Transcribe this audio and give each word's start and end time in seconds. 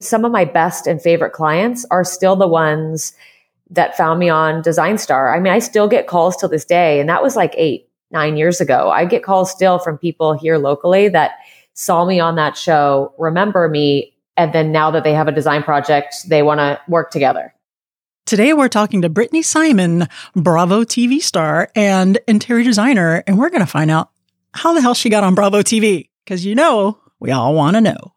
some 0.00 0.24
of 0.24 0.32
my 0.32 0.44
best 0.44 0.86
and 0.86 1.00
favorite 1.00 1.32
clients 1.32 1.84
are 1.90 2.04
still 2.04 2.36
the 2.36 2.48
ones 2.48 3.14
that 3.70 3.96
found 3.96 4.20
me 4.20 4.28
on 4.28 4.62
Design 4.62 4.98
Star. 4.98 5.34
I 5.34 5.40
mean, 5.40 5.52
I 5.52 5.58
still 5.58 5.88
get 5.88 6.06
calls 6.06 6.36
till 6.36 6.48
this 6.48 6.64
day, 6.64 7.00
and 7.00 7.08
that 7.08 7.22
was 7.22 7.36
like 7.36 7.54
eight, 7.56 7.88
nine 8.10 8.36
years 8.36 8.60
ago. 8.60 8.90
I 8.90 9.04
get 9.04 9.22
calls 9.22 9.50
still 9.50 9.78
from 9.78 9.98
people 9.98 10.34
here 10.34 10.58
locally 10.58 11.08
that 11.08 11.32
saw 11.74 12.04
me 12.04 12.20
on 12.20 12.36
that 12.36 12.56
show, 12.56 13.12
remember 13.18 13.68
me, 13.68 14.14
and 14.36 14.52
then 14.52 14.72
now 14.72 14.90
that 14.90 15.04
they 15.04 15.14
have 15.14 15.28
a 15.28 15.32
design 15.32 15.62
project, 15.62 16.14
they 16.28 16.42
want 16.42 16.58
to 16.58 16.80
work 16.88 17.10
together. 17.10 17.52
Today, 18.26 18.52
we're 18.52 18.68
talking 18.68 19.02
to 19.02 19.08
Brittany 19.08 19.42
Simon, 19.42 20.08
Bravo 20.34 20.82
TV 20.82 21.20
star 21.20 21.70
and 21.76 22.18
interior 22.26 22.64
designer, 22.64 23.22
and 23.26 23.38
we're 23.38 23.50
going 23.50 23.60
to 23.60 23.66
find 23.66 23.90
out 23.90 24.10
how 24.52 24.74
the 24.74 24.80
hell 24.80 24.94
she 24.94 25.10
got 25.10 25.22
on 25.22 25.34
Bravo 25.34 25.62
TV. 25.62 26.08
Because 26.24 26.44
you 26.44 26.56
know, 26.56 26.98
we 27.20 27.30
all 27.30 27.54
want 27.54 27.76
to 27.76 27.80
know. 27.80 28.15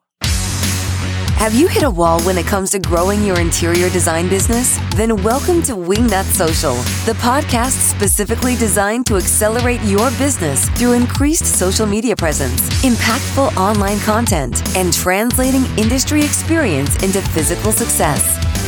Have 1.39 1.53
you 1.53 1.69
hit 1.69 1.83
a 1.83 1.89
wall 1.89 2.19
when 2.23 2.37
it 2.37 2.45
comes 2.45 2.69
to 2.71 2.79
growing 2.79 3.23
your 3.23 3.39
interior 3.39 3.89
design 3.89 4.27
business? 4.27 4.77
Then 4.97 5.15
welcome 5.23 5.61
to 5.63 5.71
Wingnut 5.71 6.25
Social, 6.25 6.75
the 7.05 7.13
podcast 7.13 7.79
specifically 7.79 8.57
designed 8.57 9.05
to 9.05 9.15
accelerate 9.15 9.81
your 9.83 10.11
business 10.19 10.67
through 10.71 10.91
increased 10.91 11.45
social 11.45 11.85
media 11.85 12.13
presence, 12.13 12.59
impactful 12.83 13.55
online 13.55 13.99
content, 13.99 14.61
and 14.75 14.91
translating 14.91 15.63
industry 15.77 16.25
experience 16.25 17.01
into 17.03 17.21
physical 17.21 17.71
success. 17.71 18.21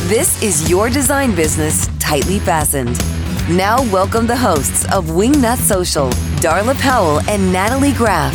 This 0.08 0.42
is 0.42 0.70
your 0.70 0.88
design 0.88 1.34
business 1.34 1.90
tightly 1.98 2.38
fastened. 2.38 2.98
Now, 3.50 3.82
welcome 3.92 4.26
the 4.26 4.36
hosts 4.36 4.90
of 4.90 5.08
Wingnut 5.08 5.58
Social, 5.58 6.08
Darla 6.40 6.80
Powell 6.80 7.20
and 7.28 7.52
Natalie 7.52 7.92
Graff. 7.92 8.32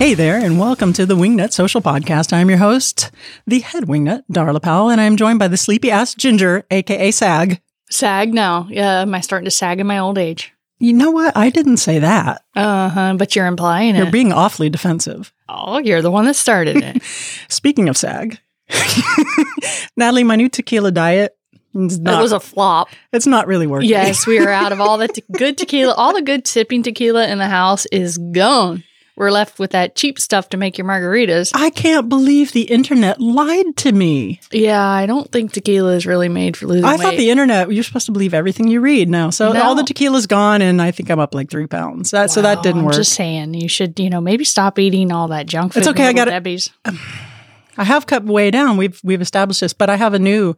Hey 0.00 0.14
there, 0.14 0.38
and 0.42 0.58
welcome 0.58 0.94
to 0.94 1.04
the 1.04 1.14
Wingnut 1.14 1.52
Social 1.52 1.82
Podcast. 1.82 2.32
I'm 2.32 2.48
your 2.48 2.56
host, 2.58 3.10
the 3.46 3.60
head 3.60 3.84
wingnut, 3.84 4.22
Darla 4.32 4.62
Powell, 4.62 4.88
and 4.88 4.98
I'm 4.98 5.14
joined 5.14 5.38
by 5.38 5.46
the 5.46 5.58
sleepy 5.58 5.90
ass 5.90 6.14
ginger, 6.14 6.64
aka 6.70 7.10
Sag. 7.10 7.60
Sag 7.90 8.32
now. 8.32 8.66
Yeah, 8.70 9.02
am 9.02 9.14
I 9.14 9.20
starting 9.20 9.44
to 9.44 9.50
sag 9.50 9.78
in 9.78 9.86
my 9.86 9.98
old 9.98 10.16
age? 10.16 10.54
You 10.78 10.94
know 10.94 11.10
what? 11.10 11.36
I 11.36 11.50
didn't 11.50 11.76
say 11.76 11.98
that. 11.98 12.42
Uh 12.56 12.88
huh. 12.88 13.14
But 13.18 13.36
you're 13.36 13.44
implying 13.44 13.94
it. 13.94 13.98
You're 13.98 14.06
it. 14.06 14.12
being 14.12 14.32
awfully 14.32 14.70
defensive. 14.70 15.34
oh, 15.50 15.76
you're 15.76 16.00
the 16.00 16.10
one 16.10 16.24
that 16.24 16.34
started 16.34 16.78
it. 16.78 17.02
Speaking 17.50 17.90
of 17.90 17.96
Sag, 17.98 18.40
Natalie, 19.98 20.24
my 20.24 20.36
new 20.36 20.48
tequila 20.48 20.92
diet 20.92 21.36
is 21.74 21.98
it 21.98 22.04
was 22.04 22.32
a 22.32 22.40
flop. 22.40 22.88
it's 23.12 23.26
not 23.26 23.46
really 23.46 23.66
working. 23.66 23.90
Yes, 23.90 24.26
we 24.26 24.38
are 24.38 24.48
out 24.48 24.72
of 24.72 24.80
all 24.80 24.96
the 24.96 25.08
te- 25.08 25.24
good 25.36 25.58
tequila. 25.58 25.92
All 25.92 26.14
the 26.14 26.22
good 26.22 26.46
sipping 26.48 26.82
tequila 26.82 27.28
in 27.28 27.36
the 27.36 27.48
house 27.48 27.84
is 27.92 28.16
gone. 28.16 28.82
We're 29.20 29.30
left 29.30 29.58
with 29.58 29.72
that 29.72 29.96
cheap 29.96 30.18
stuff 30.18 30.48
to 30.48 30.56
make 30.56 30.78
your 30.78 30.86
margaritas. 30.86 31.52
I 31.54 31.68
can't 31.68 32.08
believe 32.08 32.52
the 32.52 32.62
internet 32.62 33.20
lied 33.20 33.76
to 33.76 33.92
me. 33.92 34.40
Yeah, 34.50 34.82
I 34.82 35.04
don't 35.04 35.30
think 35.30 35.52
tequila 35.52 35.92
is 35.94 36.06
really 36.06 36.30
made 36.30 36.56
for 36.56 36.66
losing 36.66 36.86
I 36.86 36.92
weight. 36.92 37.00
thought 37.02 37.16
the 37.18 37.28
internet, 37.28 37.70
you're 37.70 37.84
supposed 37.84 38.06
to 38.06 38.12
believe 38.12 38.32
everything 38.32 38.66
you 38.68 38.80
read 38.80 39.10
now. 39.10 39.28
So 39.28 39.52
No. 39.52 39.60
all 39.62 39.74
the 39.74 39.82
tequila's 39.82 40.26
gone, 40.26 40.62
and 40.62 40.80
I 40.80 40.90
think 40.90 41.10
I'm 41.10 41.20
up 41.20 41.34
like 41.34 41.50
three 41.50 41.66
pounds. 41.66 42.12
That, 42.12 42.30
so 42.30 42.40
that 42.40 42.62
didn't 42.62 42.78
I'm 42.78 42.84
work. 42.86 42.94
just 42.94 43.12
saying, 43.12 43.52
you 43.52 43.68
should, 43.68 44.00
you 44.00 44.08
know, 44.08 44.22
maybe 44.22 44.42
stop 44.46 44.78
eating 44.78 45.12
all 45.12 45.28
that 45.28 45.44
junk 45.44 45.74
food. 45.74 45.80
It's 45.80 45.88
okay, 45.88 46.06
I 46.06 46.14
got 46.14 46.28
it. 46.28 46.30
Debbie's. 46.30 46.70
I 47.76 47.84
have 47.84 48.06
cut 48.06 48.24
way 48.24 48.50
down. 48.50 48.78
We've 48.78 48.98
we've 49.04 49.20
established 49.20 49.60
this, 49.60 49.74
but 49.74 49.90
I 49.90 49.96
have 49.96 50.14
a 50.14 50.18
new 50.18 50.56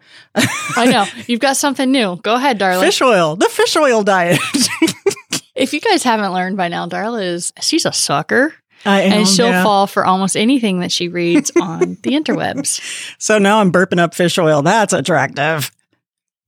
I 0.77 0.87
know 0.87 1.05
you've 1.27 1.41
got 1.41 1.57
something 1.57 1.91
new. 1.91 2.17
Go 2.23 2.37
ahead, 2.37 2.59
darling. 2.59 2.85
fish 2.85 3.03
oil, 3.03 3.35
the 3.35 3.49
fish 3.49 3.77
oil 3.77 4.05
diet. 4.05 4.39
If 5.55 5.73
you 5.75 5.81
guys 5.81 6.03
haven't 6.03 6.33
learned 6.33 6.57
by 6.57 6.69
now, 6.69 6.87
Darla 6.89 7.23
is 7.23 7.53
she's 7.61 7.85
a 7.87 7.93
sucker. 7.93 8.55
I 8.85 9.03
am, 9.03 9.13
and 9.13 9.29
she'll 9.29 9.47
yeah. 9.49 9.63
fall 9.63 9.87
for 9.87 10.05
almost 10.05 10.37
anything 10.37 10.81
that 10.81 10.91
she 10.91 11.07
reads 11.09 11.53
on 11.61 11.99
the 12.03 12.13
interwebs. 12.13 12.81
So 13.19 13.39
now 13.39 13.61
I'm 13.61 13.71
burping 13.71 14.01
up 14.01 14.15
fish 14.15 14.39
oil. 14.39 14.63
That's 14.63 14.93
attractive. 14.93 15.71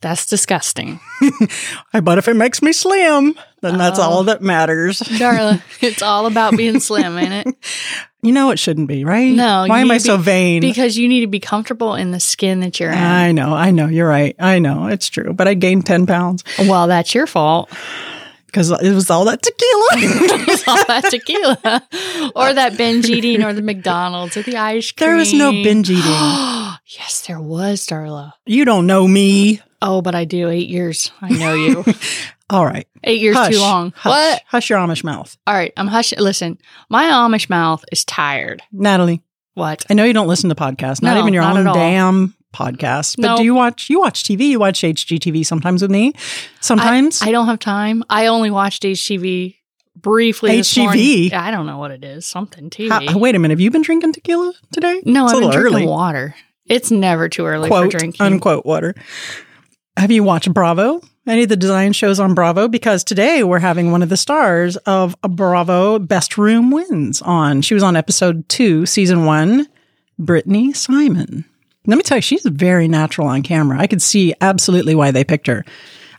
That's 0.01 0.27
disgusting. 0.27 1.01
But 2.03 2.19
if 2.19 2.27
it 2.29 2.35
makes 2.35 2.61
me 2.61 2.73
slim, 2.73 3.39
then 3.63 3.79
that's 3.79 3.99
Oh. 4.01 4.03
all 4.03 4.25
that 4.25 4.43
matters. 4.43 4.99
Darla, 5.01 5.63
it's 5.81 6.03
all 6.03 6.27
about 6.27 6.57
being 6.57 6.81
slim, 6.81 7.17
ain't 7.17 7.47
it? 7.47 7.55
You 8.21 8.33
know 8.33 8.51
it 8.51 8.59
shouldn't 8.59 8.89
be, 8.89 9.05
right? 9.05 9.33
No, 9.33 9.65
Why 9.69 9.81
am 9.81 9.91
I 9.93 9.99
to 9.99 10.05
so 10.05 10.17
vain? 10.17 10.61
Because 10.61 10.99
you 10.99 11.09
need 11.09 11.21
to 11.21 11.27
be 11.29 11.39
comfortable 11.41 11.95
in 11.95 12.11
the 12.11 12.19
skin 12.21 12.61
that 12.61 12.81
you're 12.81 12.91
in. 12.91 12.99
I 12.99 13.31
know, 13.33 13.55
I 13.55 13.71
know. 13.71 13.87
You're 13.87 14.09
right. 14.09 14.35
I 14.41 14.59
know 14.59 14.89
it's 14.89 15.09
true. 15.09 15.33
But 15.33 15.47
I 15.47 15.55
gained 15.55 15.87
ten 15.87 16.07
pounds 16.07 16.43
well, 16.59 16.89
that's 16.89 17.15
your 17.15 17.27
fault. 17.27 17.71
Because 18.55 18.71
it 18.71 18.95
was 18.95 19.11
all 19.11 19.25
that 19.25 19.43
tequila. 19.43 19.89
It's 20.47 20.69
all 20.69 20.85
that 20.87 21.11
tequila. 21.11 21.89
or 22.37 22.55
that 22.55 22.79
binge 22.79 23.09
eating 23.11 23.43
or 23.43 23.53
the 23.53 23.63
McDonald's 23.63 24.37
or 24.37 24.43
the 24.43 24.57
ice 24.57 24.93
cream. 24.93 25.09
there 25.09 25.17
was 25.17 25.33
no 25.35 25.51
binge 25.51 25.91
eating. 25.91 26.05
yes, 26.87 27.25
there 27.27 27.41
was, 27.41 27.85
Darla. 27.85 28.33
You 28.47 28.65
don't 28.65 28.87
know 28.87 29.09
me. 29.09 29.61
Oh, 29.83 30.03
but 30.03 30.15
I 30.15 30.25
do. 30.25 30.49
Eight 30.51 30.69
years. 30.69 31.11
I 31.21 31.31
know 31.31 31.55
you. 31.55 31.85
All 32.51 32.65
right. 32.65 32.87
Eight 33.03 33.21
years 33.21 33.37
Hush. 33.37 33.55
too 33.55 33.59
long. 33.61 33.93
Hush. 33.97 34.11
What? 34.11 34.43
Hush 34.47 34.71
your 34.71 34.79
Amish 34.79 35.03
mouth. 35.03 35.37
All 35.49 35.55
right. 35.55 35.73
I'm 35.77 35.89
hushing. 35.89 36.21
Listen, 36.21 36.59
my 36.89 37.05
Amish 37.05 37.51
mouth 37.51 37.85
is 37.91 38.05
tired. 38.05 38.63
Natalie, 38.71 39.21
What? 39.55 39.85
I 39.91 39.95
know 39.95 40.05
you 40.05 40.13
don't 40.13 40.29
listen 40.29 40.49
to 40.51 40.55
podcasts, 40.55 41.03
not 41.03 41.15
No, 41.15 41.21
even 41.21 41.35
your 41.35 41.43
not 41.43 41.57
own 41.57 41.75
damn 41.75 42.35
podcast. 42.55 43.17
But 43.17 43.27
No. 43.27 43.37
do 43.37 43.45
you 43.45 43.55
watch 43.55 43.91
you 43.91 44.01
watch 44.01 44.23
TV? 44.25 44.49
You 44.49 44.59
watch 44.61 44.81
HGTV 44.83 45.45
sometimes 45.45 45.83
with 45.83 45.91
me? 45.91 46.15
Sometimes? 46.61 47.21
I, 47.23 47.29
I 47.29 47.33
don't 47.33 47.47
have 47.47 47.59
time. 47.59 48.05
I 48.09 48.27
only 48.27 48.51
watched 48.51 48.85
HGTV 48.85 49.57
briefly. 49.97 50.59
HGV? 50.61 51.33
I 51.33 51.51
don't 51.51 51.67
know 51.67 51.79
what 51.79 51.91
it 51.91 52.05
is. 52.05 52.25
Something 52.27 52.71
TV. 52.71 52.89
How- 52.91 53.15
uh, 53.15 53.19
wait 53.19 53.35
a 53.35 53.39
minute, 53.39 53.53
have 53.55 53.61
you 53.61 53.71
been 53.71 53.83
drinking 53.83 54.13
tequila 54.13 54.53
today? 54.73 55.03
no, 55.05 55.25
it's 55.25 55.35
I've 55.35 55.41
been 55.41 55.51
drinking 55.51 55.75
early. 55.75 55.87
water. 55.87 56.35
It's 56.67 56.91
never 56.91 57.29
too 57.29 57.45
early 57.45 57.69
Quote, 57.69 57.93
for 57.93 57.99
drinking. 57.99 58.25
unquote 58.25 58.65
water. 58.65 58.95
Have 59.97 60.11
you 60.11 60.25
watched 60.25 60.53
Bravo? 60.53 61.01
Any 61.27 61.45
of 61.45 61.49
the 61.49 61.57
design 61.57 61.93
shows 61.95 62.21
on 62.21 62.35
Bravo? 62.35 62.69
Because 62.69 63.03
today 63.05 63.43
we're 63.45 63.59
having 63.61 63.93
one 63.93 64.03
of 64.03 64.09
the 64.11 64.17
stars 64.17 64.77
of 64.79 65.17
a 65.23 65.29
Bravo 65.29 65.99
Best 65.99 66.37
Room 66.37 66.71
Wins 66.71 67.23
on. 67.23 67.63
She 67.63 67.73
was 67.75 67.83
on 67.83 67.97
episode 67.97 68.47
two, 68.49 68.85
season 68.87 69.25
one, 69.25 69.67
Brittany 70.19 70.73
Simon. 70.75 71.45
Let 71.87 71.97
me 71.97 72.03
tell 72.03 72.19
you, 72.19 72.23
she's 72.23 72.45
very 72.45 72.89
natural 72.89 73.27
on 73.29 73.43
camera. 73.43 73.79
I 73.79 73.87
could 73.87 74.01
see 74.01 74.35
absolutely 74.41 74.95
why 74.95 75.11
they 75.11 75.25
picked 75.25 75.47
her. 75.47 75.65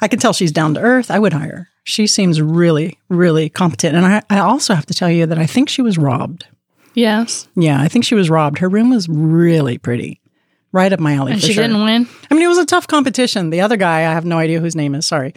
I 0.01 0.07
can 0.07 0.19
tell 0.19 0.33
she's 0.33 0.51
down 0.51 0.75
to 0.75 0.81
earth. 0.81 1.09
I 1.09 1.19
would 1.19 1.33
hire 1.33 1.57
her. 1.57 1.69
She 1.83 2.07
seems 2.07 2.41
really, 2.41 2.99
really 3.09 3.49
competent. 3.49 3.95
And 3.95 4.05
I, 4.05 4.21
I 4.29 4.39
also 4.39 4.73
have 4.75 4.85
to 4.87 4.93
tell 4.93 5.09
you 5.09 5.25
that 5.25 5.39
I 5.39 5.45
think 5.45 5.69
she 5.69 5.81
was 5.81 5.97
robbed. 5.97 6.45
Yes. 6.93 7.47
Yeah, 7.55 7.81
I 7.81 7.87
think 7.87 8.05
she 8.05 8.15
was 8.15 8.29
robbed. 8.29 8.59
Her 8.59 8.69
room 8.69 8.89
was 8.89 9.07
really 9.09 9.77
pretty. 9.77 10.21
Right 10.71 10.91
up 10.91 10.99
my 10.99 11.13
alley. 11.13 11.31
And 11.31 11.41
she 11.41 11.53
sure. 11.53 11.63
didn't 11.63 11.83
win. 11.83 12.05
I 12.29 12.33
mean, 12.33 12.43
it 12.43 12.47
was 12.47 12.57
a 12.57 12.65
tough 12.65 12.85
competition. 12.87 13.49
The 13.49 13.61
other 13.61 13.77
guy, 13.77 13.99
I 13.99 14.13
have 14.13 14.25
no 14.25 14.37
idea 14.37 14.59
whose 14.59 14.75
name 14.75 14.93
is, 14.93 15.05
sorry, 15.07 15.33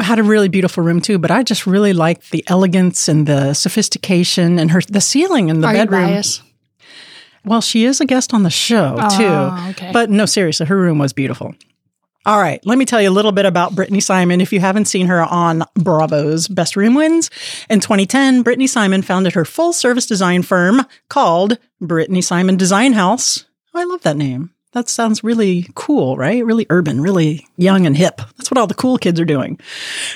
had 0.00 0.20
a 0.20 0.22
really 0.22 0.48
beautiful 0.48 0.84
room 0.84 1.00
too, 1.00 1.18
but 1.18 1.32
I 1.32 1.42
just 1.42 1.66
really 1.66 1.92
liked 1.92 2.30
the 2.30 2.44
elegance 2.46 3.08
and 3.08 3.26
the 3.26 3.52
sophistication 3.54 4.60
and 4.60 4.70
her 4.70 4.80
the 4.82 5.00
ceiling 5.00 5.48
in 5.48 5.60
the 5.60 5.66
Are 5.66 5.72
bedroom. 5.72 6.02
you 6.02 6.06
biased? 6.08 6.42
Well, 7.46 7.60
she 7.62 7.84
is 7.84 8.00
a 8.00 8.04
guest 8.04 8.34
on 8.34 8.42
the 8.42 8.50
show 8.50 8.96
Oh, 8.98 9.16
too. 9.16 9.70
okay. 9.70 9.92
But 9.92 10.10
no, 10.10 10.26
seriously, 10.26 10.66
her 10.66 10.76
room 10.76 10.98
was 10.98 11.12
beautiful. 11.12 11.54
All 12.26 12.40
right, 12.40 12.60
let 12.66 12.76
me 12.76 12.84
tell 12.84 13.00
you 13.00 13.08
a 13.08 13.12
little 13.12 13.30
bit 13.30 13.46
about 13.46 13.76
Brittany 13.76 14.00
Simon. 14.00 14.40
If 14.40 14.52
you 14.52 14.58
haven't 14.58 14.86
seen 14.86 15.06
her 15.06 15.22
on 15.22 15.62
Bravo's 15.76 16.48
Best 16.48 16.74
Room 16.74 16.94
Wins, 16.96 17.30
in 17.70 17.78
2010, 17.78 18.42
Brittany 18.42 18.66
Simon 18.66 19.02
founded 19.02 19.34
her 19.34 19.44
full 19.44 19.72
service 19.72 20.06
design 20.06 20.42
firm 20.42 20.82
called 21.08 21.56
Brittany 21.80 22.20
Simon 22.20 22.56
Design 22.56 22.94
House. 22.94 23.44
Oh, 23.72 23.78
I 23.80 23.84
love 23.84 24.02
that 24.02 24.16
name. 24.16 24.50
That 24.76 24.90
sounds 24.90 25.24
really 25.24 25.70
cool, 25.74 26.18
right? 26.18 26.44
Really 26.44 26.66
urban, 26.68 27.00
really 27.00 27.46
young 27.56 27.86
and 27.86 27.96
hip. 27.96 28.20
That's 28.36 28.50
what 28.50 28.58
all 28.58 28.66
the 28.66 28.74
cool 28.74 28.98
kids 28.98 29.18
are 29.18 29.24
doing. 29.24 29.58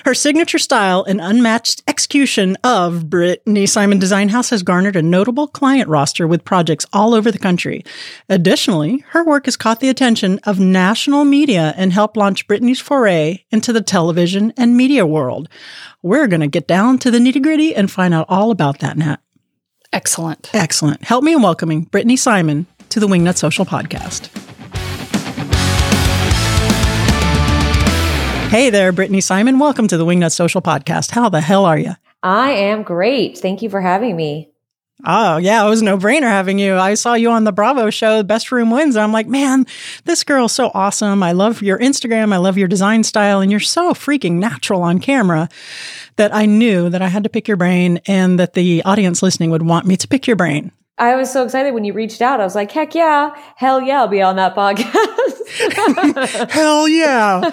Her 0.04 0.12
signature 0.12 0.58
style 0.58 1.02
and 1.02 1.18
unmatched 1.18 1.82
execution 1.88 2.58
of 2.62 3.08
Brittany 3.08 3.64
Simon 3.64 3.98
Design 3.98 4.28
House 4.28 4.50
has 4.50 4.62
garnered 4.62 4.96
a 4.96 5.02
notable 5.02 5.48
client 5.48 5.88
roster 5.88 6.28
with 6.28 6.44
projects 6.44 6.84
all 6.92 7.14
over 7.14 7.30
the 7.30 7.38
country. 7.38 7.86
Additionally, 8.28 9.02
her 9.12 9.24
work 9.24 9.46
has 9.46 9.56
caught 9.56 9.80
the 9.80 9.88
attention 9.88 10.38
of 10.44 10.60
national 10.60 11.24
media 11.24 11.72
and 11.78 11.94
helped 11.94 12.18
launch 12.18 12.46
Brittany's 12.46 12.80
foray 12.80 13.42
into 13.50 13.72
the 13.72 13.80
television 13.80 14.52
and 14.58 14.76
media 14.76 15.06
world. 15.06 15.48
We're 16.02 16.26
going 16.26 16.40
to 16.42 16.48
get 16.48 16.68
down 16.68 16.98
to 16.98 17.10
the 17.10 17.18
nitty 17.18 17.42
gritty 17.42 17.74
and 17.74 17.90
find 17.90 18.12
out 18.12 18.26
all 18.28 18.50
about 18.50 18.80
that, 18.80 18.98
Nat. 18.98 19.22
Excellent. 19.90 20.50
Excellent. 20.52 21.02
Help 21.02 21.24
me 21.24 21.32
in 21.32 21.40
welcoming 21.40 21.84
Brittany 21.84 22.16
Simon 22.16 22.66
to 22.90 23.00
the 23.00 23.06
Wingnut 23.06 23.38
Social 23.38 23.64
Podcast. 23.64 24.49
Hey 28.50 28.68
there, 28.68 28.90
Brittany 28.90 29.20
Simon. 29.20 29.60
Welcome 29.60 29.86
to 29.86 29.96
the 29.96 30.04
Wingnut 30.04 30.32
Social 30.32 30.60
Podcast. 30.60 31.12
How 31.12 31.28
the 31.28 31.40
hell 31.40 31.64
are 31.66 31.78
you? 31.78 31.92
I 32.20 32.50
am 32.50 32.82
great. 32.82 33.38
Thank 33.38 33.62
you 33.62 33.70
for 33.70 33.80
having 33.80 34.16
me. 34.16 34.50
Oh, 35.06 35.36
yeah, 35.36 35.64
it 35.64 35.68
was 35.68 35.82
no 35.82 35.96
brainer 35.96 36.22
having 36.22 36.58
you. 36.58 36.74
I 36.74 36.94
saw 36.94 37.14
you 37.14 37.30
on 37.30 37.44
the 37.44 37.52
Bravo 37.52 37.90
show, 37.90 38.24
Best 38.24 38.50
Room 38.50 38.72
Wins. 38.72 38.96
And 38.96 39.04
I'm 39.04 39.12
like, 39.12 39.28
man, 39.28 39.66
this 40.04 40.24
girl's 40.24 40.50
so 40.50 40.72
awesome. 40.74 41.22
I 41.22 41.30
love 41.30 41.62
your 41.62 41.78
Instagram. 41.78 42.32
I 42.32 42.38
love 42.38 42.58
your 42.58 42.66
design 42.66 43.04
style. 43.04 43.40
And 43.40 43.52
you're 43.52 43.60
so 43.60 43.94
freaking 43.94 44.40
natural 44.40 44.82
on 44.82 44.98
camera 44.98 45.48
that 46.16 46.34
I 46.34 46.46
knew 46.46 46.90
that 46.90 47.02
I 47.02 47.06
had 47.06 47.22
to 47.22 47.30
pick 47.30 47.46
your 47.46 47.56
brain 47.56 48.00
and 48.06 48.40
that 48.40 48.54
the 48.54 48.82
audience 48.82 49.22
listening 49.22 49.50
would 49.50 49.62
want 49.62 49.86
me 49.86 49.96
to 49.96 50.08
pick 50.08 50.26
your 50.26 50.34
brain. 50.34 50.72
I 51.00 51.16
was 51.16 51.32
so 51.32 51.42
excited 51.44 51.72
when 51.72 51.84
you 51.86 51.94
reached 51.94 52.20
out. 52.20 52.40
I 52.40 52.44
was 52.44 52.54
like, 52.54 52.70
heck 52.70 52.94
yeah, 52.94 53.34
hell 53.56 53.80
yeah, 53.80 54.00
I'll 54.00 54.08
be 54.08 54.20
on 54.20 54.36
that 54.36 54.54
podcast. 54.54 55.30
hell 56.50 56.86
yeah. 56.86 57.40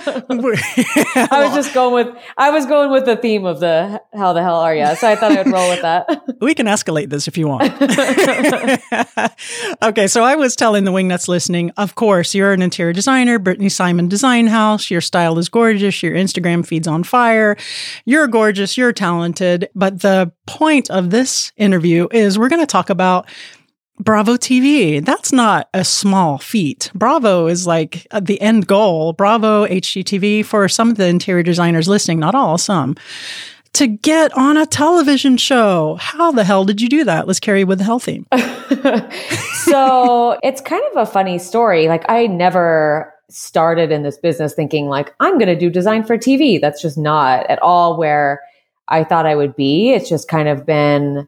I 1.31 1.43
was 1.45 1.55
just 1.55 1.73
going 1.73 1.93
with 1.93 2.23
I 2.37 2.51
was 2.51 2.65
going 2.65 2.91
with 2.91 3.05
the 3.05 3.15
theme 3.15 3.45
of 3.45 3.61
the 3.61 4.01
how 4.13 4.33
the 4.33 4.43
hell 4.43 4.57
are 4.57 4.75
you? 4.75 4.93
So 4.97 5.07
I 5.07 5.15
thought 5.15 5.31
I 5.31 5.43
would 5.43 5.51
roll 5.51 5.69
with 5.69 5.81
that. 5.81 6.23
we 6.41 6.53
can 6.53 6.65
escalate 6.65 7.09
this 7.09 7.27
if 7.27 7.37
you 7.37 7.47
want. 7.47 7.71
okay, 9.81 10.07
so 10.07 10.23
I 10.23 10.35
was 10.35 10.55
telling 10.55 10.83
the 10.83 10.91
wingnuts 10.91 11.29
listening, 11.29 11.71
of 11.77 11.95
course, 11.95 12.35
you're 12.35 12.51
an 12.51 12.61
interior 12.61 12.93
designer, 12.93 13.39
Brittany 13.39 13.69
Simon 13.69 14.09
Design 14.09 14.47
House. 14.47 14.91
Your 14.91 15.01
style 15.01 15.39
is 15.39 15.47
gorgeous. 15.47 16.03
Your 16.03 16.13
Instagram 16.13 16.65
feed's 16.65 16.87
on 16.87 17.03
fire. 17.03 17.55
You're 18.03 18.27
gorgeous. 18.27 18.77
You're 18.77 18.93
talented. 18.93 19.69
But 19.73 20.01
the 20.01 20.33
point 20.45 20.89
of 20.89 21.11
this 21.11 21.51
interview 21.57 22.07
is 22.11 22.37
we're 22.37 22.49
going 22.49 22.61
to 22.61 22.67
talk 22.67 22.89
about 22.89 23.27
Bravo 23.99 24.37
TV. 24.37 25.03
That's 25.03 25.31
not 25.31 25.69
a 25.73 25.83
small 25.83 26.37
feat. 26.37 26.91
Bravo 26.93 27.47
is 27.47 27.65
like 27.65 28.07
uh, 28.11 28.19
the 28.19 28.39
end 28.41 28.67
goal. 28.67 29.13
Bravo 29.13 29.65
HGTV 29.65 30.45
for 30.45 30.67
some 30.69 30.89
of 30.89 30.97
the 30.97 31.07
interior 31.07 31.43
designers 31.43 31.87
listening, 31.87 32.19
not 32.19 32.35
all, 32.35 32.57
some. 32.57 32.95
To 33.73 33.87
get 33.87 34.35
on 34.37 34.57
a 34.57 34.65
television 34.65 35.37
show. 35.37 35.97
How 35.99 36.31
the 36.31 36.43
hell 36.43 36.63
did 36.63 36.81
you 36.81 36.89
do 36.89 37.03
that? 37.03 37.27
Let's 37.27 37.39
carry 37.39 37.63
with 37.63 37.79
the 37.79 37.83
health 37.83 38.03
theme. 38.03 38.25
so 39.65 40.39
it's 40.43 40.61
kind 40.61 40.83
of 40.91 40.97
a 40.97 41.05
funny 41.05 41.37
story. 41.37 41.87
Like 41.87 42.05
I 42.09 42.27
never 42.27 43.13
started 43.29 43.91
in 43.91 44.03
this 44.03 44.17
business 44.17 44.53
thinking 44.53 44.87
like 44.87 45.13
I'm 45.19 45.33
going 45.33 45.47
to 45.47 45.55
do 45.55 45.69
design 45.69 46.03
for 46.03 46.17
TV. 46.17 46.61
That's 46.61 46.81
just 46.81 46.97
not 46.97 47.45
at 47.49 47.61
all 47.61 47.97
where 47.97 48.41
I 48.87 49.03
thought 49.03 49.25
I 49.25 49.35
would 49.35 49.55
be. 49.55 49.91
It's 49.91 50.09
just 50.09 50.27
kind 50.27 50.47
of 50.47 50.65
been 50.65 51.27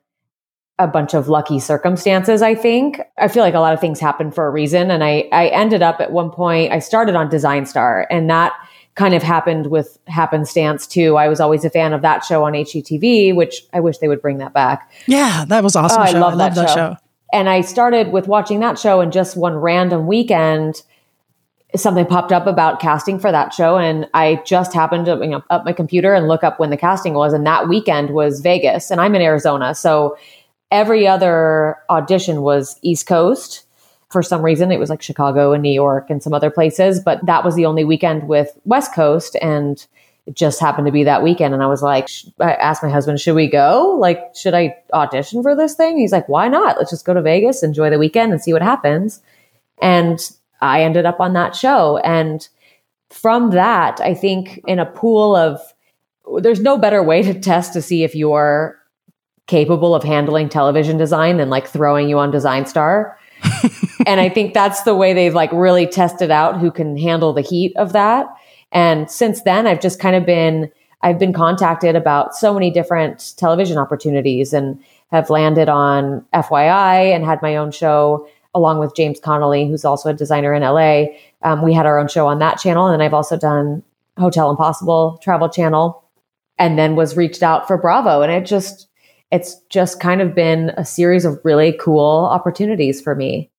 a 0.80 0.88
bunch 0.88 1.14
of 1.14 1.28
lucky 1.28 1.60
circumstances, 1.60 2.42
I 2.42 2.56
think. 2.56 3.02
I 3.18 3.28
feel 3.28 3.44
like 3.44 3.54
a 3.54 3.60
lot 3.60 3.74
of 3.74 3.82
things 3.82 4.00
happen 4.00 4.32
for 4.32 4.48
a 4.48 4.50
reason. 4.50 4.90
And 4.90 5.04
I, 5.04 5.28
I 5.32 5.48
ended 5.48 5.84
up 5.84 6.00
at 6.00 6.12
one 6.12 6.32
point, 6.32 6.72
I 6.72 6.80
started 6.80 7.16
on 7.16 7.30
Design 7.30 7.66
Star 7.66 8.08
and 8.10 8.30
that 8.30 8.54
kind 8.96 9.14
of 9.14 9.22
happened 9.22 9.68
with 9.68 10.00
happenstance 10.08 10.88
too. 10.88 11.18
I 11.18 11.28
was 11.28 11.40
always 11.40 11.64
a 11.64 11.70
fan 11.70 11.94
of 11.94 12.02
that 12.02 12.24
show 12.24 12.44
on 12.46 12.54
HGTV, 12.54 13.36
which 13.36 13.62
I 13.74 13.82
wish 13.82 14.00
they 14.00 14.08
would 14.08 14.22
bring 14.22 14.40
that 14.40 14.54
back. 14.54 14.90
Yeah, 15.06 15.46
that 15.50 15.64
was 15.64 15.76
awesome. 15.76 16.02
Oh, 16.02 16.06
I 16.06 16.12
love 16.12 16.38
that, 16.38 16.56
that 16.56 16.70
show. 16.70 16.76
show. 16.76 16.98
And 17.32 17.48
I 17.48 17.62
started 17.62 18.12
with 18.12 18.28
watching 18.28 18.62
that 18.62 18.80
show 18.80 19.02
and 19.02 19.12
just 19.12 19.38
one 19.38 19.56
random 19.56 20.08
weekend, 20.08 20.82
something 21.76 22.06
popped 22.06 22.32
up 22.32 22.48
about 22.48 22.80
casting 22.80 23.20
for 23.20 23.32
that 23.32 23.54
show 23.54 23.78
and 23.78 24.10
I 24.16 24.42
just 24.44 24.74
happened 24.74 25.06
to 25.06 25.20
you 25.22 25.28
know 25.28 25.44
up 25.52 25.66
my 25.66 25.74
computer 25.74 26.16
and 26.16 26.28
look 26.28 26.44
up 26.44 26.60
when 26.60 26.72
the 26.72 26.78
casting 26.78 27.14
was 27.14 27.32
and 27.32 27.46
that 27.46 27.70
weekend 27.70 28.10
was 28.10 28.42
Vegas 28.42 28.90
and 28.90 29.00
I'm 29.00 29.14
in 29.14 29.22
Arizona 29.22 29.76
so 29.76 30.18
every 30.72 31.08
other 31.08 31.78
audition 31.90 32.42
was 32.42 32.78
East 32.82 33.08
Coast. 33.08 33.66
For 34.10 34.24
some 34.24 34.42
reason 34.42 34.72
it 34.72 34.80
was 34.80 34.90
like 34.90 35.02
Chicago 35.02 35.54
and 35.54 35.62
New 35.62 35.72
York 35.72 36.10
and 36.10 36.22
some 36.22 36.34
other 36.34 36.50
places 36.50 37.00
but 37.00 37.26
that 37.26 37.46
was 37.46 37.56
the 37.56 37.66
only 37.66 37.84
weekend 37.84 38.28
with 38.28 38.58
West 38.66 38.94
Coast 38.94 39.36
and 39.42 39.86
it 40.26 40.36
just 40.36 40.60
happened 40.60 40.86
to 40.86 40.92
be 40.92 41.04
that 41.04 41.24
weekend 41.24 41.54
and 41.54 41.62
I 41.62 41.68
was 41.68 41.84
like 41.84 42.10
I 42.40 42.54
asked 42.54 42.82
my 42.82 42.90
husband 42.90 43.20
should 43.20 43.36
we 43.36 43.48
go? 43.48 43.98
Like 44.00 44.20
should 44.36 44.54
I 44.54 44.78
audition 44.94 45.44
for 45.44 45.56
this 45.56 45.76
thing? 45.76 45.98
He's 45.98 46.12
like 46.12 46.28
why 46.28 46.48
not? 46.48 46.78
Let's 46.78 46.90
just 46.90 47.06
go 47.06 47.14
to 47.14 47.22
Vegas 47.22 47.62
enjoy 47.62 47.90
the 47.90 48.00
weekend 48.00 48.32
and 48.32 48.42
see 48.42 48.54
what 48.54 48.62
happens. 48.62 49.22
And 49.82 50.20
I 50.62 50.84
ended 50.84 51.06
up 51.06 51.20
on 51.20 51.34
that 51.34 51.56
show. 51.56 51.98
And 51.98 52.48
from 53.10 53.52
that, 53.52 54.00
I 54.02 54.14
think 54.14 54.62
in 54.68 54.80
a 54.80 54.86
pool 54.86 55.36
of, 55.36 55.62
there's 56.42 56.60
no 56.60 56.78
better 56.78 57.02
way 57.02 57.24
to 57.24 57.40
test 57.40 57.74
to 57.74 57.82
see 57.82 58.04
if 58.04 58.14
you're 58.14 58.79
capable 59.50 59.96
of 59.96 60.04
handling 60.04 60.48
television 60.48 60.96
design 60.96 61.38
than 61.38 61.50
like 61.50 61.68
throwing 61.68 62.08
you 62.08 62.20
on 62.20 62.30
Design 62.32 62.66
Star. 62.68 63.18
and 64.06 64.22
I 64.22 64.30
think 64.30 64.54
that's 64.54 64.84
the 64.84 64.96
way 64.96 65.12
they've 65.14 65.34
like 65.34 65.52
really 65.52 65.88
tested 65.88 66.30
out 66.30 66.60
who 66.60 66.72
can 66.72 66.96
handle 66.98 67.34
the 67.34 67.42
heat 67.42 67.76
of 67.76 67.92
that. 67.94 68.28
And 68.72 69.10
since 69.10 69.42
then, 69.42 69.66
I've 69.66 69.82
just 69.82 70.00
kind 70.00 70.16
of 70.16 70.26
been, 70.26 70.72
I've 71.02 71.18
been 71.18 71.34
contacted 71.34 71.96
about 71.96 72.36
so 72.36 72.54
many 72.54 72.70
different 72.70 73.34
television 73.38 73.80
opportunities 73.80 74.54
and 74.54 74.80
have 75.12 75.32
landed 75.32 75.68
on 75.68 76.24
FYI 76.34 77.16
and 77.16 77.26
had 77.26 77.42
my 77.42 77.56
own 77.56 77.72
show 77.72 78.28
along 78.54 78.78
with 78.78 78.96
James 78.96 79.20
Connolly, 79.20 79.68
who's 79.68 79.86
also 79.86 80.10
a 80.10 80.14
designer 80.14 80.54
in 80.54 80.62
LA. 80.62 81.06
Um, 81.42 81.64
we 81.64 81.74
had 81.74 81.88
our 81.88 81.98
own 81.98 82.08
show 82.08 82.28
on 82.28 82.38
that 82.40 82.60
channel. 82.60 82.86
And 82.86 82.94
then 82.94 83.02
I've 83.02 83.14
also 83.16 83.38
done 83.38 83.82
Hotel 84.18 84.52
Impossible 84.52 85.20
Travel 85.24 85.50
Channel 85.50 86.04
and 86.60 86.78
then 86.78 86.96
was 86.96 87.18
reached 87.18 87.42
out 87.42 87.68
for 87.68 87.78
Bravo. 87.78 88.22
And 88.22 88.32
it 88.32 88.46
just, 88.46 88.89
it's 89.32 89.60
just 89.70 90.00
kind 90.00 90.22
of 90.22 90.34
been 90.34 90.70
a 90.78 90.86
series 90.86 91.26
of 91.26 91.40
really 91.44 91.74
cool 91.74 92.28
opportunities 92.32 93.02
for 93.02 93.16
me. 93.16 93.52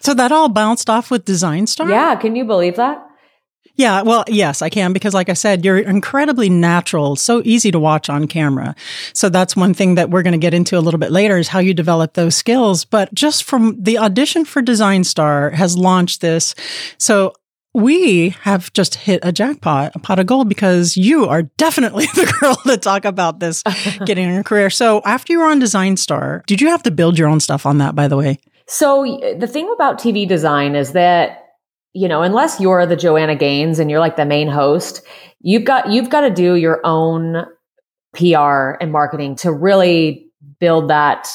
So 0.00 0.14
that 0.14 0.32
all 0.32 0.48
bounced 0.48 0.88
off 0.88 1.10
with 1.10 1.24
Design 1.24 1.66
Star? 1.66 1.88
Yeah. 1.88 2.16
Can 2.16 2.34
you 2.34 2.44
believe 2.44 2.76
that? 2.76 3.06
Yeah, 3.76 4.02
well, 4.02 4.24
yes, 4.28 4.60
I 4.60 4.68
can 4.68 4.92
because, 4.92 5.14
like 5.14 5.30
I 5.30 5.32
said, 5.32 5.64
you're 5.64 5.78
incredibly 5.78 6.50
natural, 6.50 7.16
so 7.16 7.40
easy 7.46 7.70
to 7.70 7.78
watch 7.78 8.10
on 8.10 8.26
camera. 8.26 8.74
So 9.14 9.30
that's 9.30 9.56
one 9.56 9.72
thing 9.72 9.94
that 9.94 10.10
we're 10.10 10.22
going 10.22 10.32
to 10.32 10.38
get 10.38 10.52
into 10.52 10.76
a 10.76 10.80
little 10.80 11.00
bit 11.00 11.10
later 11.10 11.38
is 11.38 11.48
how 11.48 11.60
you 11.60 11.72
develop 11.72 12.12
those 12.12 12.34
skills. 12.34 12.84
But 12.84 13.14
just 13.14 13.44
from 13.44 13.82
the 13.82 13.96
audition 13.96 14.44
for 14.44 14.60
Design 14.60 15.04
Star 15.04 15.50
has 15.50 15.78
launched 15.78 16.20
this. 16.20 16.54
So 16.98 17.32
we 17.72 18.30
have 18.40 18.72
just 18.72 18.94
hit 18.96 19.20
a 19.22 19.32
jackpot, 19.32 19.92
a 19.94 19.98
pot 19.98 20.18
of 20.18 20.26
gold, 20.26 20.48
because 20.48 20.96
you 20.96 21.26
are 21.26 21.42
definitely 21.42 22.06
the 22.14 22.32
girl 22.40 22.56
to 22.66 22.76
talk 22.76 23.04
about 23.04 23.40
this 23.40 23.62
getting 24.06 24.28
in 24.28 24.36
a 24.36 24.44
career. 24.44 24.70
So 24.70 25.02
after 25.04 25.32
you 25.32 25.40
were 25.40 25.46
on 25.46 25.58
Design 25.58 25.96
Star, 25.96 26.42
did 26.46 26.60
you 26.60 26.68
have 26.68 26.82
to 26.84 26.90
build 26.90 27.18
your 27.18 27.28
own 27.28 27.40
stuff 27.40 27.66
on 27.66 27.78
that, 27.78 27.94
by 27.94 28.08
the 28.08 28.16
way? 28.16 28.38
So 28.66 29.04
the 29.38 29.46
thing 29.46 29.70
about 29.74 29.98
TV 29.98 30.26
design 30.28 30.74
is 30.74 30.92
that 30.92 31.40
you 31.92 32.06
know, 32.06 32.22
unless 32.22 32.60
you're 32.60 32.86
the 32.86 32.96
Joanna 32.96 33.34
Gaines 33.34 33.78
and 33.78 33.90
you're 33.90 34.00
like 34.00 34.16
the 34.16 34.24
main 34.24 34.48
host, 34.48 35.02
you've 35.40 35.64
got 35.64 35.90
you've 35.90 36.08
got 36.08 36.20
to 36.20 36.30
do 36.30 36.54
your 36.54 36.80
own 36.84 37.46
PR 38.14 38.76
and 38.80 38.92
marketing 38.92 39.36
to 39.36 39.52
really 39.52 40.30
build 40.58 40.88
that 40.88 41.28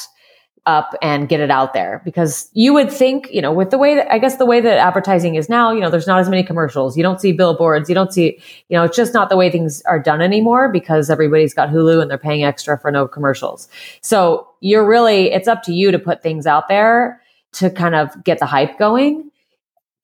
up 0.66 0.94
and 1.00 1.28
get 1.28 1.40
it 1.40 1.50
out 1.50 1.72
there 1.72 2.02
because 2.04 2.50
you 2.52 2.74
would 2.74 2.90
think, 2.90 3.28
you 3.32 3.40
know, 3.40 3.52
with 3.52 3.70
the 3.70 3.78
way 3.78 3.94
that 3.94 4.12
I 4.12 4.18
guess 4.18 4.36
the 4.36 4.44
way 4.44 4.60
that 4.60 4.78
advertising 4.78 5.36
is 5.36 5.48
now, 5.48 5.72
you 5.72 5.80
know, 5.80 5.90
there's 5.90 6.06
not 6.06 6.18
as 6.18 6.28
many 6.28 6.42
commercials. 6.42 6.96
You 6.96 7.02
don't 7.02 7.20
see 7.20 7.32
billboards. 7.32 7.88
You 7.88 7.94
don't 7.94 8.12
see, 8.12 8.40
you 8.68 8.76
know, 8.76 8.84
it's 8.84 8.96
just 8.96 9.14
not 9.14 9.30
the 9.30 9.36
way 9.36 9.50
things 9.50 9.80
are 9.82 10.00
done 10.00 10.20
anymore 10.20 10.70
because 10.70 11.08
everybody's 11.08 11.54
got 11.54 11.68
Hulu 11.68 12.02
and 12.02 12.10
they're 12.10 12.18
paying 12.18 12.44
extra 12.44 12.78
for 12.78 12.90
no 12.90 13.06
commercials. 13.06 13.68
So 14.00 14.48
you're 14.60 14.86
really, 14.86 15.30
it's 15.32 15.48
up 15.48 15.62
to 15.64 15.72
you 15.72 15.92
to 15.92 15.98
put 15.98 16.22
things 16.22 16.46
out 16.46 16.68
there 16.68 17.22
to 17.52 17.70
kind 17.70 17.94
of 17.94 18.24
get 18.24 18.38
the 18.38 18.46
hype 18.46 18.78
going 18.78 19.30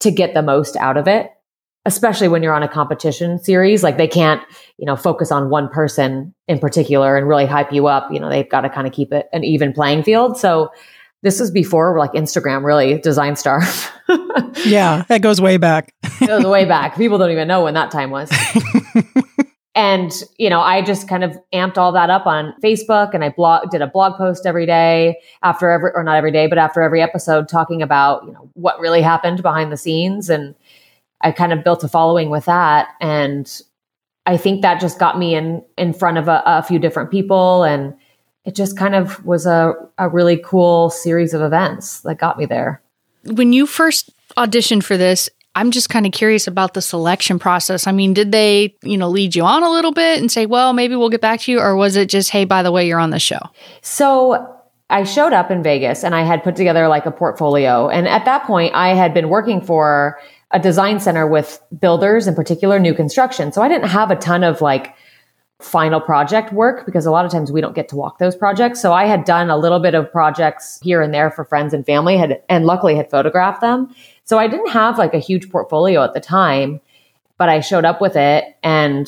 to 0.00 0.10
get 0.10 0.34
the 0.34 0.42
most 0.42 0.76
out 0.76 0.96
of 0.96 1.06
it, 1.06 1.30
especially 1.84 2.28
when 2.28 2.42
you're 2.42 2.54
on 2.54 2.62
a 2.62 2.68
competition 2.68 3.38
series. 3.38 3.82
Like 3.82 3.96
they 3.96 4.08
can't, 4.08 4.42
you 4.78 4.86
know, 4.86 4.96
focus 4.96 5.32
on 5.32 5.50
one 5.50 5.68
person 5.68 6.34
in 6.48 6.58
particular 6.58 7.16
and 7.16 7.26
really 7.26 7.46
hype 7.46 7.72
you 7.72 7.86
up. 7.86 8.12
You 8.12 8.20
know, 8.20 8.28
they've 8.28 8.48
got 8.48 8.60
to 8.62 8.68
kind 8.68 8.86
of 8.86 8.92
keep 8.92 9.12
it 9.12 9.28
an 9.32 9.44
even 9.44 9.72
playing 9.72 10.04
field. 10.04 10.38
So 10.38 10.70
this 11.22 11.40
was 11.40 11.50
before 11.50 11.98
like 11.98 12.12
Instagram 12.12 12.64
really 12.64 12.98
design 12.98 13.36
star. 13.36 13.62
yeah, 14.64 15.04
that 15.08 15.22
goes 15.22 15.40
way 15.40 15.56
back. 15.56 15.92
it 16.20 16.26
goes 16.26 16.44
way 16.44 16.64
back. 16.64 16.96
People 16.96 17.18
don't 17.18 17.30
even 17.30 17.48
know 17.48 17.64
when 17.64 17.74
that 17.74 17.90
time 17.90 18.10
was. 18.10 18.30
and 19.74 20.12
you 20.36 20.50
know 20.50 20.60
i 20.60 20.82
just 20.82 21.08
kind 21.08 21.24
of 21.24 21.38
amped 21.54 21.78
all 21.78 21.92
that 21.92 22.10
up 22.10 22.26
on 22.26 22.52
facebook 22.62 23.14
and 23.14 23.24
i 23.24 23.30
blog 23.30 23.70
did 23.70 23.80
a 23.80 23.86
blog 23.86 24.16
post 24.18 24.44
every 24.44 24.66
day 24.66 25.16
after 25.42 25.70
every 25.70 25.90
or 25.94 26.04
not 26.04 26.16
every 26.16 26.30
day 26.30 26.46
but 26.46 26.58
after 26.58 26.82
every 26.82 27.00
episode 27.00 27.48
talking 27.48 27.80
about 27.80 28.22
you 28.24 28.32
know 28.32 28.50
what 28.52 28.78
really 28.80 29.00
happened 29.00 29.40
behind 29.40 29.72
the 29.72 29.76
scenes 29.76 30.28
and 30.28 30.54
i 31.22 31.30
kind 31.30 31.52
of 31.52 31.64
built 31.64 31.84
a 31.84 31.88
following 31.88 32.30
with 32.30 32.44
that 32.44 32.88
and 33.00 33.62
i 34.26 34.36
think 34.36 34.62
that 34.62 34.80
just 34.80 34.98
got 34.98 35.18
me 35.18 35.34
in 35.34 35.62
in 35.76 35.92
front 35.92 36.18
of 36.18 36.28
a, 36.28 36.42
a 36.44 36.62
few 36.62 36.78
different 36.78 37.10
people 37.10 37.64
and 37.64 37.94
it 38.44 38.56
just 38.56 38.76
kind 38.76 38.96
of 38.96 39.24
was 39.24 39.46
a, 39.46 39.72
a 39.98 40.08
really 40.08 40.36
cool 40.44 40.90
series 40.90 41.32
of 41.32 41.42
events 41.42 42.00
that 42.00 42.16
got 42.16 42.38
me 42.38 42.46
there 42.46 42.82
when 43.24 43.52
you 43.52 43.66
first 43.66 44.10
auditioned 44.36 44.82
for 44.82 44.96
this 44.96 45.28
I'm 45.54 45.70
just 45.70 45.90
kind 45.90 46.06
of 46.06 46.12
curious 46.12 46.46
about 46.46 46.74
the 46.74 46.80
selection 46.80 47.38
process. 47.38 47.86
I 47.86 47.92
mean, 47.92 48.14
did 48.14 48.32
they, 48.32 48.74
you 48.82 48.96
know, 48.96 49.08
lead 49.08 49.34
you 49.34 49.44
on 49.44 49.62
a 49.62 49.68
little 49.68 49.92
bit 49.92 50.18
and 50.18 50.32
say, 50.32 50.46
well, 50.46 50.72
maybe 50.72 50.96
we'll 50.96 51.10
get 51.10 51.20
back 51.20 51.40
to 51.40 51.52
you? 51.52 51.60
Or 51.60 51.76
was 51.76 51.94
it 51.96 52.08
just, 52.08 52.30
hey, 52.30 52.44
by 52.46 52.62
the 52.62 52.72
way, 52.72 52.86
you're 52.86 52.98
on 52.98 53.10
the 53.10 53.18
show? 53.18 53.40
So 53.82 54.60
I 54.88 55.04
showed 55.04 55.32
up 55.32 55.50
in 55.50 55.62
Vegas 55.62 56.04
and 56.04 56.14
I 56.14 56.22
had 56.22 56.42
put 56.42 56.56
together 56.56 56.88
like 56.88 57.04
a 57.04 57.10
portfolio. 57.10 57.88
And 57.88 58.08
at 58.08 58.24
that 58.24 58.44
point, 58.44 58.74
I 58.74 58.94
had 58.94 59.12
been 59.12 59.28
working 59.28 59.60
for 59.60 60.18
a 60.52 60.58
design 60.58 61.00
center 61.00 61.26
with 61.26 61.60
builders, 61.80 62.26
in 62.26 62.34
particular, 62.34 62.78
new 62.78 62.94
construction. 62.94 63.52
So 63.52 63.62
I 63.62 63.68
didn't 63.68 63.88
have 63.88 64.10
a 64.10 64.16
ton 64.16 64.44
of 64.44 64.60
like, 64.60 64.94
final 65.62 66.00
project 66.00 66.52
work 66.52 66.84
because 66.84 67.06
a 67.06 67.10
lot 67.10 67.24
of 67.24 67.30
times 67.30 67.52
we 67.52 67.60
don't 67.60 67.74
get 67.74 67.88
to 67.88 67.96
walk 67.96 68.18
those 68.18 68.34
projects. 68.36 68.80
So 68.80 68.92
I 68.92 69.06
had 69.06 69.24
done 69.24 69.48
a 69.48 69.56
little 69.56 69.78
bit 69.78 69.94
of 69.94 70.10
projects 70.10 70.80
here 70.82 71.00
and 71.00 71.14
there 71.14 71.30
for 71.30 71.44
friends 71.44 71.72
and 71.72 71.86
family 71.86 72.16
had 72.16 72.42
and 72.48 72.66
luckily 72.66 72.96
had 72.96 73.10
photographed 73.10 73.60
them. 73.60 73.94
So 74.24 74.38
I 74.38 74.48
didn't 74.48 74.70
have 74.70 74.98
like 74.98 75.14
a 75.14 75.18
huge 75.18 75.50
portfolio 75.50 76.02
at 76.02 76.14
the 76.14 76.20
time, 76.20 76.80
but 77.38 77.48
I 77.48 77.60
showed 77.60 77.84
up 77.84 78.00
with 78.00 78.16
it 78.16 78.44
and 78.62 79.06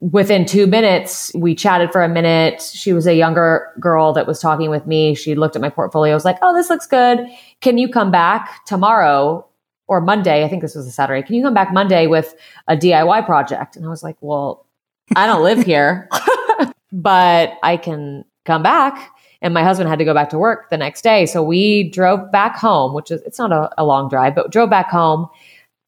within 0.00 0.44
two 0.44 0.66
minutes, 0.66 1.32
we 1.34 1.54
chatted 1.54 1.90
for 1.90 2.02
a 2.02 2.08
minute. 2.08 2.60
She 2.60 2.92
was 2.92 3.06
a 3.06 3.14
younger 3.14 3.72
girl 3.80 4.12
that 4.12 4.26
was 4.26 4.40
talking 4.40 4.68
with 4.68 4.86
me. 4.86 5.14
She 5.14 5.34
looked 5.34 5.56
at 5.56 5.62
my 5.62 5.70
portfolio, 5.70 6.14
was 6.14 6.24
like, 6.24 6.38
Oh, 6.42 6.54
this 6.54 6.68
looks 6.68 6.86
good. 6.86 7.26
Can 7.60 7.78
you 7.78 7.88
come 7.88 8.10
back 8.10 8.64
tomorrow 8.66 9.46
or 9.88 10.00
Monday? 10.00 10.44
I 10.44 10.48
think 10.48 10.62
this 10.62 10.74
was 10.74 10.86
a 10.86 10.90
Saturday. 10.90 11.26
Can 11.26 11.34
you 11.34 11.42
come 11.42 11.54
back 11.54 11.72
Monday 11.72 12.06
with 12.06 12.34
a 12.68 12.76
DIY 12.76 13.26
project? 13.26 13.76
And 13.76 13.84
I 13.84 13.88
was 13.88 14.02
like, 14.02 14.16
Well, 14.20 14.66
I 15.14 15.26
don't 15.26 15.42
live 15.42 15.62
here, 15.64 16.08
but 16.92 17.52
I 17.62 17.76
can 17.76 18.24
come 18.44 18.62
back. 18.62 19.10
And 19.42 19.52
my 19.52 19.62
husband 19.62 19.88
had 19.88 19.98
to 19.98 20.04
go 20.04 20.14
back 20.14 20.30
to 20.30 20.38
work 20.38 20.70
the 20.70 20.78
next 20.78 21.02
day. 21.02 21.26
So 21.26 21.42
we 21.42 21.90
drove 21.90 22.32
back 22.32 22.56
home, 22.56 22.94
which 22.94 23.10
is, 23.10 23.20
it's 23.22 23.38
not 23.38 23.52
a, 23.52 23.70
a 23.78 23.84
long 23.84 24.08
drive, 24.08 24.34
but 24.34 24.50
drove 24.50 24.70
back 24.70 24.88
home 24.88 25.28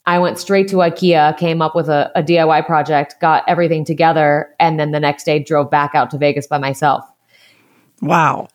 I 0.09 0.19
went 0.19 0.38
straight 0.38 0.69
to 0.69 0.76
IKEA, 0.76 1.37
came 1.37 1.61
up 1.61 1.75
with 1.75 1.90
a, 1.90 2.11
a, 2.14 2.23
DIY 2.23 2.64
project, 2.64 3.17
got 3.21 3.45
everything 3.47 3.85
together, 3.85 4.55
and 4.59 4.81
then 4.81 4.90
the 4.90 4.99
next 4.99 5.25
day 5.25 5.38
drove 5.38 5.71
back 5.71 5.95
out 5.95 6.11
to 6.12 6.17
Vegas 6.17 6.47
by 6.47 6.57
myself. 6.57 7.05
Wow. 8.00 8.49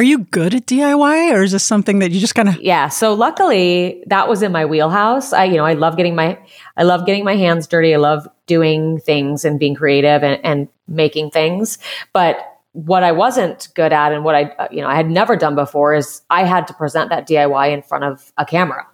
Are 0.00 0.02
you 0.02 0.20
good 0.20 0.54
at 0.54 0.64
DIY 0.64 1.34
or 1.34 1.42
is 1.42 1.52
this 1.52 1.62
something 1.62 1.98
that 1.98 2.10
you 2.10 2.20
just 2.20 2.34
kind 2.34 2.48
of 2.48 2.56
Yeah, 2.56 2.88
so 2.88 3.12
luckily 3.12 4.02
that 4.06 4.30
was 4.30 4.42
in 4.42 4.50
my 4.50 4.64
wheelhouse. 4.64 5.34
I 5.34 5.44
you 5.44 5.58
know, 5.58 5.66
I 5.66 5.74
love 5.74 5.98
getting 5.98 6.14
my 6.14 6.38
I 6.78 6.84
love 6.84 7.04
getting 7.04 7.22
my 7.22 7.36
hands 7.36 7.66
dirty. 7.66 7.92
I 7.92 7.98
love 7.98 8.26
doing 8.46 8.98
things 8.98 9.44
and 9.44 9.58
being 9.58 9.74
creative 9.74 10.22
and, 10.22 10.42
and 10.42 10.68
making 10.88 11.32
things. 11.32 11.76
But 12.14 12.38
what 12.72 13.02
I 13.02 13.12
wasn't 13.12 13.68
good 13.74 13.92
at 13.92 14.12
and 14.12 14.24
what 14.24 14.34
I 14.34 14.68
you 14.70 14.80
know, 14.80 14.88
I 14.88 14.94
had 14.94 15.10
never 15.10 15.36
done 15.36 15.54
before 15.54 15.92
is 15.92 16.22
I 16.30 16.44
had 16.44 16.66
to 16.68 16.72
present 16.72 17.10
that 17.10 17.28
DIY 17.28 17.70
in 17.70 17.82
front 17.82 18.04
of 18.04 18.32
a 18.38 18.46
camera. 18.46 18.86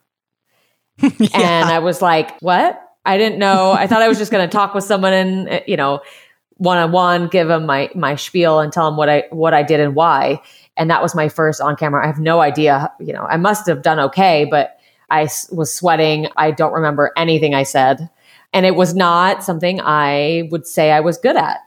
yeah. 0.99 1.29
And 1.35 1.71
I 1.71 1.79
was 1.79 2.03
like, 2.03 2.37
what? 2.41 2.83
I 3.05 3.17
didn't 3.17 3.39
know. 3.39 3.71
I 3.71 3.87
thought 3.87 4.03
I 4.03 4.09
was 4.09 4.19
just 4.19 4.33
going 4.33 4.45
to 4.45 4.53
talk 4.53 4.75
with 4.75 4.83
someone 4.83 5.13
and, 5.13 5.49
uh, 5.49 5.61
you 5.69 5.77
know, 5.77 6.01
one 6.57 6.79
on 6.79 6.93
one, 6.93 7.29
give 7.29 7.49
them 7.49 7.67
my, 7.67 7.91
my 7.95 8.17
spiel 8.17 8.61
and 8.61 8.73
tell 8.73 8.87
them 8.87 8.97
what 8.97 9.09
I, 9.09 9.25
what 9.31 9.55
I 9.55 9.63
did 9.63 9.81
and 9.81 9.95
why. 9.95 10.41
And 10.77 10.91
that 10.91 11.03
was 11.03 11.15
my 11.15 11.29
first 11.29 11.61
on 11.61 11.77
camera. 11.77 12.03
I 12.03 12.07
have 12.07 12.19
no 12.19 12.41
idea, 12.41 12.91
you 13.01 13.13
know, 13.13 13.25
I 13.25 13.37
must 13.37 13.67
have 13.67 13.83
done 13.83 13.99
okay, 14.01 14.47
but 14.51 14.79
I 15.11 15.29
was 15.51 15.73
sweating. 15.73 16.29
I 16.37 16.51
don't 16.51 16.73
remember 16.73 17.13
anything 17.17 17.55
I 17.55 17.63
said. 17.63 18.11
And 18.53 18.65
it 18.65 18.75
was 18.75 18.95
not 18.95 19.45
something 19.45 19.81
I 19.83 20.49
would 20.51 20.67
say 20.67 20.93
I 20.93 21.01
was 21.01 21.19
good 21.19 21.37
at 21.37 21.65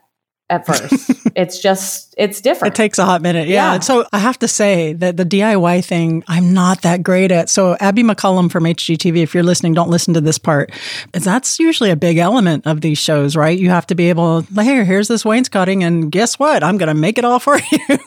at 0.50 0.66
first. 0.66 1.10
it's 1.34 1.58
just, 1.60 2.14
it's 2.18 2.40
different. 2.40 2.74
It 2.74 2.76
takes 2.76 2.98
a 2.98 3.04
hot 3.04 3.22
minute. 3.22 3.48
Yeah. 3.48 3.74
yeah. 3.74 3.78
So 3.80 4.06
I 4.12 4.18
have 4.18 4.38
to 4.40 4.48
say 4.48 4.92
that 4.94 5.16
the 5.16 5.24
DIY 5.24 5.84
thing, 5.84 6.22
I'm 6.28 6.52
not 6.52 6.82
that 6.82 7.02
great 7.02 7.30
at. 7.32 7.48
So 7.48 7.76
Abby 7.80 8.02
McCollum 8.02 8.50
from 8.50 8.64
HGTV, 8.64 9.22
if 9.22 9.32
you're 9.34 9.42
listening, 9.44 9.72
don't 9.74 9.88
listen 9.88 10.12
to 10.14 10.20
this 10.20 10.38
part. 10.38 10.72
That's 11.12 11.58
usually 11.58 11.90
a 11.90 11.96
big 11.96 12.18
element 12.18 12.66
of 12.66 12.80
these 12.80 12.98
shows, 12.98 13.36
right? 13.36 13.58
You 13.58 13.70
have 13.70 13.86
to 13.86 13.94
be 13.94 14.08
able, 14.10 14.42
hey, 14.42 14.84
here's 14.84 15.08
this 15.08 15.24
wainscoting 15.24 15.84
and 15.84 16.10
guess 16.10 16.38
what? 16.38 16.62
I'm 16.62 16.76
going 16.78 16.88
to 16.88 16.94
make 16.94 17.16
it 17.16 17.24
all 17.24 17.38
for 17.38 17.58
you. 17.72 17.98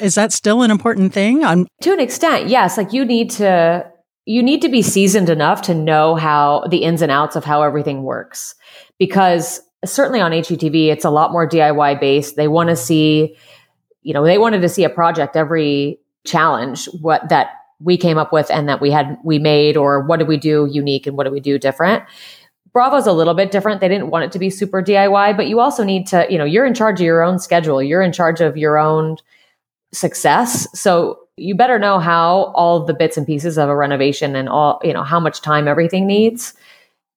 Is 0.00 0.16
that 0.16 0.32
still 0.32 0.62
an 0.62 0.70
important 0.70 1.12
thing? 1.12 1.44
I'm- 1.44 1.66
to 1.82 1.92
an 1.92 2.00
extent, 2.00 2.48
yes. 2.48 2.76
Like 2.76 2.92
you 2.92 3.04
need 3.04 3.30
to, 3.32 3.90
you 4.24 4.42
need 4.42 4.62
to 4.62 4.68
be 4.68 4.82
seasoned 4.82 5.30
enough 5.30 5.62
to 5.62 5.74
know 5.74 6.16
how 6.16 6.64
the 6.68 6.78
ins 6.78 7.00
and 7.00 7.12
outs 7.12 7.36
of 7.36 7.44
how 7.44 7.62
everything 7.62 8.02
works 8.02 8.56
because 8.98 9.60
certainly 9.84 10.20
on 10.20 10.32
HGTV, 10.32 10.88
it's 10.88 11.04
a 11.04 11.10
lot 11.10 11.32
more 11.32 11.48
DIY 11.48 12.00
based. 12.00 12.36
They 12.36 12.48
want 12.48 12.70
to 12.70 12.76
see, 12.76 13.36
you 14.02 14.14
know, 14.14 14.24
they 14.24 14.38
wanted 14.38 14.62
to 14.62 14.68
see 14.68 14.84
a 14.84 14.90
project 14.90 15.36
every 15.36 16.00
challenge 16.24 16.86
what 17.00 17.28
that 17.28 17.50
we 17.78 17.96
came 17.96 18.18
up 18.18 18.32
with 18.32 18.50
and 18.50 18.68
that 18.68 18.80
we 18.80 18.90
had 18.90 19.18
we 19.22 19.38
made 19.38 19.76
or 19.76 20.02
what 20.02 20.18
did 20.18 20.28
we 20.28 20.36
do 20.36 20.66
unique 20.70 21.06
and 21.06 21.16
what 21.16 21.24
did 21.24 21.32
we 21.32 21.40
do 21.40 21.58
different. 21.58 22.02
Bravo's 22.72 23.06
a 23.06 23.12
little 23.12 23.34
bit 23.34 23.50
different. 23.50 23.80
They 23.80 23.88
didn't 23.88 24.10
want 24.10 24.24
it 24.24 24.32
to 24.32 24.38
be 24.38 24.50
super 24.50 24.82
DIY, 24.82 25.36
but 25.36 25.46
you 25.46 25.60
also 25.60 25.82
need 25.82 26.06
to, 26.08 26.26
you 26.28 26.36
know, 26.36 26.44
you're 26.44 26.66
in 26.66 26.74
charge 26.74 27.00
of 27.00 27.06
your 27.06 27.22
own 27.22 27.38
schedule. 27.38 27.82
You're 27.82 28.02
in 28.02 28.12
charge 28.12 28.40
of 28.40 28.56
your 28.56 28.78
own 28.78 29.16
success. 29.92 30.68
So 30.78 31.18
you 31.36 31.54
better 31.54 31.78
know 31.78 31.98
how 31.98 32.52
all 32.54 32.84
the 32.84 32.92
bits 32.92 33.16
and 33.16 33.26
pieces 33.26 33.56
of 33.56 33.68
a 33.68 33.76
renovation 33.76 34.36
and 34.36 34.48
all, 34.48 34.80
you 34.84 34.92
know, 34.92 35.02
how 35.02 35.20
much 35.20 35.40
time 35.40 35.68
everything 35.68 36.06
needs 36.06 36.54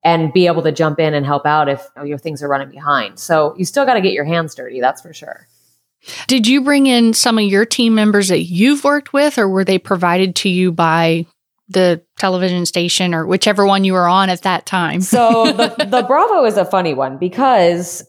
and 0.03 0.32
be 0.32 0.48
able 0.48 0.63
to 0.63 0.72
jump 0.72 1.00
in 1.00 1.13
and 1.13 1.25
help 1.25 1.46
out 1.46 1.68
if 1.68 1.86
you 1.96 2.01
know, 2.01 2.08
your 2.08 2.18
things 2.18 2.41
are 2.41 2.48
running 2.48 2.70
behind. 2.70 3.20
So 3.20 3.56
you 3.58 3.65
still 3.65 3.86
got 3.86 3.96
to 3.96 4.01
get 4.01 4.13
your 4.13 4.25
hands 4.25 4.56
dirty, 4.56 4.79
that's 4.79 5.01
for 5.01 5.13
sure. 5.13 5.48
Did 6.27 6.48
you 6.48 6.62
bring 6.62 6.88
in 6.88 7.13
some 7.13 7.38
of 7.38 7.44
your 7.44 7.65
team 7.65 7.94
members 7.94 8.29
that 8.29 8.44
you've 8.44 8.84
worked 8.84 9.12
with, 9.12 9.38
or 9.38 9.50
were 9.50 9.65
they 9.65 9.77
provided 9.77 10.36
to 10.38 10.50
you 10.50 10.72
by 10.72 11.25
the 11.68 12.01
television 12.18 12.65
station 12.65 13.13
or 13.13 13.27
whichever 13.27 13.65
one 13.65 13.84
you 13.84 13.94
were 13.94 14.08
on 14.08 14.29
at 14.29 14.44
that 14.44 14.65
time? 14.65 15.01
so 15.01 15.51
the, 15.51 15.86
the 15.89 16.03
Bravo 16.03 16.46
is 16.46 16.58
a 16.58 16.65
funny 16.65 16.94
one 16.94 17.18
because 17.18 18.03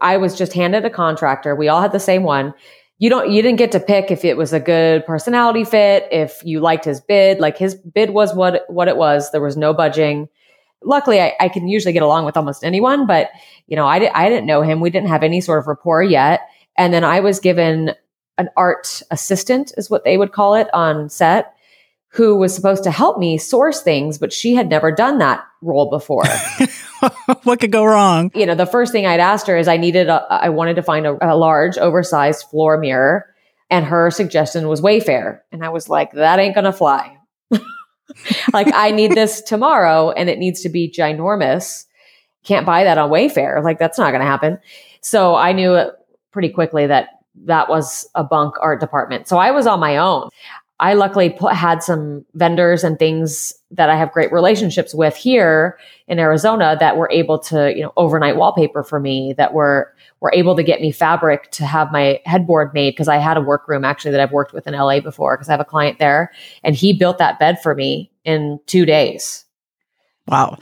I 0.00 0.18
was 0.18 0.36
just 0.36 0.52
handed 0.52 0.84
a 0.84 0.90
contractor. 0.90 1.56
We 1.56 1.68
all 1.68 1.80
had 1.80 1.92
the 1.92 2.00
same 2.00 2.22
one. 2.22 2.52
You 2.98 3.08
don't, 3.08 3.30
you 3.30 3.40
didn't 3.40 3.58
get 3.58 3.72
to 3.72 3.80
pick 3.80 4.10
if 4.10 4.24
it 4.24 4.36
was 4.36 4.52
a 4.52 4.60
good 4.60 5.06
personality 5.06 5.64
fit, 5.64 6.06
if 6.12 6.42
you 6.44 6.60
liked 6.60 6.84
his 6.84 7.00
bid. 7.00 7.40
Like 7.40 7.56
his 7.56 7.74
bid 7.74 8.10
was 8.10 8.34
what 8.34 8.64
what 8.68 8.88
it 8.88 8.96
was. 8.96 9.30
There 9.30 9.40
was 9.40 9.56
no 9.56 9.72
budging 9.72 10.28
luckily 10.84 11.20
I, 11.20 11.34
I, 11.40 11.48
can 11.48 11.68
usually 11.68 11.92
get 11.92 12.02
along 12.02 12.24
with 12.24 12.36
almost 12.36 12.64
anyone, 12.64 13.06
but 13.06 13.30
you 13.66 13.76
know, 13.76 13.86
I, 13.86 13.98
di- 13.98 14.08
I 14.08 14.28
didn't 14.28 14.46
know 14.46 14.62
him. 14.62 14.80
We 14.80 14.90
didn't 14.90 15.08
have 15.08 15.22
any 15.22 15.40
sort 15.40 15.58
of 15.58 15.66
rapport 15.66 16.02
yet. 16.02 16.48
And 16.76 16.92
then 16.92 17.04
I 17.04 17.20
was 17.20 17.40
given 17.40 17.92
an 18.38 18.48
art 18.56 19.02
assistant 19.10 19.72
is 19.76 19.90
what 19.90 20.04
they 20.04 20.16
would 20.16 20.32
call 20.32 20.54
it 20.54 20.68
on 20.72 21.08
set 21.08 21.54
who 22.12 22.36
was 22.36 22.54
supposed 22.54 22.84
to 22.84 22.90
help 22.90 23.18
me 23.18 23.38
source 23.38 23.80
things, 23.80 24.18
but 24.18 24.32
she 24.32 24.54
had 24.54 24.68
never 24.68 24.92
done 24.92 25.18
that 25.18 25.42
role 25.62 25.88
before. 25.88 26.24
what 27.44 27.58
could 27.58 27.72
go 27.72 27.84
wrong? 27.84 28.30
You 28.34 28.44
know, 28.44 28.54
the 28.54 28.66
first 28.66 28.92
thing 28.92 29.06
I'd 29.06 29.20
asked 29.20 29.46
her 29.46 29.56
is 29.56 29.66
I 29.66 29.78
needed 29.78 30.08
a, 30.08 30.26
I 30.30 30.50
wanted 30.50 30.76
to 30.76 30.82
find 30.82 31.06
a, 31.06 31.16
a 31.22 31.36
large 31.36 31.78
oversized 31.78 32.44
floor 32.50 32.76
mirror 32.76 33.32
and 33.70 33.86
her 33.86 34.10
suggestion 34.10 34.68
was 34.68 34.82
Wayfair. 34.82 35.40
And 35.50 35.64
I 35.64 35.70
was 35.70 35.88
like, 35.88 36.12
that 36.12 36.38
ain't 36.38 36.54
going 36.54 36.66
to 36.66 36.72
fly. 36.72 37.16
Like 38.52 38.72
I 38.74 38.90
need 38.90 39.12
this 39.12 39.40
tomorrow 39.42 40.10
and 40.10 40.28
it 40.28 40.38
needs 40.38 40.60
to 40.62 40.68
be 40.68 40.90
ginormous. 40.90 41.86
Can't 42.44 42.66
buy 42.66 42.84
that 42.84 42.98
on 42.98 43.10
Wayfair. 43.10 43.62
Like 43.62 43.78
that's 43.78 43.98
not 43.98 44.10
going 44.10 44.20
to 44.20 44.26
happen. 44.26 44.58
So 45.00 45.34
I 45.34 45.52
knew 45.52 45.90
pretty 46.32 46.48
quickly 46.48 46.86
that 46.86 47.08
that 47.44 47.68
was 47.68 48.08
a 48.14 48.24
bunk 48.24 48.54
art 48.60 48.80
department. 48.80 49.28
So 49.28 49.38
I 49.38 49.50
was 49.50 49.66
on 49.66 49.80
my 49.80 49.96
own. 49.96 50.28
I 50.82 50.94
luckily 50.94 51.30
put, 51.30 51.54
had 51.54 51.80
some 51.80 52.26
vendors 52.34 52.82
and 52.82 52.98
things 52.98 53.54
that 53.70 53.88
I 53.88 53.96
have 53.96 54.10
great 54.10 54.32
relationships 54.32 54.92
with 54.92 55.14
here 55.14 55.78
in 56.08 56.18
Arizona 56.18 56.76
that 56.80 56.96
were 56.96 57.08
able 57.12 57.38
to, 57.38 57.72
you 57.72 57.82
know, 57.82 57.92
overnight 57.96 58.34
wallpaper 58.34 58.82
for 58.82 58.98
me 58.98 59.32
that 59.38 59.54
were 59.54 59.94
were 60.18 60.32
able 60.34 60.56
to 60.56 60.64
get 60.64 60.80
me 60.80 60.90
fabric 60.90 61.52
to 61.52 61.64
have 61.64 61.92
my 61.92 62.20
headboard 62.24 62.74
made 62.74 62.90
because 62.90 63.06
I 63.06 63.18
had 63.18 63.36
a 63.36 63.40
workroom 63.40 63.84
actually 63.84 64.10
that 64.10 64.20
I've 64.20 64.32
worked 64.32 64.52
with 64.52 64.66
in 64.66 64.74
LA 64.74 64.98
before 64.98 65.36
because 65.36 65.48
I 65.48 65.52
have 65.52 65.60
a 65.60 65.64
client 65.64 66.00
there 66.00 66.32
and 66.64 66.74
he 66.74 66.92
built 66.92 67.18
that 67.18 67.38
bed 67.38 67.62
for 67.62 67.76
me 67.76 68.10
in 68.24 68.58
2 68.66 68.84
days. 68.84 69.44
Wow. 70.28 70.56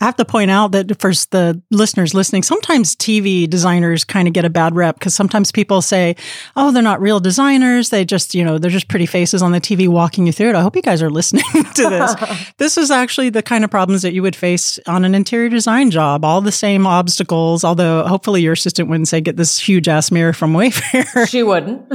I 0.00 0.04
have 0.04 0.16
to 0.16 0.26
point 0.26 0.50
out 0.50 0.72
that 0.72 1.00
for 1.00 1.10
the 1.30 1.62
listeners 1.70 2.12
listening, 2.12 2.42
sometimes 2.42 2.94
TV 2.94 3.48
designers 3.48 4.04
kind 4.04 4.28
of 4.28 4.34
get 4.34 4.44
a 4.44 4.50
bad 4.50 4.76
rep 4.76 4.98
because 4.98 5.14
sometimes 5.14 5.50
people 5.50 5.80
say, 5.80 6.16
oh, 6.54 6.70
they're 6.70 6.82
not 6.82 7.00
real 7.00 7.18
designers. 7.18 7.88
They 7.88 8.04
just, 8.04 8.34
you 8.34 8.44
know, 8.44 8.58
they're 8.58 8.70
just 8.70 8.88
pretty 8.88 9.06
faces 9.06 9.40
on 9.40 9.52
the 9.52 9.60
TV 9.60 9.88
walking 9.88 10.26
you 10.26 10.32
through 10.32 10.50
it. 10.50 10.54
I 10.54 10.60
hope 10.60 10.76
you 10.76 10.82
guys 10.82 11.02
are 11.02 11.08
listening 11.08 11.44
to 11.76 11.88
this. 11.88 12.14
this 12.58 12.76
is 12.76 12.90
actually 12.90 13.30
the 13.30 13.42
kind 13.42 13.64
of 13.64 13.70
problems 13.70 14.02
that 14.02 14.12
you 14.12 14.20
would 14.20 14.36
face 14.36 14.78
on 14.86 15.02
an 15.02 15.14
interior 15.14 15.48
design 15.48 15.90
job. 15.90 16.22
All 16.22 16.42
the 16.42 16.52
same 16.52 16.86
obstacles, 16.86 17.64
although 17.64 18.06
hopefully 18.06 18.42
your 18.42 18.52
assistant 18.52 18.90
wouldn't 18.90 19.08
say, 19.08 19.22
get 19.22 19.36
this 19.36 19.58
huge 19.58 19.88
ass 19.88 20.10
mirror 20.10 20.34
from 20.34 20.52
Wayfair. 20.56 21.26
She 21.26 21.42
wouldn't. 21.42 21.90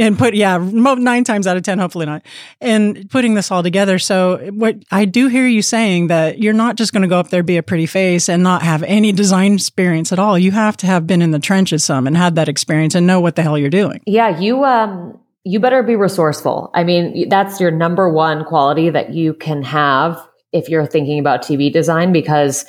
and 0.00 0.18
put, 0.18 0.34
yeah, 0.34 0.58
nine 0.58 1.22
times 1.22 1.46
out 1.46 1.56
of 1.56 1.62
10, 1.62 1.78
hopefully 1.78 2.06
not. 2.06 2.22
And 2.60 3.08
putting 3.08 3.34
this 3.34 3.52
all 3.52 3.62
together. 3.62 4.00
So 4.00 4.50
what 4.52 4.76
I 4.90 5.04
do 5.04 5.28
hear 5.28 5.46
you 5.46 5.62
saying 5.62 6.08
that 6.08 6.39
you're 6.40 6.54
not 6.54 6.76
just 6.76 6.94
going 6.94 7.02
to 7.02 7.08
go 7.08 7.20
up 7.20 7.28
there, 7.28 7.42
be 7.42 7.58
a 7.58 7.62
pretty 7.62 7.84
face, 7.84 8.30
and 8.30 8.42
not 8.42 8.62
have 8.62 8.82
any 8.84 9.12
design 9.12 9.54
experience 9.54 10.10
at 10.10 10.18
all. 10.18 10.38
You 10.38 10.52
have 10.52 10.74
to 10.78 10.86
have 10.86 11.06
been 11.06 11.20
in 11.20 11.32
the 11.32 11.38
trenches 11.38 11.84
some 11.84 12.06
and 12.06 12.16
had 12.16 12.34
that 12.36 12.48
experience 12.48 12.94
and 12.94 13.06
know 13.06 13.20
what 13.20 13.36
the 13.36 13.42
hell 13.42 13.58
you're 13.58 13.68
doing. 13.68 14.00
Yeah, 14.06 14.38
you 14.38 14.64
um 14.64 15.18
you 15.44 15.60
better 15.60 15.82
be 15.82 15.96
resourceful. 15.96 16.70
I 16.74 16.82
mean, 16.84 17.28
that's 17.28 17.60
your 17.60 17.70
number 17.70 18.10
one 18.10 18.44
quality 18.44 18.88
that 18.88 19.12
you 19.12 19.34
can 19.34 19.62
have 19.62 20.18
if 20.52 20.68
you're 20.68 20.86
thinking 20.86 21.18
about 21.18 21.42
TV 21.42 21.70
design 21.70 22.12
because 22.12 22.64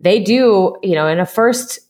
they 0.00 0.20
do, 0.20 0.76
you 0.82 0.94
know, 0.94 1.08
in 1.08 1.18
a 1.18 1.26
first 1.26 1.80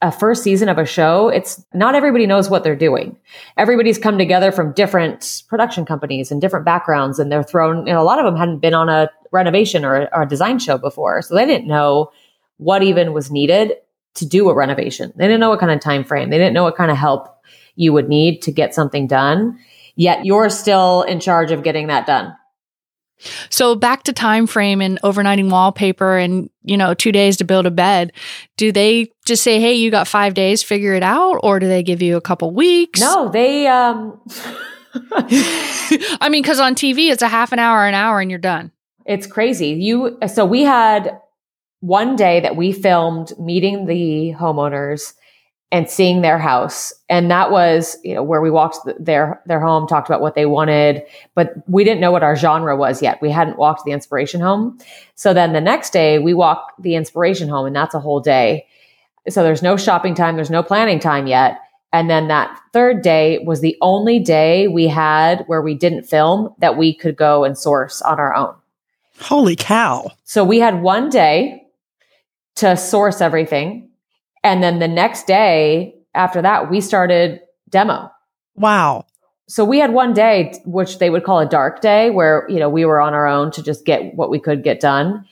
a 0.00 0.10
first 0.10 0.42
season 0.42 0.68
of 0.68 0.78
a 0.78 0.84
show, 0.84 1.28
it's 1.28 1.64
not 1.72 1.94
everybody 1.94 2.26
knows 2.26 2.50
what 2.50 2.64
they're 2.64 2.74
doing. 2.74 3.16
Everybody's 3.56 3.98
come 3.98 4.18
together 4.18 4.50
from 4.50 4.72
different 4.72 5.44
production 5.46 5.84
companies 5.84 6.32
and 6.32 6.40
different 6.40 6.64
backgrounds, 6.64 7.20
and 7.20 7.30
they're 7.30 7.44
thrown. 7.44 7.84
Know, 7.84 8.02
a 8.02 8.02
lot 8.02 8.18
of 8.18 8.24
them 8.24 8.34
hadn't 8.34 8.58
been 8.58 8.74
on 8.74 8.88
a 8.88 9.08
renovation 9.32 9.84
or, 9.84 10.08
or 10.12 10.22
a 10.22 10.28
design 10.28 10.58
show 10.58 10.78
before, 10.78 11.22
so 11.22 11.34
they 11.34 11.46
didn't 11.46 11.66
know 11.66 12.10
what 12.58 12.82
even 12.82 13.12
was 13.12 13.30
needed 13.30 13.74
to 14.14 14.26
do 14.26 14.48
a 14.48 14.54
renovation. 14.54 15.12
They 15.16 15.26
didn't 15.26 15.40
know 15.40 15.50
what 15.50 15.60
kind 15.60 15.72
of 15.72 15.80
time 15.80 16.04
frame. 16.04 16.30
They 16.30 16.38
didn't 16.38 16.54
know 16.54 16.64
what 16.64 16.76
kind 16.76 16.90
of 16.90 16.96
help 16.96 17.28
you 17.74 17.92
would 17.92 18.08
need 18.08 18.42
to 18.42 18.52
get 18.52 18.74
something 18.74 19.06
done. 19.06 19.58
Yet 19.96 20.24
you're 20.24 20.50
still 20.50 21.02
in 21.02 21.20
charge 21.20 21.50
of 21.50 21.62
getting 21.62 21.88
that 21.88 22.06
done. 22.06 22.34
So 23.50 23.74
back 23.76 24.02
to 24.04 24.12
time 24.12 24.46
frame 24.46 24.80
and 24.80 25.00
overnighting 25.02 25.50
wallpaper 25.50 26.16
and, 26.18 26.50
you 26.64 26.76
know, 26.76 26.92
2 26.94 27.12
days 27.12 27.36
to 27.36 27.44
build 27.44 27.66
a 27.66 27.70
bed. 27.70 28.12
Do 28.56 28.72
they 28.72 29.12
just 29.24 29.44
say, 29.44 29.60
"Hey, 29.60 29.74
you 29.74 29.90
got 29.90 30.08
5 30.08 30.34
days, 30.34 30.62
figure 30.62 30.94
it 30.94 31.02
out," 31.02 31.38
or 31.42 31.60
do 31.60 31.68
they 31.68 31.82
give 31.82 32.02
you 32.02 32.16
a 32.16 32.20
couple 32.20 32.50
weeks? 32.50 33.00
No, 33.00 33.28
they 33.28 33.66
um 33.68 34.20
I 36.20 36.28
mean, 36.30 36.42
cuz 36.42 36.60
on 36.60 36.74
TV 36.74 37.10
it's 37.10 37.22
a 37.22 37.28
half 37.28 37.52
an 37.52 37.58
hour, 37.58 37.86
an 37.86 37.94
hour 37.94 38.20
and 38.20 38.30
you're 38.30 38.40
done. 38.40 38.72
It's 39.06 39.26
crazy. 39.26 39.68
You 39.68 40.18
so 40.26 40.44
we 40.44 40.62
had 40.62 41.20
one 41.80 42.14
day 42.14 42.40
that 42.40 42.56
we 42.56 42.72
filmed 42.72 43.32
meeting 43.38 43.86
the 43.86 44.32
homeowners 44.38 45.14
and 45.72 45.88
seeing 45.88 46.20
their 46.20 46.38
house. 46.38 46.92
And 47.08 47.30
that 47.30 47.50
was 47.50 47.96
you 48.04 48.14
know 48.14 48.22
where 48.22 48.40
we 48.40 48.50
walked 48.50 48.78
their 49.00 49.42
their 49.46 49.60
home 49.60 49.88
talked 49.88 50.08
about 50.08 50.20
what 50.20 50.34
they 50.34 50.46
wanted 50.46 51.02
but 51.34 51.54
we 51.66 51.82
didn't 51.82 52.00
know 52.00 52.12
what 52.12 52.22
our 52.22 52.36
genre 52.36 52.76
was 52.76 53.02
yet. 53.02 53.20
We 53.20 53.30
hadn't 53.30 53.58
walked 53.58 53.84
the 53.84 53.92
inspiration 53.92 54.40
home. 54.40 54.78
So 55.14 55.34
then 55.34 55.52
the 55.52 55.60
next 55.60 55.92
day 55.92 56.18
we 56.18 56.34
walk 56.34 56.72
the 56.78 56.94
inspiration 56.94 57.48
home 57.48 57.66
and 57.66 57.74
that's 57.74 57.94
a 57.94 58.00
whole 58.00 58.20
day. 58.20 58.66
So 59.28 59.42
there's 59.42 59.62
no 59.62 59.76
shopping 59.76 60.14
time 60.14 60.36
there's 60.36 60.50
no 60.50 60.62
planning 60.62 61.00
time 61.00 61.26
yet. 61.26 61.58
And 61.94 62.08
then 62.08 62.28
that 62.28 62.58
third 62.72 63.02
day 63.02 63.40
was 63.44 63.60
the 63.60 63.76
only 63.82 64.18
day 64.18 64.66
we 64.68 64.88
had 64.88 65.44
where 65.46 65.60
we 65.60 65.74
didn't 65.74 66.04
film 66.04 66.54
that 66.58 66.78
we 66.78 66.94
could 66.94 67.16
go 67.16 67.44
and 67.44 67.58
source 67.58 68.00
on 68.00 68.18
our 68.18 68.34
own 68.34 68.54
holy 69.22 69.56
cow 69.56 70.10
so 70.24 70.44
we 70.44 70.58
had 70.58 70.82
one 70.82 71.08
day 71.08 71.62
to 72.54 72.76
source 72.76 73.20
everything 73.20 73.88
and 74.42 74.62
then 74.62 74.78
the 74.78 74.88
next 74.88 75.26
day 75.26 75.94
after 76.14 76.42
that, 76.42 76.70
we 76.70 76.80
started 76.80 77.40
demo. 77.68 78.10
Wow. 78.54 79.06
So 79.48 79.64
we 79.64 79.78
had 79.78 79.92
one 79.92 80.12
day, 80.12 80.54
which 80.64 80.98
they 80.98 81.10
would 81.10 81.24
call 81.24 81.40
a 81.40 81.48
dark 81.48 81.80
day, 81.80 82.10
where, 82.10 82.46
you 82.48 82.58
know, 82.58 82.68
we 82.68 82.84
were 82.84 83.00
on 83.00 83.14
our 83.14 83.26
own 83.26 83.50
to 83.52 83.62
just 83.62 83.84
get 83.84 84.14
what 84.14 84.30
we 84.30 84.38
could 84.38 84.62
get 84.62 84.80
done. 84.80 85.26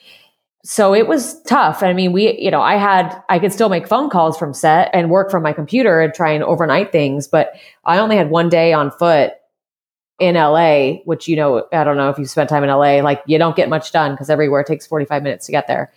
So 0.62 0.94
it 0.94 1.08
was 1.08 1.40
tough. 1.44 1.82
I 1.82 1.94
mean, 1.94 2.12
we, 2.12 2.38
you 2.38 2.50
know, 2.50 2.60
I 2.60 2.76
had, 2.76 3.22
I 3.30 3.38
could 3.38 3.52
still 3.52 3.70
make 3.70 3.88
phone 3.88 4.10
calls 4.10 4.36
from 4.36 4.52
set 4.52 4.90
and 4.92 5.10
work 5.10 5.30
from 5.30 5.42
my 5.42 5.54
computer 5.54 6.00
and 6.00 6.12
try 6.12 6.32
and 6.32 6.44
overnight 6.44 6.92
things, 6.92 7.28
but 7.28 7.54
I 7.84 7.98
only 7.98 8.16
had 8.16 8.30
one 8.30 8.50
day 8.50 8.74
on 8.74 8.90
foot 8.90 9.32
in 10.20 10.34
LA, 10.34 10.98
which, 11.04 11.26
you 11.26 11.34
know, 11.34 11.66
I 11.72 11.82
don't 11.82 11.96
know 11.96 12.10
if 12.10 12.18
you 12.18 12.26
spent 12.26 12.50
time 12.50 12.62
in 12.62 12.68
LA, 12.68 13.00
like 13.00 13.22
you 13.26 13.38
don't 13.38 13.56
get 13.56 13.68
much 13.68 13.90
done 13.90 14.12
because 14.12 14.30
everywhere 14.30 14.62
takes 14.62 14.86
45 14.86 15.22
minutes 15.22 15.46
to 15.46 15.52
get 15.52 15.66
there. 15.66 15.92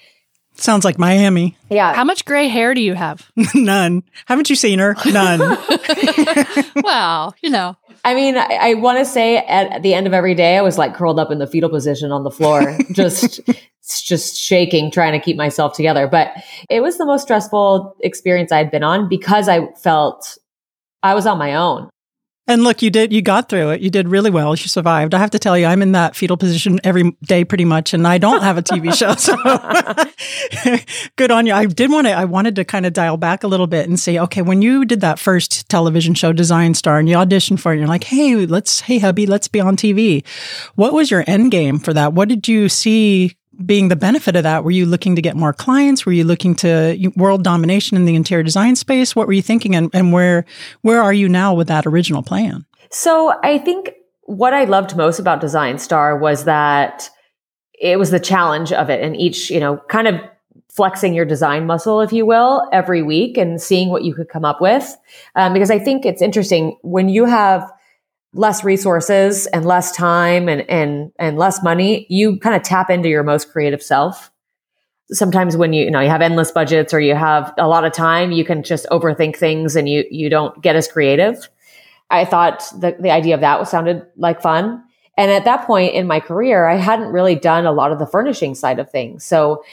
Sounds 0.55 0.85
like 0.85 0.99
Miami. 0.99 1.57
Yeah. 1.69 1.93
How 1.93 2.03
much 2.03 2.25
gray 2.25 2.47
hair 2.47 2.73
do 2.73 2.81
you 2.81 2.93
have? 2.93 3.29
None. 3.55 4.03
Haven't 4.25 4.49
you 4.49 4.55
seen 4.55 4.79
her? 4.79 4.95
None. 5.05 5.39
well, 6.83 7.35
you 7.41 7.49
know. 7.49 7.75
I 8.05 8.13
mean, 8.13 8.37
I, 8.37 8.59
I 8.61 8.73
want 8.75 8.99
to 8.99 9.05
say 9.05 9.37
at, 9.37 9.81
the 9.81 9.93
end 9.93 10.07
of 10.07 10.13
every 10.13 10.35
day, 10.35 10.57
I 10.57 10.61
was 10.61 10.77
like 10.77 10.95
curled 10.95 11.19
up 11.19 11.31
in 11.31 11.39
the 11.39 11.47
fetal 11.47 11.69
position 11.69 12.11
on 12.11 12.23
the 12.23 12.29
floor, 12.29 12.77
just, 12.91 13.39
just 13.87 14.37
shaking, 14.37 14.91
trying 14.91 15.13
to 15.13 15.19
keep 15.19 15.37
myself 15.37 15.73
together. 15.73 16.07
But 16.07 16.33
it 16.69 16.81
was 16.81 16.97
the 16.97 17.05
most 17.05 17.23
stressful 17.23 17.95
experience 18.01 18.51
I'd 18.51 18.71
been 18.71 18.83
on 18.83 19.09
because 19.09 19.49
I 19.49 19.71
felt 19.73 20.37
I 21.01 21.15
was 21.15 21.25
on 21.25 21.37
my 21.37 21.55
own. 21.55 21.89
And 22.45 22.65
look, 22.65 22.81
you 22.81 22.89
did, 22.89 23.13
you 23.13 23.21
got 23.21 23.47
through 23.47 23.69
it. 23.69 23.81
You 23.81 23.89
did 23.89 24.09
really 24.09 24.29
well. 24.29 24.49
You 24.51 24.57
survived. 24.57 25.13
I 25.13 25.19
have 25.19 25.31
to 25.31 25.39
tell 25.39 25.57
you, 25.57 25.65
I'm 25.65 25.81
in 25.81 25.93
that 25.93 26.13
fetal 26.13 26.35
position 26.35 26.81
every 26.83 27.11
day 27.23 27.45
pretty 27.45 27.63
much, 27.63 27.93
and 27.93 28.05
I 28.05 28.17
don't 28.17 28.41
have 28.41 28.57
a 28.57 28.61
TV 28.61 28.93
show. 28.93 29.13
So 29.23 29.37
good 31.15 31.31
on 31.31 31.45
you. 31.45 31.53
I 31.53 31.65
did 31.65 31.89
want 31.89 32.07
to, 32.07 32.13
I 32.13 32.25
wanted 32.25 32.55
to 32.57 32.65
kind 32.65 32.85
of 32.85 32.91
dial 32.91 33.15
back 33.15 33.43
a 33.43 33.47
little 33.47 33.67
bit 33.67 33.87
and 33.87 33.97
say, 33.97 34.19
okay, 34.19 34.41
when 34.41 34.61
you 34.61 34.83
did 34.83 34.99
that 35.01 35.19
first 35.19 35.69
television 35.69 36.13
show, 36.13 36.33
Design 36.33 36.73
Star, 36.73 36.99
and 36.99 37.07
you 37.07 37.15
auditioned 37.15 37.59
for 37.59 37.73
it, 37.73 37.77
you're 37.77 37.87
like, 37.87 38.03
hey, 38.03 38.45
let's, 38.45 38.81
hey, 38.81 38.99
hubby, 38.99 39.25
let's 39.25 39.47
be 39.47 39.61
on 39.61 39.77
TV. 39.77 40.25
What 40.75 40.93
was 40.93 41.09
your 41.11 41.23
end 41.27 41.51
game 41.51 41.79
for 41.79 41.93
that? 41.93 42.13
What 42.13 42.27
did 42.27 42.47
you 42.47 42.67
see 42.67 43.37
being 43.65 43.87
the 43.87 43.95
benefit 43.95 44.35
of 44.35 44.43
that? 44.43 44.63
Were 44.63 44.71
you 44.71 44.85
looking 44.85 45.15
to 45.15 45.21
get 45.21 45.35
more 45.35 45.53
clients? 45.53 46.05
Were 46.05 46.11
you 46.11 46.23
looking 46.23 46.55
to 46.55 47.11
world 47.15 47.43
domination 47.43 47.97
in 47.97 48.05
the 48.05 48.15
interior 48.15 48.43
design 48.43 48.75
space? 48.75 49.15
What 49.15 49.27
were 49.27 49.33
you 49.33 49.41
thinking, 49.41 49.75
and, 49.75 49.89
and 49.93 50.11
where 50.11 50.45
where 50.81 51.01
are 51.01 51.13
you 51.13 51.29
now 51.29 51.53
with 51.53 51.67
that 51.67 51.85
original 51.85 52.23
plan? 52.23 52.65
So 52.89 53.33
I 53.43 53.57
think 53.57 53.91
what 54.23 54.53
I 54.53 54.65
loved 54.65 54.95
most 54.95 55.19
about 55.19 55.41
Design 55.41 55.77
Star 55.77 56.17
was 56.17 56.45
that 56.45 57.09
it 57.79 57.99
was 57.99 58.11
the 58.11 58.19
challenge 58.19 58.71
of 58.71 58.89
it, 58.89 59.03
and 59.03 59.15
each 59.15 59.49
you 59.49 59.59
know 59.59 59.77
kind 59.89 60.07
of 60.07 60.15
flexing 60.69 61.13
your 61.13 61.25
design 61.25 61.67
muscle, 61.67 62.01
if 62.01 62.11
you 62.11 62.25
will, 62.25 62.67
every 62.71 63.03
week 63.03 63.37
and 63.37 63.61
seeing 63.61 63.89
what 63.89 64.03
you 64.03 64.13
could 64.13 64.27
come 64.27 64.43
up 64.43 64.59
with. 64.59 64.97
Um, 65.35 65.53
because 65.53 65.69
I 65.69 65.77
think 65.77 66.03
it's 66.03 66.21
interesting 66.21 66.77
when 66.81 67.09
you 67.09 67.25
have 67.25 67.71
less 68.33 68.63
resources 68.63 69.45
and 69.47 69.65
less 69.65 69.91
time 69.91 70.49
and, 70.49 70.67
and, 70.69 71.11
and 71.19 71.37
less 71.37 71.61
money, 71.63 72.05
you 72.09 72.39
kind 72.39 72.55
of 72.55 72.63
tap 72.63 72.89
into 72.89 73.07
your 73.07 73.23
most 73.23 73.51
creative 73.51 73.81
self. 73.81 74.31
Sometimes 75.11 75.55
when 75.55 75.73
you, 75.73 75.85
you 75.85 75.91
know, 75.91 75.99
you 75.99 76.09
have 76.09 76.21
endless 76.21 76.51
budgets 76.51 76.93
or 76.93 76.99
you 76.99 77.13
have 77.13 77.53
a 77.57 77.67
lot 77.67 77.85
of 77.85 77.93
time, 77.93 78.31
you 78.31 78.43
can 78.43 78.63
just 78.63 78.87
overthink 78.89 79.35
things 79.35 79.75
and 79.75 79.87
you, 79.87 80.05
you 80.09 80.29
don't 80.29 80.59
get 80.61 80.75
as 80.75 80.87
creative. 80.87 81.47
I 82.09 82.25
thought 82.25 82.63
the, 82.79 82.95
the 82.99 83.11
idea 83.11 83.35
of 83.35 83.41
that 83.41 83.59
was, 83.59 83.69
sounded 83.69 84.05
like 84.17 84.41
fun. 84.41 84.83
And 85.15 85.29
at 85.29 85.45
that 85.45 85.67
point 85.67 85.93
in 85.93 86.07
my 86.07 86.19
career, 86.19 86.67
I 86.67 86.77
hadn't 86.77 87.09
really 87.09 87.35
done 87.35 87.65
a 87.65 87.71
lot 87.71 87.91
of 87.91 87.99
the 87.99 88.07
furnishing 88.07 88.55
side 88.55 88.79
of 88.79 88.89
things. 88.89 89.23
So 89.23 89.63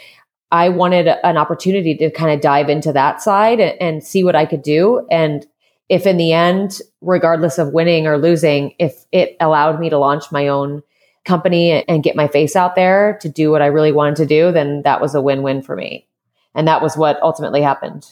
I 0.53 0.69
wanted 0.69 1.09
an 1.09 1.39
opportunity 1.39 1.95
to 1.97 2.11
kind 2.11 2.33
of 2.33 2.41
dive 2.41 2.69
into 2.69 2.93
that 2.93 3.23
side 3.23 3.61
and, 3.61 3.81
and 3.81 4.05
see 4.05 4.23
what 4.23 4.37
I 4.37 4.45
could 4.45 4.63
do. 4.63 5.07
And 5.11 5.47
if 5.91 6.07
in 6.07 6.17
the 6.17 6.33
end, 6.33 6.81
regardless 7.01 7.59
of 7.59 7.73
winning 7.73 8.07
or 8.07 8.17
losing, 8.17 8.75
if 8.79 9.05
it 9.11 9.37
allowed 9.41 9.81
me 9.81 9.91
to 9.91 9.99
launch 9.99 10.31
my 10.31 10.47
own 10.47 10.85
company 11.25 11.85
and 11.85 12.05
get 12.05 12.15
my 12.15 12.29
face 12.29 12.55
out 12.55 12.77
there 12.77 13.19
to 13.21 13.29
do 13.29 13.51
what 13.51 13.61
I 13.61 13.67
really 13.67 13.93
wanted 13.93 14.17
to 14.17 14.27
do, 14.27 14.53
then 14.53 14.83
that 14.83 15.01
was 15.01 15.17
a 15.17 15.21
win 15.21 15.43
win 15.43 15.63
for 15.63 15.75
me. 15.75 16.07
And 16.55 16.69
that 16.69 16.81
was 16.81 16.97
what 16.97 17.21
ultimately 17.23 17.61
happened. 17.61 18.07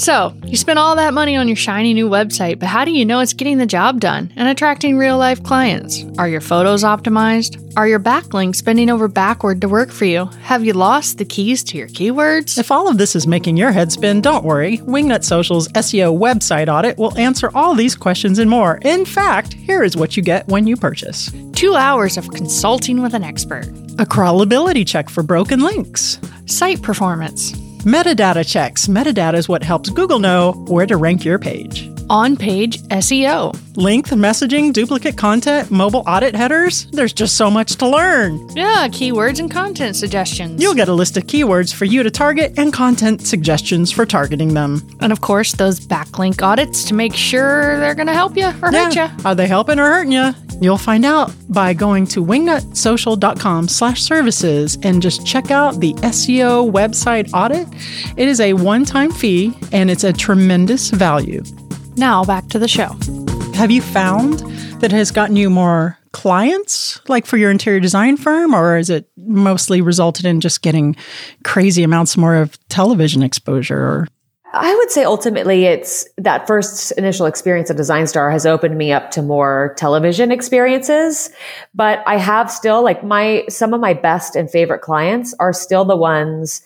So, 0.00 0.34
you 0.46 0.56
spent 0.56 0.78
all 0.78 0.96
that 0.96 1.12
money 1.12 1.36
on 1.36 1.46
your 1.46 1.58
shiny 1.58 1.92
new 1.92 2.08
website, 2.08 2.58
but 2.58 2.70
how 2.70 2.86
do 2.86 2.90
you 2.90 3.04
know 3.04 3.20
it's 3.20 3.34
getting 3.34 3.58
the 3.58 3.66
job 3.66 4.00
done 4.00 4.32
and 4.34 4.48
attracting 4.48 4.96
real 4.96 5.18
life 5.18 5.42
clients? 5.42 6.06
Are 6.16 6.26
your 6.26 6.40
photos 6.40 6.84
optimized? 6.84 7.62
Are 7.76 7.86
your 7.86 8.00
backlinks 8.00 8.64
bending 8.64 8.88
over 8.88 9.08
backward 9.08 9.60
to 9.60 9.68
work 9.68 9.90
for 9.90 10.06
you? 10.06 10.24
Have 10.40 10.64
you 10.64 10.72
lost 10.72 11.18
the 11.18 11.26
keys 11.26 11.62
to 11.64 11.76
your 11.76 11.88
keywords? 11.88 12.56
If 12.56 12.70
all 12.70 12.88
of 12.88 12.96
this 12.96 13.14
is 13.14 13.26
making 13.26 13.58
your 13.58 13.72
head 13.72 13.92
spin, 13.92 14.22
don't 14.22 14.42
worry. 14.42 14.78
Wingnut 14.78 15.22
Social's 15.22 15.68
SEO 15.68 16.18
website 16.18 16.68
audit 16.68 16.96
will 16.96 17.16
answer 17.18 17.50
all 17.54 17.74
these 17.74 17.94
questions 17.94 18.38
and 18.38 18.48
more. 18.48 18.78
In 18.80 19.04
fact, 19.04 19.52
here 19.52 19.82
is 19.82 19.98
what 19.98 20.16
you 20.16 20.22
get 20.22 20.48
when 20.48 20.66
you 20.66 20.78
purchase 20.78 21.30
two 21.52 21.74
hours 21.74 22.16
of 22.16 22.30
consulting 22.30 23.02
with 23.02 23.12
an 23.12 23.22
expert, 23.22 23.66
a 23.98 24.06
crawlability 24.06 24.86
check 24.86 25.10
for 25.10 25.22
broken 25.22 25.60
links, 25.60 26.18
site 26.46 26.80
performance 26.80 27.52
Metadata 27.80 28.46
checks. 28.46 28.88
Metadata 28.88 29.34
is 29.34 29.48
what 29.48 29.62
helps 29.62 29.88
Google 29.88 30.18
know 30.18 30.52
where 30.68 30.84
to 30.84 30.98
rank 30.98 31.24
your 31.24 31.38
page. 31.38 31.89
On 32.10 32.36
page 32.36 32.82
SEO. 32.88 33.56
Length, 33.76 34.10
messaging, 34.10 34.72
duplicate 34.72 35.16
content, 35.16 35.70
mobile 35.70 36.02
audit 36.08 36.34
headers. 36.34 36.86
There's 36.86 37.12
just 37.12 37.36
so 37.36 37.48
much 37.48 37.76
to 37.76 37.86
learn. 37.86 38.48
Yeah, 38.56 38.88
keywords 38.88 39.38
and 39.38 39.48
content 39.48 39.94
suggestions. 39.94 40.60
You'll 40.60 40.74
get 40.74 40.88
a 40.88 40.92
list 40.92 41.16
of 41.16 41.22
keywords 41.22 41.72
for 41.72 41.84
you 41.84 42.02
to 42.02 42.10
target 42.10 42.58
and 42.58 42.72
content 42.72 43.22
suggestions 43.22 43.92
for 43.92 44.04
targeting 44.04 44.54
them. 44.54 44.84
And 44.98 45.12
of 45.12 45.20
course, 45.20 45.52
those 45.52 45.78
backlink 45.78 46.42
audits 46.42 46.82
to 46.86 46.94
make 46.94 47.14
sure 47.14 47.78
they're 47.78 47.94
going 47.94 48.08
to 48.08 48.12
help 48.12 48.36
you 48.36 48.46
or 48.60 48.72
yeah. 48.72 48.86
hurt 48.86 48.96
you. 48.96 49.24
Are 49.24 49.36
they 49.36 49.46
helping 49.46 49.78
or 49.78 49.88
hurting 49.88 50.10
you? 50.10 50.34
You'll 50.60 50.78
find 50.78 51.04
out 51.04 51.32
by 51.48 51.74
going 51.74 52.08
to 52.08 52.24
wingnutsocial.com 52.24 53.68
slash 53.68 54.02
services 54.02 54.78
and 54.82 55.00
just 55.00 55.24
check 55.24 55.52
out 55.52 55.78
the 55.78 55.94
SEO 55.94 56.70
website 56.72 57.30
audit. 57.32 57.68
It 58.16 58.26
is 58.26 58.40
a 58.40 58.54
one-time 58.54 59.12
fee 59.12 59.54
and 59.70 59.92
it's 59.92 60.02
a 60.02 60.12
tremendous 60.12 60.90
value. 60.90 61.44
Now 61.96 62.24
back 62.24 62.48
to 62.48 62.58
the 62.58 62.68
show. 62.68 62.96
Have 63.54 63.70
you 63.70 63.82
found 63.82 64.38
that 64.80 64.92
has 64.92 65.10
gotten 65.10 65.36
you 65.36 65.50
more 65.50 65.98
clients, 66.12 67.00
like 67.08 67.26
for 67.26 67.36
your 67.36 67.50
interior 67.50 67.80
design 67.80 68.16
firm, 68.16 68.54
or 68.54 68.76
is 68.76 68.90
it 68.90 69.08
mostly 69.16 69.80
resulted 69.80 70.24
in 70.24 70.40
just 70.40 70.62
getting 70.62 70.96
crazy 71.44 71.82
amounts 71.82 72.16
more 72.16 72.36
of 72.36 72.58
television 72.68 73.22
exposure? 73.22 73.78
Or 73.78 74.08
I 74.52 74.74
would 74.74 74.90
say 74.90 75.04
ultimately 75.04 75.66
it's 75.66 76.08
that 76.18 76.46
first 76.46 76.90
initial 76.92 77.26
experience 77.26 77.70
at 77.70 77.76
Design 77.76 78.06
Star 78.08 78.30
has 78.30 78.44
opened 78.44 78.76
me 78.76 78.92
up 78.92 79.12
to 79.12 79.22
more 79.22 79.74
television 79.76 80.32
experiences. 80.32 81.30
But 81.74 82.02
I 82.06 82.16
have 82.16 82.50
still 82.50 82.82
like 82.82 83.04
my, 83.04 83.44
some 83.48 83.72
of 83.72 83.80
my 83.80 83.94
best 83.94 84.34
and 84.34 84.50
favorite 84.50 84.80
clients 84.80 85.34
are 85.38 85.52
still 85.52 85.84
the 85.84 85.96
ones 85.96 86.62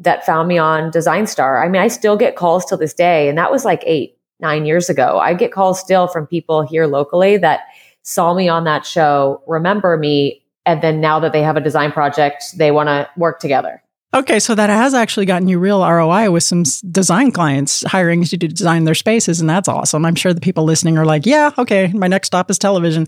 that 0.00 0.26
found 0.26 0.48
me 0.48 0.58
on 0.58 0.90
Design 0.90 1.26
Star. 1.26 1.62
I 1.62 1.68
mean, 1.68 1.80
I 1.80 1.88
still 1.88 2.16
get 2.16 2.34
calls 2.34 2.64
till 2.64 2.78
this 2.78 2.94
day 2.94 3.28
and 3.28 3.38
that 3.38 3.52
was 3.52 3.64
like 3.64 3.84
eight, 3.86 4.16
nine 4.40 4.66
years 4.66 4.88
ago. 4.88 5.18
I 5.18 5.34
get 5.34 5.52
calls 5.52 5.80
still 5.80 6.08
from 6.08 6.26
people 6.26 6.62
here 6.62 6.86
locally 6.86 7.36
that 7.38 7.60
saw 8.02 8.34
me 8.34 8.48
on 8.48 8.64
that 8.64 8.86
show, 8.86 9.42
remember 9.46 9.96
me. 9.96 10.42
And 10.66 10.82
then 10.82 11.00
now 11.00 11.20
that 11.20 11.32
they 11.32 11.42
have 11.42 11.56
a 11.56 11.60
design 11.60 11.92
project, 11.92 12.56
they 12.56 12.70
want 12.70 12.88
to 12.88 13.08
work 13.16 13.40
together. 13.40 13.82
Okay, 14.12 14.40
so 14.40 14.56
that 14.56 14.70
has 14.70 14.92
actually 14.92 15.24
gotten 15.24 15.46
you 15.46 15.60
real 15.60 15.86
ROI 15.86 16.32
with 16.32 16.42
some 16.42 16.64
design 16.90 17.30
clients 17.30 17.84
hiring 17.86 18.22
you 18.22 18.26
to 18.26 18.48
design 18.48 18.82
their 18.82 18.94
spaces, 18.96 19.40
and 19.40 19.48
that's 19.48 19.68
awesome. 19.68 20.04
I'm 20.04 20.16
sure 20.16 20.34
the 20.34 20.40
people 20.40 20.64
listening 20.64 20.98
are 20.98 21.04
like, 21.04 21.26
"Yeah, 21.26 21.52
okay, 21.56 21.92
my 21.94 22.08
next 22.08 22.26
stop 22.26 22.50
is 22.50 22.58
television." 22.58 23.06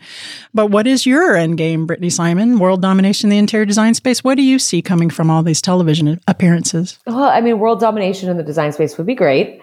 But 0.55 0.67
what 0.69 0.87
is 0.87 1.05
your 1.05 1.35
end 1.35 1.59
game, 1.59 1.87
Brittany 1.87 2.09
Simon? 2.09 2.61
World 2.61 2.83
domination 2.83 3.27
in 3.27 3.31
the 3.31 3.39
interior 3.39 3.67
design 3.67 3.95
space. 3.95 4.23
What 4.23 4.37
do 4.37 4.45
you 4.45 4.61
see 4.61 4.81
coming 4.81 5.11
from 5.11 5.29
all 5.29 5.43
these 5.43 5.61
television 5.61 6.21
appearances? 6.29 7.01
Well, 7.05 7.25
I 7.25 7.41
mean, 7.41 7.59
world 7.59 7.81
domination 7.81 8.31
in 8.31 8.37
the 8.37 8.45
design 8.45 8.71
space 8.71 8.97
would 8.97 9.07
be 9.07 9.17
great, 9.17 9.61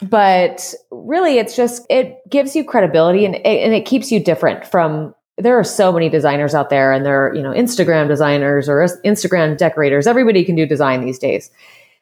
but 0.00 0.74
really, 0.90 1.38
it's 1.38 1.56
just 1.56 1.86
it 1.90 2.18
gives 2.28 2.54
you 2.54 2.64
credibility 2.64 3.24
and 3.24 3.34
and 3.34 3.74
it 3.74 3.84
keeps 3.84 4.12
you 4.12 4.20
different 4.20 4.66
from 4.66 5.14
there 5.38 5.58
are 5.58 5.64
so 5.64 5.92
many 5.92 6.08
designers 6.08 6.54
out 6.54 6.68
there 6.68 6.92
and 6.92 7.06
they're, 7.06 7.32
you 7.34 7.42
know, 7.42 7.52
Instagram 7.52 8.08
designers 8.08 8.68
or 8.68 8.84
Instagram 9.04 9.56
decorators. 9.56 10.06
Everybody 10.06 10.44
can 10.44 10.56
do 10.56 10.66
design 10.66 11.04
these 11.04 11.18
days. 11.18 11.50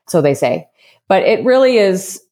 So 0.09 0.23
they 0.23 0.35
say. 0.35 0.69
But 1.09 1.23
it 1.23 1.45
really 1.45 1.77
is 1.77 2.23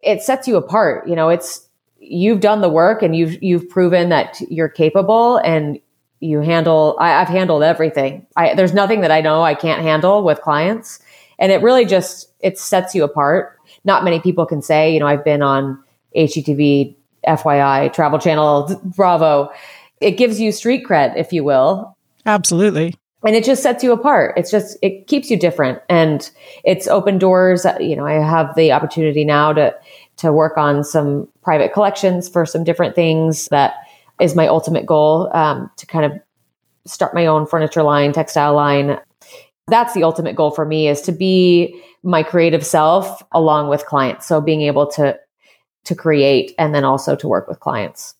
it 0.00 0.22
sets 0.22 0.48
you 0.48 0.56
apart. 0.56 1.08
You 1.08 1.16
know, 1.16 1.28
it's 1.28 1.68
you've 1.98 2.40
done 2.40 2.60
the 2.60 2.68
work 2.68 3.02
and 3.02 3.14
you've 3.14 3.42
you've 3.42 3.68
proven 3.68 4.08
that 4.08 4.40
you're 4.50 4.68
capable 4.68 5.36
and 5.38 5.78
you 6.20 6.40
handle 6.40 6.96
I, 6.98 7.10
have 7.10 7.28
handled 7.28 7.62
everything. 7.62 8.26
I, 8.36 8.54
there's 8.54 8.74
nothing 8.74 9.02
that 9.02 9.10
I 9.10 9.20
know 9.20 9.42
I 9.42 9.54
can't 9.54 9.82
handle 9.82 10.24
with 10.24 10.40
clients. 10.40 11.00
And 11.38 11.52
it 11.52 11.62
really 11.62 11.84
just 11.84 12.32
it 12.40 12.58
sets 12.58 12.94
you 12.94 13.04
apart. 13.04 13.58
Not 13.84 14.04
many 14.04 14.20
people 14.20 14.46
can 14.46 14.62
say, 14.62 14.92
you 14.92 15.00
know, 15.00 15.06
I've 15.06 15.24
been 15.24 15.42
on 15.42 15.82
HGTV, 16.16 16.96
FYI, 17.26 17.92
Travel 17.92 18.18
Channel, 18.18 18.80
Bravo 18.84 19.50
it 20.04 20.12
gives 20.12 20.38
you 20.38 20.52
street 20.52 20.84
cred, 20.86 21.16
if 21.16 21.32
you 21.32 21.42
will. 21.44 21.96
Absolutely. 22.26 22.94
And 23.26 23.34
it 23.34 23.42
just 23.42 23.62
sets 23.62 23.82
you 23.82 23.92
apart. 23.92 24.34
It's 24.36 24.50
just, 24.50 24.76
it 24.82 25.06
keeps 25.06 25.30
you 25.30 25.38
different 25.38 25.80
and 25.88 26.30
it's 26.62 26.86
open 26.86 27.16
doors. 27.18 27.66
You 27.80 27.96
know, 27.96 28.04
I 28.04 28.14
have 28.14 28.54
the 28.54 28.72
opportunity 28.72 29.24
now 29.24 29.54
to, 29.54 29.74
to 30.18 30.30
work 30.30 30.58
on 30.58 30.84
some 30.84 31.26
private 31.42 31.72
collections 31.72 32.28
for 32.28 32.44
some 32.44 32.64
different 32.64 32.94
things. 32.94 33.48
That 33.48 33.76
is 34.20 34.34
my 34.34 34.46
ultimate 34.46 34.84
goal 34.84 35.34
um, 35.34 35.70
to 35.78 35.86
kind 35.86 36.04
of 36.04 36.20
start 36.86 37.14
my 37.14 37.24
own 37.24 37.46
furniture 37.46 37.82
line, 37.82 38.12
textile 38.12 38.54
line. 38.54 38.98
That's 39.66 39.94
the 39.94 40.04
ultimate 40.04 40.36
goal 40.36 40.50
for 40.50 40.64
me 40.64 40.88
is 40.88 41.00
to 41.02 41.12
be 41.12 41.80
my 42.02 42.22
creative 42.22 42.66
self 42.66 43.22
along 43.32 43.68
with 43.68 43.86
clients. 43.86 44.26
So 44.26 44.40
being 44.40 44.60
able 44.62 44.86
to, 44.92 45.18
to 45.84 45.94
create 45.94 46.54
and 46.58 46.74
then 46.74 46.84
also 46.84 47.16
to 47.16 47.28
work 47.28 47.48
with 47.48 47.60
clients. 47.60 48.14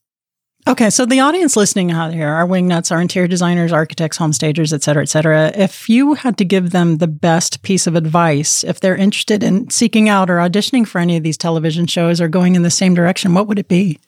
Okay, 0.66 0.88
so 0.88 1.04
the 1.04 1.20
audience 1.20 1.58
listening 1.58 1.90
out 1.90 2.14
here, 2.14 2.28
our 2.28 2.46
wingnuts, 2.46 2.90
our 2.90 2.98
interior 2.98 3.28
designers, 3.28 3.70
architects, 3.70 4.16
home 4.16 4.32
stagers, 4.32 4.72
et 4.72 4.82
cetera, 4.82 5.02
et 5.02 5.10
cetera. 5.10 5.52
If 5.54 5.90
you 5.90 6.14
had 6.14 6.38
to 6.38 6.44
give 6.46 6.70
them 6.70 6.96
the 6.96 7.06
best 7.06 7.60
piece 7.60 7.86
of 7.86 7.94
advice, 7.94 8.64
if 8.64 8.80
they're 8.80 8.96
interested 8.96 9.42
in 9.44 9.68
seeking 9.68 10.08
out 10.08 10.30
or 10.30 10.36
auditioning 10.38 10.88
for 10.88 10.98
any 10.98 11.18
of 11.18 11.22
these 11.22 11.36
television 11.36 11.86
shows 11.86 12.18
or 12.18 12.28
going 12.28 12.54
in 12.54 12.62
the 12.62 12.70
same 12.70 12.94
direction, 12.94 13.34
what 13.34 13.46
would 13.46 13.58
it 13.58 13.68
be? 13.68 14.00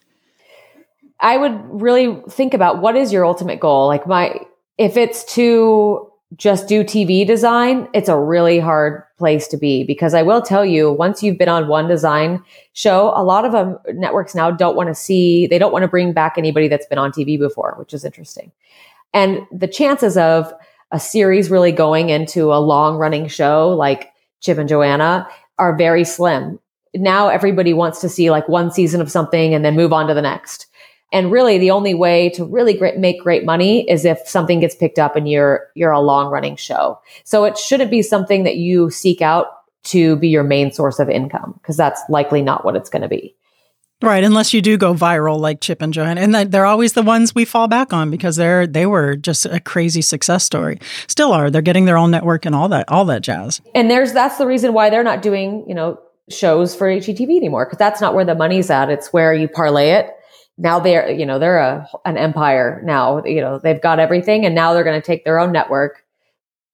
I 1.21 1.37
would 1.37 1.61
really 1.83 2.23
think 2.31 2.55
about 2.55 2.81
what 2.81 2.97
is 2.97 3.13
your 3.13 3.27
ultimate 3.27 3.61
goal? 3.61 3.87
Like 3.87 4.07
my, 4.07 4.41
if 4.79 4.97
it's 4.97 5.25
to 5.35 6.06
just 6.35 6.67
do 6.67 6.83
TV 6.83 7.25
design, 7.25 7.89
it's 7.95 8.09
a 8.09 8.19
really 8.19 8.59
hard 8.59 9.05
place 9.17 9.47
to 9.49 9.57
be 9.57 9.85
because 9.85 10.13
I 10.13 10.23
will 10.23 10.43
tell 10.43 10.65
you, 10.65 10.93
once 10.93 11.23
you've 11.23 11.39
been 11.39 11.49
on 11.49 11.69
one 11.69 11.87
design 11.87 12.43
show, 12.73 13.13
a 13.15 13.23
lot 13.23 13.45
of 13.45 13.53
them 13.53 13.79
networks 13.95 14.35
now 14.35 14.51
don't 14.51 14.77
want 14.77 14.89
to 14.89 14.95
see, 14.95 15.47
they 15.47 15.59
don't 15.59 15.73
want 15.73 15.85
to 15.85 15.89
bring 15.89 16.13
back 16.13 16.35
anybody 16.37 16.67
that's 16.67 16.87
been 16.87 16.99
on 16.99 17.13
TV 17.13 17.39
before, 17.39 17.77
which 17.79 17.95
is 17.95 18.05
interesting. 18.05 18.51
And 19.15 19.47
the 19.53 19.69
chances 19.69 20.17
of 20.17 20.53
a 20.91 20.99
series 20.99 21.51
really 21.51 21.73
going 21.73 22.11
into 22.11 22.53
a 22.53 22.59
long 22.59 22.97
running 22.97 23.29
show 23.29 23.71
like 23.71 24.13
Chip 24.41 24.59
and 24.59 24.69
Joanna 24.69 25.29
are 25.59 25.77
very 25.77 26.05
slim. 26.05 26.59
Now 26.95 27.29
everybody 27.29 27.73
wants 27.73 28.01
to 28.01 28.09
see 28.09 28.31
like 28.31 28.49
one 28.49 28.71
season 28.71 29.01
of 29.01 29.11
something 29.11 29.55
and 29.55 29.65
then 29.65 29.77
move 29.77 29.93
on 29.93 30.09
to 30.09 30.15
the 30.15 30.23
next. 30.23 30.66
And 31.13 31.31
really 31.31 31.59
the 31.59 31.71
only 31.71 31.95
way 31.95 32.31
to 32.31 32.45
really 32.45 32.75
great, 32.75 32.99
make 32.99 33.21
great 33.23 33.45
money 33.45 33.89
is 33.89 34.05
if 34.05 34.27
something 34.27 34.61
gets 34.61 34.75
picked 34.75 34.99
up 34.99 35.15
and 35.15 35.29
you're, 35.29 35.69
you're 35.75 35.93
a 35.93 36.01
long 36.01 36.31
running 36.31 36.57
show. 36.57 37.01
So 37.25 37.45
it 37.45 37.57
shouldn't 37.57 37.91
be 37.91 38.03
something 38.03 38.45
that 38.45 38.57
you 38.57 38.91
seek 38.91 39.23
out 39.23 39.47
to 39.85 40.17
be 40.17 40.29
your 40.29 40.43
main 40.43 40.73
source 40.73 40.99
of 40.99 41.09
income 41.09 41.55
because 41.61 41.77
that's 41.77 42.03
likely 42.09 42.43
not 42.43 42.65
what 42.65 42.77
it's 42.77 42.91
going 42.91 43.03
to 43.03 43.09
be. 43.09 43.37
Right, 44.03 44.25
unless 44.25 44.53
you 44.53 44.61
do 44.61 44.77
go 44.77 44.93
viral 44.93 45.39
like 45.41 45.63
Chip 45.63 45.81
and 45.81 45.91
Joanna, 45.91 46.21
and 46.21 46.35
they're 46.53 46.67
always 46.67 46.93
the 46.93 47.03
ones 47.03 47.35
we 47.35 47.47
fall 47.47 47.67
back 47.67 47.95
on 47.95 48.11
because 48.11 48.37
they're 48.37 48.67
they 48.67 48.85
were 48.85 49.17
just 49.17 49.47
a 49.47 49.59
crazy 49.59 50.03
success 50.03 50.45
story. 50.45 50.81
Still 51.07 51.33
are. 51.33 51.51
They're 51.51 51.63
getting 51.63 51.87
their 51.87 51.97
own 51.97 52.11
network 52.11 52.45
and 52.45 52.55
all 52.55 52.69
that 52.69 52.91
all 52.91 53.07
that 53.07 53.23
jazz. 53.23 53.63
And 53.75 53.91
there's 53.91 54.13
that's 54.13 54.37
the 54.37 54.47
reason 54.47 54.75
why 54.75 54.91
they're 54.91 55.03
not 55.03 55.23
doing 55.23 55.65
you 55.67 55.75
know 55.75 55.99
shows 56.29 56.75
for 56.75 56.89
HGTV 56.89 57.37
anymore 57.37 57.65
because 57.65 57.79
that's 57.79 58.03
not 58.03 58.15
where 58.15 58.27
the 58.27 58.35
money's 58.35 58.69
at. 58.69 58.91
It's 58.91 59.15
where 59.15 59.33
you 59.33 59.49
parlay 59.49 59.93
it 59.93 60.11
now 60.59 60.79
they're 60.79 61.11
you 61.11 61.27
know 61.27 61.39
they're 61.39 61.59
a 61.59 61.89
an 62.05 62.17
empire 62.17 62.81
now 62.85 63.23
you 63.25 63.41
know 63.41 63.59
they've 63.59 63.83
got 63.83 63.99
everything 63.99 64.45
and 64.45 64.55
now 64.55 64.73
they're 64.73 64.85
going 64.85 65.01
to 65.01 65.07
take 65.07 65.25
their 65.25 65.39
own 65.39 65.53
network 65.53 66.05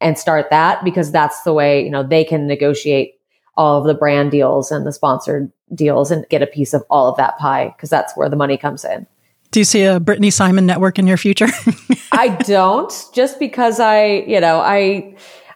and 0.01 0.19
start 0.19 0.51
that 0.51 0.83
because 0.85 1.11
that's 1.13 1.43
the 1.43 1.53
way 1.53 1.83
you 1.83 1.91
know 1.91 2.03
they 2.03 2.25
can 2.25 2.47
negotiate 2.47 3.15
all 3.57 3.79
of 3.79 3.87
the 3.87 3.95
brand 3.95 4.31
deals 4.31 4.71
and 4.71 4.87
the 4.87 4.93
sponsored 4.93 5.53
deals 5.75 6.11
and 6.11 6.27
get 6.31 6.43
a 6.43 6.47
piece 6.47 6.73
of 6.73 6.83
all 6.91 7.09
of 7.09 7.17
that 7.17 7.37
pie 7.39 7.73
because 7.77 7.91
that's 7.91 8.17
where 8.17 8.29
the 8.29 8.37
money 8.37 8.57
comes 8.57 8.85
in 8.85 9.07
do 9.53 9.61
you 9.61 9.65
see 9.65 9.85
a 9.85 10.01
Brittany 10.01 10.31
Simon 10.31 10.65
network 10.65 10.99
in 10.99 11.07
your 11.07 11.19
future? 11.19 11.49
I 12.13 12.29
don't, 12.29 12.91
just 13.13 13.39
because 13.39 13.81
I, 13.81 14.25
you 14.27 14.41
know, 14.41 14.61
I 14.61 15.15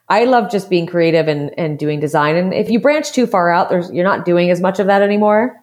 I 0.09 0.25
love 0.25 0.51
just 0.51 0.71
being 0.71 0.87
creative 0.87 1.27
and, 1.27 1.51
and 1.59 1.79
doing 1.79 1.99
design. 1.99 2.37
And 2.37 2.55
if 2.55 2.71
you 2.71 2.79
branch 2.79 3.13
too 3.13 3.27
far 3.27 3.51
out, 3.51 3.69
there's 3.71 3.91
you're 3.91 4.05
not 4.05 4.25
doing 4.25 4.51
as 4.51 4.61
much 4.61 4.79
of 4.79 4.87
that 4.87 5.03
anymore. 5.03 5.57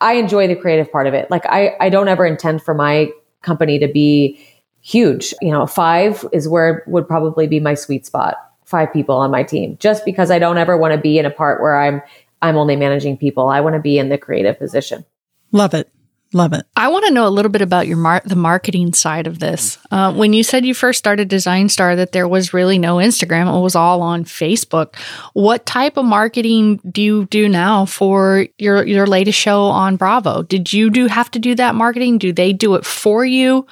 I 0.00 0.14
enjoy 0.14 0.48
the 0.48 0.56
creative 0.56 0.90
part 0.90 1.06
of 1.06 1.14
it. 1.14 1.30
Like 1.30 1.44
I, 1.46 1.76
I 1.80 1.90
don't 1.90 2.08
ever 2.08 2.26
intend 2.26 2.62
for 2.62 2.74
my 2.74 3.10
company 3.42 3.78
to 3.78 3.88
be 3.88 4.40
huge. 4.80 5.34
You 5.40 5.50
know, 5.50 5.66
five 5.66 6.24
is 6.32 6.48
where 6.48 6.84
would 6.86 7.06
probably 7.06 7.46
be 7.46 7.60
my 7.60 7.74
sweet 7.74 8.06
spot. 8.06 8.36
Five 8.64 8.92
people 8.92 9.16
on 9.16 9.32
my 9.32 9.42
team, 9.42 9.76
just 9.80 10.04
because 10.04 10.30
I 10.30 10.38
don't 10.38 10.56
ever 10.56 10.76
want 10.76 10.94
to 10.94 11.00
be 11.00 11.18
in 11.18 11.26
a 11.26 11.30
part 11.30 11.60
where 11.60 11.76
I'm, 11.76 12.00
I'm 12.40 12.56
only 12.56 12.76
managing 12.76 13.16
people. 13.16 13.48
I 13.48 13.60
want 13.60 13.74
to 13.74 13.80
be 13.80 13.98
in 13.98 14.10
the 14.10 14.18
creative 14.18 14.58
position. 14.60 15.04
Love 15.50 15.74
it. 15.74 15.90
Love 16.32 16.52
it. 16.52 16.64
I 16.76 16.86
want 16.88 17.06
to 17.06 17.12
know 17.12 17.26
a 17.26 17.28
little 17.28 17.50
bit 17.50 17.60
about 17.60 17.88
your 17.88 17.96
mar- 17.96 18.22
the 18.24 18.36
marketing 18.36 18.92
side 18.92 19.26
of 19.26 19.40
this. 19.40 19.78
Uh, 19.90 20.14
when 20.14 20.32
you 20.32 20.44
said 20.44 20.64
you 20.64 20.74
first 20.74 21.00
started 21.00 21.26
Design 21.26 21.68
Star, 21.68 21.96
that 21.96 22.12
there 22.12 22.28
was 22.28 22.54
really 22.54 22.78
no 22.78 22.96
Instagram; 22.96 23.52
it 23.52 23.60
was 23.60 23.74
all 23.74 24.00
on 24.00 24.24
Facebook. 24.24 24.94
What 25.32 25.66
type 25.66 25.96
of 25.96 26.04
marketing 26.04 26.80
do 26.88 27.02
you 27.02 27.26
do 27.26 27.48
now 27.48 27.84
for 27.84 28.46
your 28.58 28.86
your 28.86 29.08
latest 29.08 29.40
show 29.40 29.64
on 29.64 29.96
Bravo? 29.96 30.44
Did 30.44 30.72
you 30.72 30.88
do 30.88 31.08
have 31.08 31.32
to 31.32 31.40
do 31.40 31.56
that 31.56 31.74
marketing? 31.74 32.18
Do 32.18 32.32
they 32.32 32.52
do 32.52 32.76
it 32.76 32.86
for 32.86 33.24
you? 33.24 33.66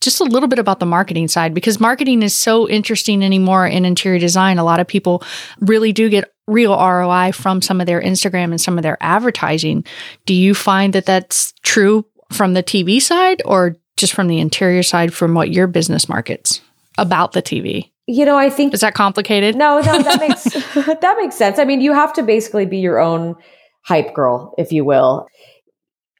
Just 0.00 0.20
a 0.20 0.24
little 0.24 0.48
bit 0.48 0.60
about 0.60 0.78
the 0.78 0.86
marketing 0.86 1.26
side 1.26 1.54
because 1.54 1.80
marketing 1.80 2.22
is 2.22 2.36
so 2.36 2.68
interesting 2.68 3.24
anymore 3.24 3.66
in 3.66 3.84
interior 3.84 4.20
design. 4.20 4.58
A 4.58 4.64
lot 4.64 4.78
of 4.78 4.86
people 4.86 5.24
really 5.58 5.92
do 5.92 6.08
get 6.08 6.35
real 6.46 6.72
ROI 6.72 7.32
from 7.32 7.60
some 7.60 7.80
of 7.80 7.86
their 7.86 8.00
Instagram 8.00 8.50
and 8.50 8.60
some 8.60 8.78
of 8.78 8.82
their 8.82 8.98
advertising. 9.00 9.84
Do 10.26 10.34
you 10.34 10.54
find 10.54 10.92
that 10.92 11.06
that's 11.06 11.52
true 11.62 12.06
from 12.32 12.54
the 12.54 12.62
TV 12.62 13.00
side 13.00 13.42
or 13.44 13.76
just 13.96 14.12
from 14.12 14.28
the 14.28 14.38
interior 14.38 14.82
side 14.82 15.12
from 15.12 15.34
what 15.34 15.50
your 15.50 15.66
business 15.66 16.08
markets 16.08 16.60
about 16.98 17.32
the 17.32 17.42
TV? 17.42 17.90
You 18.06 18.24
know, 18.24 18.36
I 18.36 18.50
think 18.50 18.72
is 18.72 18.80
that 18.80 18.94
complicated? 18.94 19.56
No, 19.56 19.80
no, 19.80 20.02
that 20.02 20.20
makes 20.28 20.44
that 21.00 21.16
makes 21.18 21.34
sense. 21.34 21.58
I 21.58 21.64
mean, 21.64 21.80
you 21.80 21.92
have 21.92 22.12
to 22.14 22.22
basically 22.22 22.66
be 22.66 22.78
your 22.78 23.00
own 23.00 23.34
hype 23.82 24.14
girl, 24.14 24.54
if 24.58 24.72
you 24.72 24.84
will. 24.84 25.26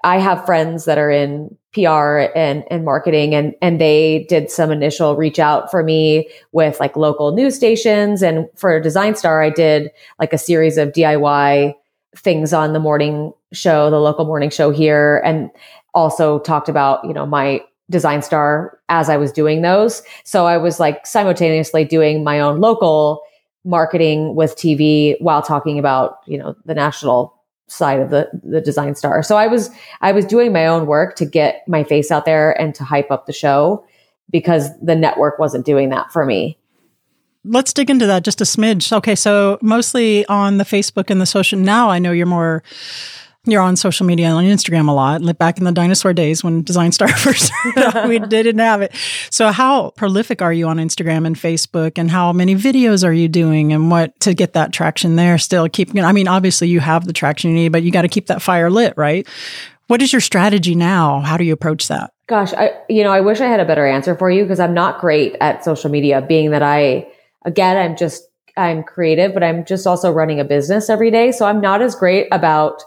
I 0.02 0.18
have 0.18 0.46
friends 0.46 0.84
that 0.84 0.98
are 0.98 1.10
in 1.10 1.56
PR 1.76 2.32
and, 2.34 2.64
and 2.70 2.86
marketing 2.86 3.34
and, 3.34 3.54
and 3.60 3.78
they 3.78 4.24
did 4.30 4.50
some 4.50 4.70
initial 4.70 5.14
reach 5.14 5.38
out 5.38 5.70
for 5.70 5.82
me 5.82 6.28
with 6.52 6.80
like 6.80 6.96
local 6.96 7.32
news 7.32 7.54
stations. 7.54 8.22
And 8.22 8.48
for 8.56 8.80
Design 8.80 9.14
Star, 9.14 9.42
I 9.42 9.50
did 9.50 9.90
like 10.18 10.32
a 10.32 10.38
series 10.38 10.78
of 10.78 10.92
DIY 10.92 11.74
things 12.16 12.54
on 12.54 12.72
the 12.72 12.80
morning 12.80 13.32
show, 13.52 13.90
the 13.90 14.00
local 14.00 14.24
morning 14.24 14.48
show 14.48 14.70
here, 14.70 15.20
and 15.22 15.50
also 15.92 16.38
talked 16.38 16.70
about, 16.70 17.04
you 17.04 17.12
know, 17.12 17.26
my 17.26 17.62
Design 17.90 18.22
Star 18.22 18.80
as 18.88 19.10
I 19.10 19.18
was 19.18 19.30
doing 19.30 19.60
those. 19.60 20.02
So 20.24 20.46
I 20.46 20.56
was 20.56 20.80
like 20.80 21.06
simultaneously 21.06 21.84
doing 21.84 22.24
my 22.24 22.40
own 22.40 22.60
local 22.60 23.20
marketing 23.66 24.34
with 24.34 24.56
TV 24.56 25.16
while 25.20 25.42
talking 25.42 25.78
about, 25.78 26.20
you 26.26 26.38
know, 26.38 26.56
the 26.64 26.74
national 26.74 27.35
side 27.68 28.00
of 28.00 28.10
the 28.10 28.28
the 28.42 28.60
design 28.60 28.94
star. 28.94 29.22
So 29.22 29.36
I 29.36 29.46
was 29.46 29.70
I 30.00 30.12
was 30.12 30.24
doing 30.24 30.52
my 30.52 30.66
own 30.66 30.86
work 30.86 31.16
to 31.16 31.24
get 31.24 31.66
my 31.68 31.84
face 31.84 32.10
out 32.10 32.24
there 32.24 32.58
and 32.60 32.74
to 32.76 32.84
hype 32.84 33.10
up 33.10 33.26
the 33.26 33.32
show 33.32 33.84
because 34.30 34.68
the 34.80 34.94
network 34.94 35.38
wasn't 35.38 35.64
doing 35.64 35.88
that 35.90 36.12
for 36.12 36.24
me. 36.24 36.58
Let's 37.44 37.72
dig 37.72 37.90
into 37.90 38.06
that 38.06 38.24
just 38.24 38.40
a 38.40 38.44
smidge. 38.44 38.92
Okay, 38.92 39.14
so 39.14 39.58
mostly 39.62 40.26
on 40.26 40.58
the 40.58 40.64
Facebook 40.64 41.10
and 41.10 41.20
the 41.20 41.26
social 41.26 41.58
now 41.58 41.88
I 41.90 41.98
know 41.98 42.12
you're 42.12 42.26
more 42.26 42.62
you're 43.50 43.62
on 43.62 43.76
social 43.76 44.06
media 44.06 44.26
and 44.26 44.36
on 44.36 44.44
Instagram 44.44 44.88
a 44.88 44.92
lot. 44.92 45.22
Like 45.22 45.38
back 45.38 45.58
in 45.58 45.64
the 45.64 45.72
dinosaur 45.72 46.12
days 46.12 46.42
when 46.42 46.62
Design 46.62 46.92
Star 46.92 47.08
first 47.16 47.52
started, 47.72 48.08
we 48.08 48.18
didn't 48.28 48.58
have 48.58 48.82
it. 48.82 48.94
So, 49.30 49.52
how 49.52 49.90
prolific 49.90 50.42
are 50.42 50.52
you 50.52 50.68
on 50.68 50.78
Instagram 50.78 51.26
and 51.26 51.36
Facebook, 51.36 51.98
and 51.98 52.10
how 52.10 52.32
many 52.32 52.54
videos 52.54 53.06
are 53.06 53.12
you 53.12 53.28
doing, 53.28 53.72
and 53.72 53.90
what 53.90 54.18
to 54.20 54.34
get 54.34 54.52
that 54.54 54.72
traction 54.72 55.16
there? 55.16 55.38
Still 55.38 55.68
keeping. 55.68 56.02
I 56.02 56.12
mean, 56.12 56.28
obviously 56.28 56.68
you 56.68 56.80
have 56.80 57.06
the 57.06 57.12
traction 57.12 57.50
you 57.50 57.56
need, 57.56 57.72
but 57.72 57.82
you 57.82 57.90
got 57.90 58.02
to 58.02 58.08
keep 58.08 58.26
that 58.26 58.42
fire 58.42 58.70
lit, 58.70 58.94
right? 58.96 59.26
What 59.88 60.02
is 60.02 60.12
your 60.12 60.20
strategy 60.20 60.74
now? 60.74 61.20
How 61.20 61.36
do 61.36 61.44
you 61.44 61.52
approach 61.52 61.88
that? 61.88 62.12
Gosh, 62.28 62.52
I 62.52 62.72
you 62.88 63.04
know 63.04 63.12
I 63.12 63.20
wish 63.20 63.40
I 63.40 63.46
had 63.46 63.60
a 63.60 63.64
better 63.64 63.86
answer 63.86 64.16
for 64.16 64.30
you 64.30 64.42
because 64.42 64.60
I'm 64.60 64.74
not 64.74 65.00
great 65.00 65.36
at 65.40 65.64
social 65.64 65.90
media. 65.90 66.20
Being 66.20 66.50
that 66.50 66.62
I 66.62 67.06
again 67.44 67.76
I'm 67.76 67.96
just 67.96 68.24
I'm 68.56 68.82
creative, 68.82 69.32
but 69.34 69.44
I'm 69.44 69.64
just 69.64 69.86
also 69.86 70.10
running 70.10 70.40
a 70.40 70.44
business 70.44 70.90
every 70.90 71.10
day, 71.10 71.30
so 71.30 71.46
I'm 71.46 71.60
not 71.60 71.82
as 71.82 71.94
great 71.94 72.26
about 72.32 72.82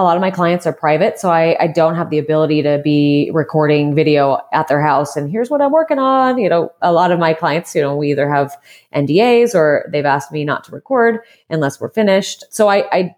a 0.00 0.04
lot 0.04 0.16
of 0.16 0.20
my 0.20 0.30
clients 0.30 0.66
are 0.66 0.72
private, 0.72 1.18
so 1.18 1.30
I, 1.30 1.56
I 1.60 1.66
don't 1.66 1.94
have 1.94 2.10
the 2.10 2.18
ability 2.18 2.62
to 2.62 2.80
be 2.82 3.30
recording 3.32 3.94
video 3.94 4.38
at 4.52 4.68
their 4.68 4.80
house. 4.80 5.16
And 5.16 5.30
here's 5.30 5.50
what 5.50 5.60
I'm 5.60 5.72
working 5.72 5.98
on. 5.98 6.38
You 6.38 6.48
know, 6.48 6.72
a 6.82 6.92
lot 6.92 7.12
of 7.12 7.18
my 7.18 7.34
clients, 7.34 7.74
you 7.74 7.82
know, 7.82 7.96
we 7.96 8.10
either 8.10 8.28
have 8.28 8.56
NDAs 8.94 9.54
or 9.54 9.88
they've 9.92 10.04
asked 10.04 10.32
me 10.32 10.44
not 10.44 10.64
to 10.64 10.72
record 10.72 11.20
unless 11.48 11.80
we're 11.80 11.90
finished. 11.90 12.44
So 12.50 12.68
I, 12.68 12.84
I, 12.90 13.16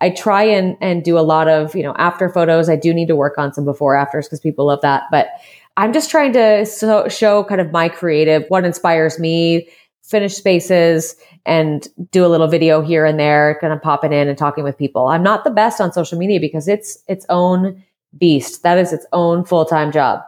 I 0.00 0.10
try 0.10 0.42
and, 0.42 0.76
and 0.80 1.04
do 1.04 1.18
a 1.18 1.20
lot 1.20 1.48
of, 1.48 1.74
you 1.74 1.82
know, 1.82 1.94
after 1.96 2.28
photos. 2.28 2.68
I 2.68 2.76
do 2.76 2.92
need 2.92 3.08
to 3.08 3.16
work 3.16 3.38
on 3.38 3.52
some 3.52 3.64
before 3.64 3.94
afters 3.94 4.26
because 4.26 4.40
people 4.40 4.66
love 4.66 4.80
that. 4.82 5.04
But 5.10 5.28
I'm 5.76 5.92
just 5.92 6.10
trying 6.10 6.32
to 6.32 6.66
so, 6.66 7.08
show 7.08 7.44
kind 7.44 7.60
of 7.60 7.70
my 7.72 7.88
creative, 7.88 8.44
what 8.48 8.64
inspires 8.64 9.18
me, 9.18 9.68
finish 10.02 10.34
spaces 10.34 11.16
and 11.44 11.88
do 12.10 12.24
a 12.24 12.28
little 12.28 12.46
video 12.48 12.80
here 12.80 13.04
and 13.04 13.18
there, 13.18 13.58
kind 13.60 13.72
of 13.72 13.82
popping 13.82 14.12
in 14.12 14.28
and 14.28 14.38
talking 14.38 14.64
with 14.64 14.78
people. 14.78 15.08
I'm 15.08 15.22
not 15.22 15.44
the 15.44 15.50
best 15.50 15.80
on 15.80 15.92
social 15.92 16.18
media 16.18 16.40
because 16.40 16.68
it's 16.68 17.02
its 17.08 17.26
own 17.28 17.82
beast. 18.18 18.62
That 18.62 18.78
is 18.78 18.92
its 18.92 19.06
own 19.12 19.44
full-time 19.44 19.90
job. 19.92 20.20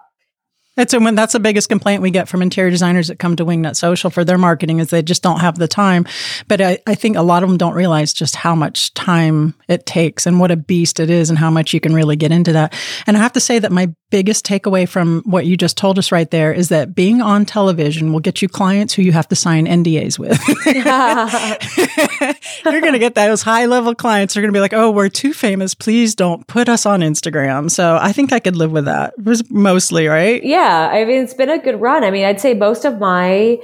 That's 0.76 0.92
when 0.92 1.14
that's 1.14 1.32
the 1.34 1.40
biggest 1.40 1.68
complaint 1.68 2.02
we 2.02 2.10
get 2.10 2.28
from 2.28 2.42
interior 2.42 2.70
designers 2.70 3.08
that 3.08 3.18
come 3.20 3.36
to 3.36 3.44
Wingnut 3.44 3.76
Social 3.76 4.10
for 4.10 4.24
their 4.24 4.38
marketing 4.38 4.80
is 4.80 4.90
they 4.90 5.02
just 5.02 5.22
don't 5.22 5.40
have 5.40 5.56
the 5.56 5.68
time. 5.68 6.04
But 6.48 6.60
I, 6.60 6.78
I 6.86 6.96
think 6.96 7.16
a 7.16 7.22
lot 7.22 7.44
of 7.44 7.48
them 7.48 7.58
don't 7.58 7.74
realize 7.74 8.12
just 8.12 8.34
how 8.34 8.56
much 8.56 8.92
time 8.94 9.54
it 9.68 9.86
takes 9.86 10.26
and 10.26 10.40
what 10.40 10.50
a 10.50 10.56
beast 10.56 10.98
it 10.98 11.10
is 11.10 11.30
and 11.30 11.38
how 11.38 11.50
much 11.50 11.72
you 11.74 11.80
can 11.80 11.94
really 11.94 12.16
get 12.16 12.32
into 12.32 12.52
that. 12.54 12.74
And 13.06 13.16
I 13.16 13.20
have 13.20 13.32
to 13.34 13.40
say 13.40 13.60
that 13.60 13.70
my 13.70 13.94
biggest 14.10 14.46
takeaway 14.46 14.88
from 14.88 15.22
what 15.26 15.46
you 15.46 15.56
just 15.56 15.76
told 15.76 15.98
us 15.98 16.12
right 16.12 16.30
there 16.30 16.52
is 16.52 16.68
that 16.68 16.94
being 16.94 17.20
on 17.20 17.44
television 17.44 18.12
will 18.12 18.20
get 18.20 18.42
you 18.42 18.48
clients 18.48 18.94
who 18.94 19.02
you 19.02 19.12
have 19.12 19.28
to 19.28 19.36
sign 19.36 19.66
NDAs 19.66 20.18
with. 20.18 20.38
You're 22.64 22.80
going 22.80 22.92
to 22.92 22.98
get 22.98 23.14
those 23.14 23.42
high 23.42 23.66
level 23.66 23.94
clients. 23.94 24.34
They're 24.34 24.42
going 24.42 24.52
to 24.52 24.56
be 24.56 24.60
like, 24.60 24.72
oh, 24.72 24.90
we're 24.90 25.08
too 25.08 25.32
famous. 25.32 25.74
Please 25.74 26.14
don't 26.14 26.46
put 26.46 26.68
us 26.68 26.86
on 26.86 27.00
Instagram. 27.00 27.70
So 27.70 27.98
I 28.00 28.12
think 28.12 28.32
I 28.32 28.38
could 28.38 28.56
live 28.56 28.72
with 28.72 28.86
that 28.86 29.14
Was 29.22 29.48
mostly, 29.50 30.06
right? 30.06 30.42
Yeah. 30.42 30.63
I 30.66 31.04
mean, 31.04 31.22
it's 31.22 31.34
been 31.34 31.50
a 31.50 31.58
good 31.58 31.80
run. 31.80 32.04
I 32.04 32.10
mean, 32.10 32.24
I'd 32.24 32.40
say 32.40 32.54
most 32.54 32.84
of 32.84 32.98
my, 32.98 33.58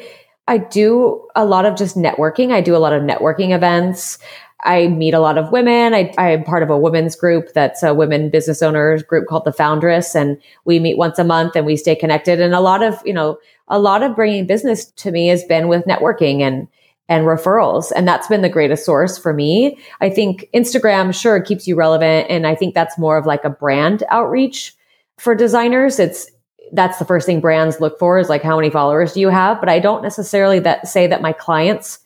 I 0.48 0.58
do 0.58 1.26
a 1.34 1.44
lot 1.44 1.64
of 1.64 1.76
just 1.76 1.96
networking. 1.96 2.52
I 2.52 2.60
do 2.60 2.76
a 2.76 2.78
lot 2.78 2.92
of 2.92 3.02
networking 3.02 3.54
events. 3.54 4.18
I 4.62 4.88
meet 4.88 5.14
a 5.14 5.20
lot 5.20 5.38
of 5.38 5.52
women. 5.52 5.94
I, 5.94 6.12
I 6.18 6.30
am 6.30 6.44
part 6.44 6.62
of 6.62 6.70
a 6.70 6.78
women's 6.78 7.16
group 7.16 7.52
that's 7.54 7.82
a 7.82 7.94
women 7.94 8.28
business 8.28 8.62
owners 8.62 9.02
group 9.02 9.26
called 9.26 9.44
the 9.44 9.52
Foundress. 9.52 10.14
And 10.14 10.38
we 10.64 10.78
meet 10.78 10.98
once 10.98 11.18
a 11.18 11.24
month 11.24 11.56
and 11.56 11.64
we 11.64 11.76
stay 11.76 11.94
connected. 11.94 12.40
And 12.40 12.54
a 12.54 12.60
lot 12.60 12.82
of, 12.82 13.00
you 13.04 13.14
know, 13.14 13.38
a 13.68 13.78
lot 13.78 14.02
of 14.02 14.14
bringing 14.14 14.46
business 14.46 14.86
to 14.86 15.10
me 15.10 15.28
has 15.28 15.44
been 15.44 15.68
with 15.68 15.84
networking 15.86 16.40
and, 16.40 16.68
and 17.08 17.24
referrals. 17.24 17.90
And 17.94 18.06
that's 18.06 18.28
been 18.28 18.42
the 18.42 18.48
greatest 18.48 18.84
source 18.84 19.16
for 19.16 19.32
me. 19.32 19.78
I 20.00 20.10
think 20.10 20.48
Instagram, 20.54 21.14
sure, 21.14 21.40
keeps 21.40 21.66
you 21.66 21.74
relevant. 21.74 22.28
And 22.28 22.46
I 22.46 22.54
think 22.54 22.74
that's 22.74 22.98
more 22.98 23.16
of 23.16 23.26
like 23.26 23.44
a 23.44 23.50
brand 23.50 24.02
outreach 24.10 24.74
for 25.18 25.34
designers. 25.34 25.98
It's, 25.98 26.30
that's 26.72 26.98
the 26.98 27.04
first 27.04 27.26
thing 27.26 27.40
brands 27.40 27.80
look 27.80 27.98
for 27.98 28.18
is 28.18 28.28
like, 28.28 28.42
how 28.42 28.56
many 28.56 28.70
followers 28.70 29.12
do 29.12 29.20
you 29.20 29.28
have? 29.28 29.61
But 29.61 29.68
I 29.68 29.78
don't 29.78 30.02
necessarily 30.02 30.59
that 30.61 30.87
say 30.87 31.06
that 31.06 31.22
my 31.22 31.33
clients 31.33 31.98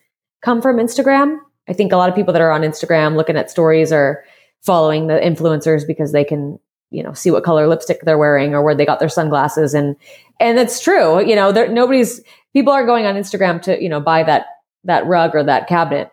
come 0.42 0.62
from 0.62 0.76
Instagram. 0.76 1.38
I 1.68 1.72
think 1.72 1.92
a 1.92 1.96
lot 1.96 2.08
of 2.08 2.14
people 2.14 2.32
that 2.32 2.42
are 2.42 2.52
on 2.52 2.62
Instagram 2.62 3.16
looking 3.16 3.36
at 3.36 3.50
stories 3.50 3.92
are 3.92 4.24
following 4.62 5.06
the 5.06 5.14
influencers 5.14 5.86
because 5.86 6.12
they 6.12 6.24
can, 6.24 6.58
you 6.90 7.02
know, 7.02 7.12
see 7.12 7.30
what 7.30 7.44
color 7.44 7.66
lipstick 7.66 8.00
they're 8.02 8.18
wearing 8.18 8.54
or 8.54 8.62
where 8.62 8.74
they 8.74 8.86
got 8.86 9.00
their 9.00 9.08
sunglasses. 9.08 9.74
And, 9.74 9.96
and 10.40 10.58
it's 10.58 10.80
true. 10.80 11.26
You 11.26 11.36
know, 11.36 11.52
there, 11.52 11.68
nobody's, 11.68 12.20
people 12.52 12.72
are 12.72 12.86
going 12.86 13.06
on 13.06 13.14
Instagram 13.14 13.60
to, 13.62 13.82
you 13.82 13.88
know, 13.88 14.00
buy 14.00 14.22
that, 14.22 14.46
that 14.84 15.06
rug 15.06 15.34
or 15.34 15.44
that 15.44 15.66
cabinet. 15.66 16.10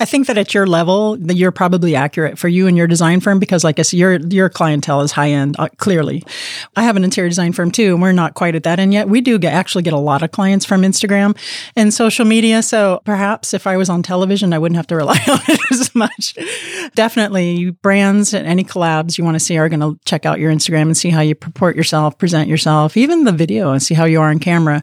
I 0.00 0.04
think 0.04 0.26
that 0.26 0.38
at 0.38 0.52
your 0.52 0.66
level, 0.66 1.16
you're 1.30 1.52
probably 1.52 1.94
accurate 1.94 2.38
for 2.38 2.48
you 2.48 2.66
and 2.66 2.76
your 2.76 2.86
design 2.86 3.20
firm 3.20 3.38
because, 3.38 3.62
like 3.62 3.78
I 3.78 3.82
said, 3.82 3.98
your 3.98 4.18
your 4.18 4.48
clientele 4.48 5.02
is 5.02 5.12
high 5.12 5.30
end. 5.30 5.54
Uh, 5.58 5.68
clearly, 5.76 6.24
I 6.74 6.82
have 6.82 6.96
an 6.96 7.04
interior 7.04 7.28
design 7.28 7.52
firm 7.52 7.70
too, 7.70 7.92
and 7.92 8.02
we're 8.02 8.10
not 8.10 8.34
quite 8.34 8.54
at 8.54 8.64
that 8.64 8.80
end 8.80 8.94
yet. 8.94 9.08
We 9.08 9.20
do 9.20 9.38
get, 9.38 9.52
actually 9.52 9.82
get 9.82 9.92
a 9.92 9.98
lot 9.98 10.22
of 10.22 10.32
clients 10.32 10.64
from 10.64 10.82
Instagram 10.82 11.36
and 11.76 11.92
social 11.94 12.24
media. 12.24 12.62
So 12.62 13.00
perhaps 13.04 13.54
if 13.54 13.66
I 13.66 13.76
was 13.76 13.88
on 13.88 14.02
television, 14.02 14.52
I 14.52 14.58
wouldn't 14.58 14.76
have 14.76 14.88
to 14.88 14.96
rely 14.96 15.20
on 15.28 15.40
it 15.46 15.60
as 15.70 15.94
much. 15.94 16.36
Definitely, 16.94 17.70
brands 17.70 18.34
and 18.34 18.46
any 18.46 18.64
collabs 18.64 19.18
you 19.18 19.24
want 19.24 19.36
to 19.36 19.40
see 19.40 19.56
are 19.58 19.68
going 19.68 19.80
to 19.80 20.00
check 20.04 20.26
out 20.26 20.40
your 20.40 20.50
Instagram 20.50 20.82
and 20.82 20.96
see 20.96 21.10
how 21.10 21.20
you 21.20 21.34
purport 21.34 21.76
yourself, 21.76 22.18
present 22.18 22.48
yourself, 22.48 22.96
even 22.96 23.24
the 23.24 23.32
video, 23.32 23.70
and 23.70 23.82
see 23.82 23.94
how 23.94 24.06
you 24.06 24.20
are 24.20 24.30
on 24.30 24.38
camera. 24.38 24.82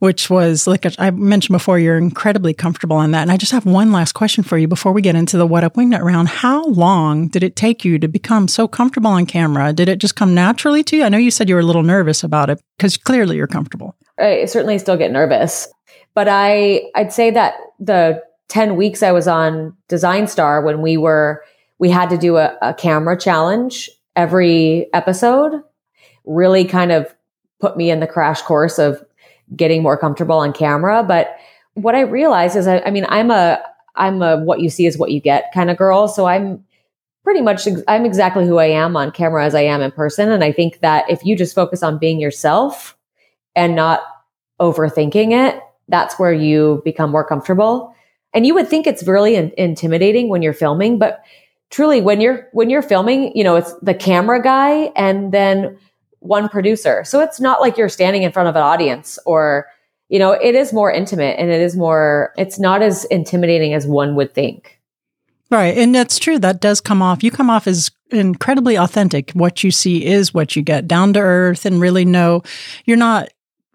Which 0.00 0.28
was 0.28 0.66
like 0.66 0.84
I 0.98 1.10
mentioned 1.10 1.54
before, 1.54 1.78
you're 1.78 1.96
incredibly 1.96 2.52
comfortable 2.52 2.96
on 2.96 3.12
that. 3.12 3.22
And 3.22 3.30
I 3.30 3.38
just 3.38 3.52
have 3.52 3.64
one 3.64 3.92
last 3.92 4.12
question 4.12 4.31
question 4.32 4.44
for 4.48 4.56
you 4.56 4.66
before 4.66 4.92
we 4.92 5.02
get 5.02 5.14
into 5.14 5.36
the 5.36 5.46
What 5.46 5.62
Up 5.62 5.74
Wingnut 5.74 6.00
round. 6.00 6.26
How 6.26 6.64
long 6.64 7.28
did 7.28 7.42
it 7.42 7.54
take 7.54 7.84
you 7.84 7.98
to 7.98 8.08
become 8.08 8.48
so 8.48 8.66
comfortable 8.66 9.10
on 9.10 9.26
camera? 9.26 9.74
Did 9.74 9.90
it 9.90 9.98
just 9.98 10.16
come 10.16 10.32
naturally 10.32 10.82
to 10.84 10.96
you? 10.96 11.04
I 11.04 11.10
know 11.10 11.18
you 11.18 11.30
said 11.30 11.50
you 11.50 11.54
were 11.54 11.60
a 11.60 11.66
little 11.66 11.82
nervous 11.82 12.24
about 12.24 12.48
it 12.48 12.58
because 12.78 12.96
clearly 12.96 13.36
you're 13.36 13.46
comfortable. 13.46 13.94
I 14.18 14.46
certainly 14.46 14.78
still 14.78 14.96
get 14.96 15.12
nervous, 15.12 15.68
but 16.14 16.28
I 16.30 16.84
I'd 16.94 17.12
say 17.12 17.30
that 17.32 17.56
the 17.78 18.22
10 18.48 18.76
weeks 18.76 19.02
I 19.02 19.12
was 19.12 19.28
on 19.28 19.76
Design 19.88 20.26
Star 20.26 20.62
when 20.62 20.80
we 20.80 20.96
were 20.96 21.44
we 21.78 21.90
had 21.90 22.08
to 22.08 22.16
do 22.16 22.38
a, 22.38 22.56
a 22.62 22.72
camera 22.72 23.18
challenge 23.18 23.90
every 24.16 24.88
episode 24.94 25.62
really 26.24 26.64
kind 26.64 26.90
of 26.90 27.14
put 27.60 27.76
me 27.76 27.90
in 27.90 28.00
the 28.00 28.06
crash 28.06 28.40
course 28.40 28.78
of 28.78 29.04
getting 29.54 29.82
more 29.82 29.98
comfortable 29.98 30.38
on 30.38 30.54
camera. 30.54 31.02
But 31.02 31.36
what 31.74 31.94
I 31.94 32.00
realized 32.00 32.56
is, 32.56 32.66
I, 32.66 32.80
I 32.80 32.90
mean, 32.90 33.04
I'm 33.08 33.30
a, 33.30 33.62
I'm 33.94 34.22
a 34.22 34.38
what 34.38 34.60
you 34.60 34.70
see 34.70 34.86
is 34.86 34.98
what 34.98 35.10
you 35.10 35.20
get 35.20 35.52
kind 35.52 35.70
of 35.70 35.76
girl. 35.76 36.08
So 36.08 36.26
I'm 36.26 36.64
pretty 37.24 37.40
much 37.40 37.66
I'm 37.88 38.04
exactly 38.04 38.46
who 38.46 38.58
I 38.58 38.66
am 38.66 38.96
on 38.96 39.12
camera 39.12 39.44
as 39.44 39.54
I 39.54 39.62
am 39.62 39.80
in 39.80 39.92
person. 39.92 40.30
And 40.30 40.42
I 40.42 40.52
think 40.52 40.80
that 40.80 41.08
if 41.10 41.24
you 41.24 41.36
just 41.36 41.54
focus 41.54 41.82
on 41.82 41.98
being 41.98 42.20
yourself 42.20 42.96
and 43.54 43.76
not 43.76 44.00
overthinking 44.60 45.32
it, 45.32 45.60
that's 45.88 46.18
where 46.18 46.32
you 46.32 46.82
become 46.84 47.10
more 47.10 47.26
comfortable. 47.26 47.94
And 48.34 48.46
you 48.46 48.54
would 48.54 48.68
think 48.68 48.86
it's 48.86 49.06
really 49.06 49.36
in- 49.36 49.52
intimidating 49.58 50.28
when 50.28 50.42
you're 50.42 50.54
filming, 50.54 50.98
but 50.98 51.22
truly 51.70 52.00
when 52.00 52.20
you're 52.20 52.48
when 52.52 52.70
you're 52.70 52.82
filming, 52.82 53.36
you 53.36 53.44
know, 53.44 53.56
it's 53.56 53.72
the 53.82 53.94
camera 53.94 54.42
guy 54.42 54.92
and 54.96 55.32
then 55.32 55.78
one 56.20 56.48
producer. 56.48 57.02
So 57.04 57.20
it's 57.20 57.40
not 57.40 57.60
like 57.60 57.76
you're 57.76 57.88
standing 57.88 58.22
in 58.22 58.32
front 58.32 58.48
of 58.48 58.56
an 58.56 58.62
audience 58.62 59.18
or 59.26 59.66
you 60.12 60.18
know, 60.18 60.32
it 60.32 60.54
is 60.54 60.74
more 60.74 60.92
intimate 60.92 61.38
and 61.38 61.50
it 61.50 61.62
is 61.62 61.74
more, 61.74 62.34
it's 62.36 62.58
not 62.58 62.82
as 62.82 63.06
intimidating 63.06 63.72
as 63.72 63.86
one 63.86 64.14
would 64.14 64.34
think. 64.34 64.78
Right. 65.50 65.76
And 65.76 65.94
that's 65.94 66.18
true. 66.18 66.38
That 66.38 66.60
does 66.60 66.82
come 66.82 67.00
off. 67.00 67.24
You 67.24 67.30
come 67.30 67.48
off 67.48 67.66
as 67.66 67.90
incredibly 68.10 68.76
authentic. 68.76 69.30
What 69.30 69.64
you 69.64 69.70
see 69.70 70.04
is 70.04 70.34
what 70.34 70.54
you 70.54 70.60
get 70.60 70.86
down 70.86 71.14
to 71.14 71.20
earth 71.20 71.64
and 71.64 71.80
really 71.80 72.04
know 72.04 72.42
you're 72.84 72.98
not 72.98 73.30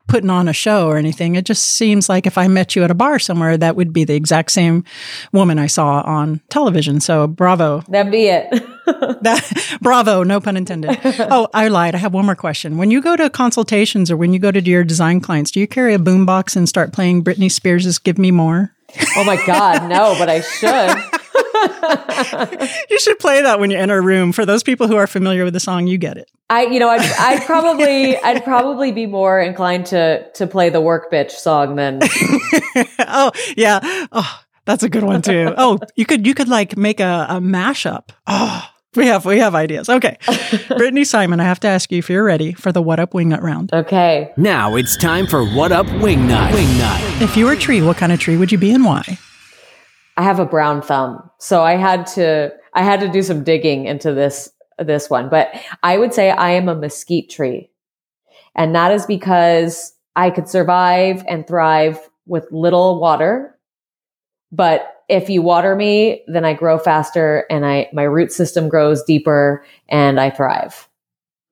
putting 0.07 0.29
on 0.29 0.47
a 0.47 0.53
show 0.53 0.87
or 0.87 0.97
anything. 0.97 1.35
It 1.35 1.45
just 1.45 1.63
seems 1.63 2.09
like 2.09 2.25
if 2.25 2.37
I 2.37 2.47
met 2.47 2.75
you 2.75 2.83
at 2.83 2.91
a 2.91 2.95
bar 2.95 3.19
somewhere, 3.19 3.57
that 3.57 3.75
would 3.75 3.93
be 3.93 4.03
the 4.03 4.15
exact 4.15 4.51
same 4.51 4.83
woman 5.31 5.59
I 5.59 5.67
saw 5.67 6.01
on 6.01 6.41
television. 6.49 6.99
So 6.99 7.27
bravo. 7.27 7.81
That'd 7.89 8.11
be 8.11 8.27
it. 8.27 8.49
that, 9.21 9.77
bravo, 9.81 10.23
no 10.23 10.39
pun 10.39 10.57
intended. 10.57 10.97
Oh, 11.19 11.47
I 11.53 11.67
lied. 11.67 11.95
I 11.95 11.97
have 11.97 12.13
one 12.13 12.25
more 12.25 12.35
question. 12.35 12.77
When 12.77 12.91
you 12.91 13.01
go 13.01 13.15
to 13.15 13.29
consultations 13.29 14.09
or 14.09 14.17
when 14.17 14.33
you 14.33 14.39
go 14.39 14.51
to 14.51 14.61
your 14.61 14.83
design 14.83 15.19
clients, 15.19 15.51
do 15.51 15.59
you 15.59 15.67
carry 15.67 15.93
a 15.93 15.99
boombox 15.99 16.55
and 16.55 16.67
start 16.69 16.93
playing 16.93 17.23
Britney 17.23 17.51
Spears' 17.51 17.99
Gimme 17.99 18.31
More? 18.31 18.73
Oh 19.17 19.23
my 19.25 19.43
God, 19.45 19.89
no, 19.89 20.15
but 20.17 20.29
I 20.29 20.41
should. 20.41 21.16
you 22.89 22.99
should 22.99 23.19
play 23.19 23.41
that 23.41 23.59
when 23.59 23.71
you 23.71 23.77
enter 23.77 23.97
a 23.97 24.01
room. 24.01 24.31
For 24.31 24.45
those 24.45 24.63
people 24.63 24.87
who 24.87 24.95
are 24.95 25.07
familiar 25.07 25.43
with 25.43 25.53
the 25.53 25.59
song, 25.59 25.87
you 25.87 25.97
get 25.97 26.17
it. 26.17 26.31
I, 26.49 26.65
you 26.65 26.79
know, 26.79 26.89
I'd, 26.89 27.01
I'd 27.01 27.45
probably, 27.45 28.17
I'd 28.23 28.43
probably 28.43 28.91
be 28.91 29.05
more 29.05 29.39
inclined 29.39 29.85
to 29.87 30.29
to 30.31 30.47
play 30.47 30.69
the 30.69 30.81
work 30.81 31.11
bitch 31.11 31.31
song 31.31 31.75
than. 31.75 31.99
oh 32.99 33.31
yeah, 33.55 33.79
oh 34.11 34.39
that's 34.65 34.83
a 34.83 34.89
good 34.89 35.03
one 35.03 35.21
too. 35.21 35.53
Oh, 35.57 35.79
you 35.95 36.05
could 36.05 36.25
you 36.25 36.33
could 36.33 36.49
like 36.49 36.77
make 36.77 36.99
a, 36.99 37.27
a 37.29 37.39
mashup. 37.39 38.09
Oh, 38.27 38.67
we 38.95 39.07
have 39.07 39.25
we 39.25 39.39
have 39.39 39.55
ideas. 39.55 39.89
Okay, 39.89 40.17
Brittany 40.67 41.03
Simon, 41.03 41.39
I 41.39 41.43
have 41.43 41.59
to 41.61 41.67
ask 41.67 41.91
you 41.91 41.99
if 41.99 42.09
you're 42.09 42.23
ready 42.23 42.53
for 42.53 42.71
the 42.71 42.81
What 42.81 42.99
Up 42.99 43.11
Wingnut 43.11 43.41
round. 43.41 43.71
Okay. 43.73 44.31
Now 44.37 44.75
it's 44.75 44.97
time 44.97 45.27
for 45.27 45.45
What 45.45 45.71
Up 45.71 45.85
Wingnut. 45.87 46.51
Wingnut. 46.51 47.21
If 47.21 47.37
you 47.37 47.45
were 47.45 47.53
a 47.53 47.57
tree, 47.57 47.81
what 47.81 47.97
kind 47.97 48.11
of 48.11 48.19
tree 48.19 48.37
would 48.37 48.51
you 48.51 48.57
be 48.57 48.71
and 48.71 48.83
why? 48.85 49.17
I 50.17 50.23
have 50.23 50.39
a 50.39 50.45
brown 50.45 50.81
thumb. 50.81 51.29
So 51.37 51.63
I 51.63 51.75
had 51.75 52.07
to, 52.07 52.51
I 52.73 52.81
had 52.81 52.99
to 53.01 53.07
do 53.09 53.21
some 53.21 53.43
digging 53.43 53.85
into 53.85 54.13
this 54.13 54.49
this 54.79 55.09
one, 55.09 55.29
but 55.29 55.49
I 55.81 55.97
would 55.97 56.13
say 56.13 56.29
I 56.29 56.51
am 56.51 56.69
a 56.69 56.75
mesquite 56.75 57.29
tree. 57.29 57.71
And 58.55 58.75
that 58.75 58.91
is 58.91 59.05
because 59.05 59.93
I 60.15 60.29
could 60.29 60.47
survive 60.47 61.23
and 61.27 61.47
thrive 61.47 61.99
with 62.25 62.47
little 62.51 62.99
water. 62.99 63.57
But 64.51 64.93
if 65.09 65.29
you 65.29 65.41
water 65.41 65.75
me, 65.75 66.23
then 66.27 66.45
I 66.45 66.53
grow 66.53 66.77
faster 66.77 67.45
and 67.49 67.65
I 67.65 67.89
my 67.93 68.03
root 68.03 68.31
system 68.31 68.69
grows 68.69 69.03
deeper 69.03 69.65
and 69.89 70.19
I 70.19 70.29
thrive. 70.29 70.87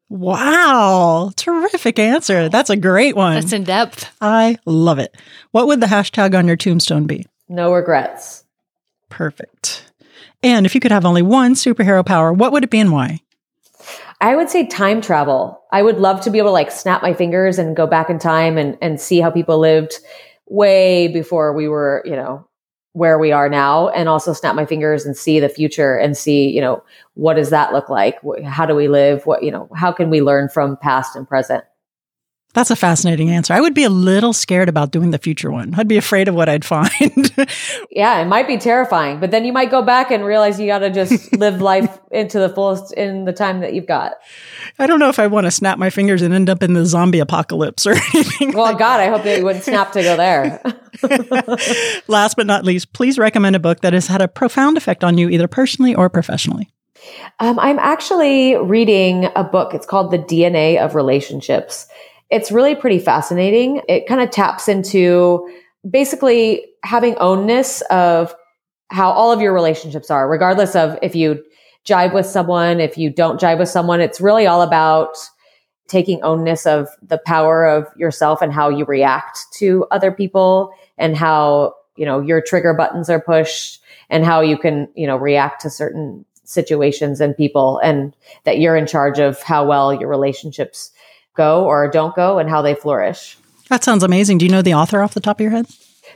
Wow. 0.10 1.32
Terrific 1.36 1.98
answer. 1.98 2.48
That's 2.50 2.70
a 2.70 2.76
great 2.76 3.16
one. 3.16 3.36
That's 3.36 3.54
in 3.54 3.64
depth. 3.64 4.12
I 4.22 4.58
love 4.66 5.00
it. 5.00 5.16
What 5.52 5.68
would 5.68 5.82
the 5.82 5.88
hashtag 5.88 6.38
on 6.38 6.48
your 6.48 6.58
tombstone 6.58 7.08
be? 7.08 7.26
No 7.50 7.74
regrets. 7.74 8.45
Perfect. 9.10 9.92
And 10.44 10.66
if 10.66 10.76
you 10.76 10.82
could 10.82 10.92
have 10.92 11.06
only 11.06 11.22
one 11.22 11.54
superhero 11.54 12.06
power, 12.06 12.32
what 12.32 12.52
would 12.52 12.64
it 12.64 12.70
be 12.70 12.80
and 12.80 12.92
why? 12.92 13.20
I 14.22 14.36
would 14.36 14.50
say 14.50 14.66
time 14.66 15.02
travel. 15.02 15.62
I 15.72 15.82
would 15.82 15.98
love 15.98 16.22
to 16.22 16.30
be 16.30 16.38
able 16.38 16.50
to 16.50 16.54
like 16.54 16.72
snap 16.72 17.02
my 17.02 17.14
fingers 17.14 17.60
and 17.60 17.76
go 17.76 17.86
back 17.86 18.10
in 18.10 18.20
time 18.20 18.58
and, 18.58 18.78
and 18.82 19.00
see 19.00 19.20
how 19.20 19.30
people 19.30 19.60
lived 19.60 19.94
way 20.48 21.08
before 21.08 21.54
we 21.54 21.68
were, 21.68 22.02
you 22.06 22.16
know, 22.16 22.48
where 22.94 23.20
we 23.20 23.34
are 23.34 23.50
now 23.50 23.90
and 23.90 24.08
also 24.08 24.32
snap 24.32 24.56
my 24.56 24.66
fingers 24.66 25.06
and 25.06 25.18
see 25.18 25.40
the 25.40 25.50
future 25.50 25.98
and 25.98 26.16
see, 26.16 26.50
you 26.50 26.62
know, 26.62 26.82
what 27.16 27.34
does 27.34 27.50
that 27.50 27.74
look 27.74 27.90
like? 27.90 28.18
How 28.46 28.66
do 28.66 28.74
we 28.74 28.88
live? 28.88 29.26
What, 29.26 29.44
you 29.44 29.52
know, 29.52 29.70
how 29.76 29.92
can 29.92 30.10
we 30.10 30.22
learn 30.22 30.48
from 30.48 30.78
past 30.78 31.16
and 31.16 31.28
present? 31.28 31.66
That's 32.56 32.72
a 32.72 32.76
fascinating 32.78 33.32
answer. 33.32 33.54
I 33.54 33.60
would 33.60 33.74
be 33.74 33.84
a 33.84 33.90
little 33.90 34.32
scared 34.32 34.70
about 34.70 34.92
doing 34.92 35.12
the 35.12 35.18
future 35.18 35.52
one. 35.52 35.74
I'd 35.76 35.90
be 35.90 35.98
afraid 35.98 36.30
of 36.30 36.36
what 36.36 36.48
I'd 36.48 36.64
find. 36.64 36.90
yeah, 37.92 38.22
it 38.22 38.28
might 38.28 38.48
be 38.48 38.58
terrifying, 38.58 39.20
but 39.20 39.30
then 39.32 39.44
you 39.44 39.52
might 39.52 39.70
go 39.70 39.82
back 39.82 40.10
and 40.10 40.24
realize 40.24 40.58
you 40.58 40.66
got 40.66 40.80
to 40.80 40.90
just 40.90 41.34
live 41.38 41.62
life 41.62 42.00
into 42.12 42.40
the 42.40 42.48
fullest 42.48 42.94
in 42.94 43.26
the 43.26 43.34
time 43.34 43.60
that 43.60 43.74
you've 43.74 43.88
got. 43.88 44.14
I 44.80 44.88
don't 44.88 45.00
know 45.00 45.10
if 45.10 45.20
I 45.20 45.28
want 45.28 45.48
to 45.48 45.52
snap 45.52 45.78
my 45.78 45.90
fingers 45.90 46.22
and 46.22 46.34
end 46.34 46.50
up 46.50 46.64
in 46.64 46.72
the 46.72 46.86
zombie 46.86 47.20
apocalypse 47.20 47.86
or 47.86 47.92
anything. 48.14 48.54
Well, 48.54 48.64
like 48.64 48.80
God, 48.80 49.02
I 49.02 49.10
hope 49.10 49.24
that 49.24 49.38
you 49.38 49.44
wouldn't 49.44 49.66
snap 49.66 49.92
to 49.92 50.02
go 50.02 50.16
there. 50.16 50.62
Last 52.08 52.38
but 52.38 52.48
not 52.48 52.64
least, 52.64 52.94
please 52.94 53.20
recommend 53.20 53.58
a 53.58 53.60
book 53.60 53.82
that 53.82 53.92
has 53.92 54.08
had 54.08 54.22
a 54.22 54.30
profound 54.30 54.78
effect 54.78 55.04
on 55.04 55.18
you, 55.18 55.28
either 55.28 55.50
personally 55.50 55.94
or 55.94 56.10
professionally. 56.10 56.70
Um, 57.42 57.60
I'm 57.60 57.80
actually 57.80 58.56
reading 58.56 59.28
a 59.36 59.44
book. 59.44 59.74
It's 59.74 59.86
called 59.86 60.12
The 60.12 60.20
DNA 60.20 60.80
of 60.80 60.96
Relationships. 60.96 61.88
It's 62.30 62.52
really 62.52 62.76
pretty 62.76 63.00
fascinating. 63.00 63.82
It 63.88 64.08
kind 64.08 64.22
of 64.22 64.32
taps 64.32 64.68
into 64.68 65.48
basically 65.90 66.66
having 66.84 67.16
ownness 67.16 67.82
of 67.84 68.36
how 68.90 69.12
all 69.12 69.32
of 69.32 69.42
your 69.42 69.54
relationships 69.54 70.10
are, 70.10 70.30
regardless 70.30 70.76
of 70.76 70.98
if 71.02 71.16
you 71.16 71.44
jive 71.86 72.14
with 72.14 72.26
someone, 72.26 72.80
if 72.80 72.98
you 72.98 73.10
don't 73.10 73.40
jive 73.40 73.60
with 73.60 73.70
someone. 73.70 74.02
It's 74.02 74.20
really 74.20 74.48
all 74.48 74.62
about 74.62 75.18
taking 75.88 76.20
ownness 76.22 76.66
of 76.66 76.90
the 77.02 77.20
power 77.20 77.66
of 77.66 77.88
yourself 77.96 78.42
and 78.42 78.52
how 78.52 78.70
you 78.70 78.86
react 78.86 79.40
to 79.54 79.86
other 79.92 80.12
people 80.12 80.72
and 80.98 81.16
how, 81.16 81.74
you 81.96 82.06
know, 82.06 82.20
your 82.22 82.42
trigger 82.42 82.74
buttons 82.74 83.10
are 83.10 83.22
pushed 83.22 83.82
and 84.10 84.26
how 84.26 84.42
you 84.42 84.58
can, 84.58 84.88
you 84.96 85.06
know, 85.06 85.16
react 85.16 85.62
to 85.62 85.70
certain 85.70 86.26
situations 86.44 87.22
and 87.22 87.38
people 87.38 87.80
and 87.84 88.16
that 88.44 88.60
you're 88.60 88.76
in 88.76 88.88
charge 88.88 89.20
of 89.20 89.42
how 89.42 89.66
well 89.66 89.94
your 89.94 90.10
relationships 90.10 90.92
go 91.36 91.66
or 91.66 91.90
don't 91.90 92.16
go 92.16 92.40
and 92.40 92.50
how 92.50 92.62
they 92.62 92.76
flourish. 92.76 93.38
That 93.70 93.84
sounds 93.84 94.04
amazing. 94.04 94.38
Do 94.38 94.46
you 94.46 94.52
know 94.52 94.62
the 94.62 94.74
author 94.74 95.02
off 95.02 95.14
the 95.14 95.20
top 95.20 95.38
of 95.38 95.42
your 95.42 95.52
head? 95.52 95.68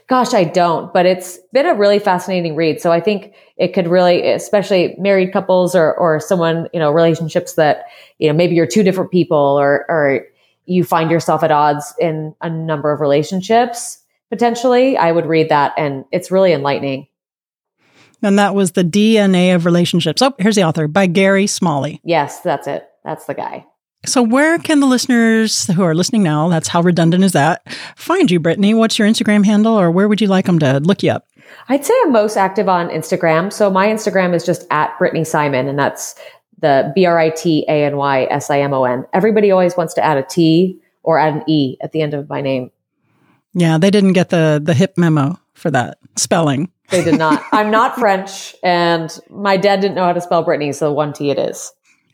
Gosh, 0.08 0.34
I 0.34 0.44
don't, 0.44 0.92
but 0.94 1.06
it's 1.06 1.38
been 1.54 1.66
a 1.66 1.76
really 1.76 2.00
fascinating 2.00 2.56
read. 2.56 2.82
So 2.82 2.92
I 2.92 3.00
think 3.00 3.34
it 3.58 3.74
could 3.74 3.88
really, 3.88 4.28
especially 4.32 4.96
married 4.98 5.32
couples 5.32 5.76
or, 5.76 5.94
or 5.96 6.20
someone, 6.20 6.68
you 6.74 6.80
know, 6.80 6.92
relationships 6.92 7.54
that, 7.54 7.86
you 8.18 8.28
know, 8.28 8.34
maybe 8.34 8.56
you're 8.56 8.68
two 8.68 8.84
different 8.84 9.12
people 9.12 9.38
or, 9.38 9.86
or 9.90 10.26
you 10.66 10.84
find 10.84 11.12
yourself 11.12 11.44
at 11.44 11.52
odds 11.52 11.94
in 12.00 12.36
a 12.42 12.50
number 12.50 12.92
of 12.92 13.02
relationships 13.02 14.00
potentially. 14.30 14.98
I 14.98 15.12
would 15.12 15.26
read 15.26 15.50
that 15.50 15.74
and 15.78 16.06
it's 16.12 16.32
really 16.32 16.54
enlightening. 16.54 17.08
And 18.22 18.38
that 18.38 18.54
was 18.54 18.72
the 18.72 18.84
DNA 18.84 19.56
of 19.56 19.66
relationships. 19.66 20.22
Oh, 20.22 20.34
here's 20.40 20.56
the 20.56 20.64
author 20.64 20.88
by 20.88 21.08
Gary 21.08 21.48
Smalley. 21.48 22.02
Yes, 22.04 22.42
that's 22.42 22.68
it. 22.68 22.88
That's 23.04 23.26
the 23.26 23.34
guy. 23.34 23.66
So, 24.06 24.24
where 24.24 24.58
can 24.60 24.80
the 24.80 24.88
listeners 24.88 25.68
who 25.68 25.84
are 25.84 25.94
listening 25.94 26.24
now, 26.24 26.48
that's 26.48 26.70
how 26.70 26.82
redundant 26.82 27.24
is 27.24 27.34
that, 27.34 27.70
find 27.98 28.32
you, 28.32 28.40
Brittany? 28.40 28.74
What's 28.74 28.98
your 28.98 29.08
Instagram 29.08 29.46
handle, 29.46 29.78
or 29.78 29.92
where 29.92 30.08
would 30.08 30.22
you 30.22 30.28
like 30.28 30.46
them 30.46 30.58
to 30.60 30.80
look 30.80 31.04
you 31.04 31.12
up? 31.12 31.28
I'd 31.68 31.84
say 31.84 31.94
I'm 32.04 32.12
most 32.12 32.38
active 32.38 32.70
on 32.70 32.90
Instagram. 32.90 33.52
So, 33.52 33.70
my 33.70 33.88
Instagram 33.88 34.34
is 34.34 34.46
just 34.46 34.66
at 34.72 34.98
Brittany 34.98 35.26
Simon, 35.26 35.68
and 35.68 35.78
that's 35.78 36.16
the 36.60 36.92
B 36.96 37.06
R 37.06 37.20
I 37.20 37.30
T 37.30 37.66
A 37.68 37.84
N 37.84 37.98
Y 37.98 38.28
S 38.30 38.50
I 38.50 38.62
M 38.62 38.74
O 38.74 38.86
N. 38.86 39.06
Everybody 39.14 39.52
always 39.52 39.76
wants 39.76 39.94
to 39.96 40.04
add 40.04 40.18
a 40.18 40.24
T 40.24 40.80
or 41.04 41.20
add 41.20 41.34
an 41.34 41.44
E 41.48 41.78
at 41.82 41.92
the 41.92 42.02
end 42.02 42.14
of 42.14 42.30
my 42.30 42.42
name. 42.42 42.72
Yeah, 43.54 43.78
they 43.78 43.92
didn't 43.92 44.14
get 44.14 44.30
the 44.30 44.62
the 44.64 44.74
hip 44.74 44.98
memo 44.98 45.40
for 45.54 45.72
that 45.72 45.98
spelling. 46.18 46.72
They 46.90 47.04
did 47.04 47.18
not. 47.18 47.44
I'm 47.52 47.72
not 47.72 47.96
French, 47.98 48.56
and 48.64 49.18
my 49.30 49.58
dad 49.58 49.82
didn't 49.82 49.96
know 49.96 50.06
how 50.06 50.14
to 50.14 50.22
spell 50.22 50.44
Brittany, 50.44 50.72
so 50.72 50.94
one 50.94 51.12
T 51.12 51.32
it 51.32 51.40
is. 51.40 51.72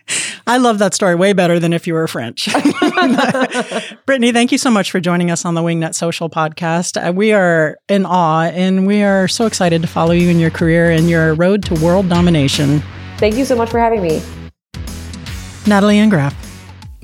I 0.48 0.58
love 0.58 0.80
that 0.80 0.94
story 0.94 1.16
way 1.16 1.34
better 1.34 1.60
than 1.60 1.74
if 1.74 1.88
you 1.88 1.94
were 1.94 2.08
French. 2.08 2.50
Brittany, 4.06 4.32
thank 4.32 4.52
you 4.52 4.58
so 4.58 4.70
much 4.70 4.92
for 4.92 5.00
joining 5.00 5.32
us 5.32 5.46
on 5.46 5.56
the 5.56 5.62
Wingnut 5.62 5.96
Social 5.96 6.30
podcast. 6.30 6.98
Uh, 6.98 7.12
we 7.12 7.32
are 7.32 7.78
in 7.90 8.06
awe 8.06 8.44
and 8.44 8.86
we 8.86 9.02
are 9.02 9.28
so 9.28 9.46
excited 9.46 9.82
to 9.82 9.88
follow 9.88 10.12
you 10.12 10.30
in 10.30 10.40
your 10.40 10.52
career 10.52 10.92
and 10.92 11.10
your 11.10 11.34
road 11.34 11.64
to 11.64 11.74
world 11.84 12.10
domination. 12.10 12.82
Thank 13.18 13.36
you 13.36 13.46
so 13.46 13.56
much 13.56 13.70
for 13.70 13.80
having 13.80 14.02
me. 14.02 14.22
Natalie 15.66 15.98
Ann 15.98 16.10
Graff. 16.10 16.45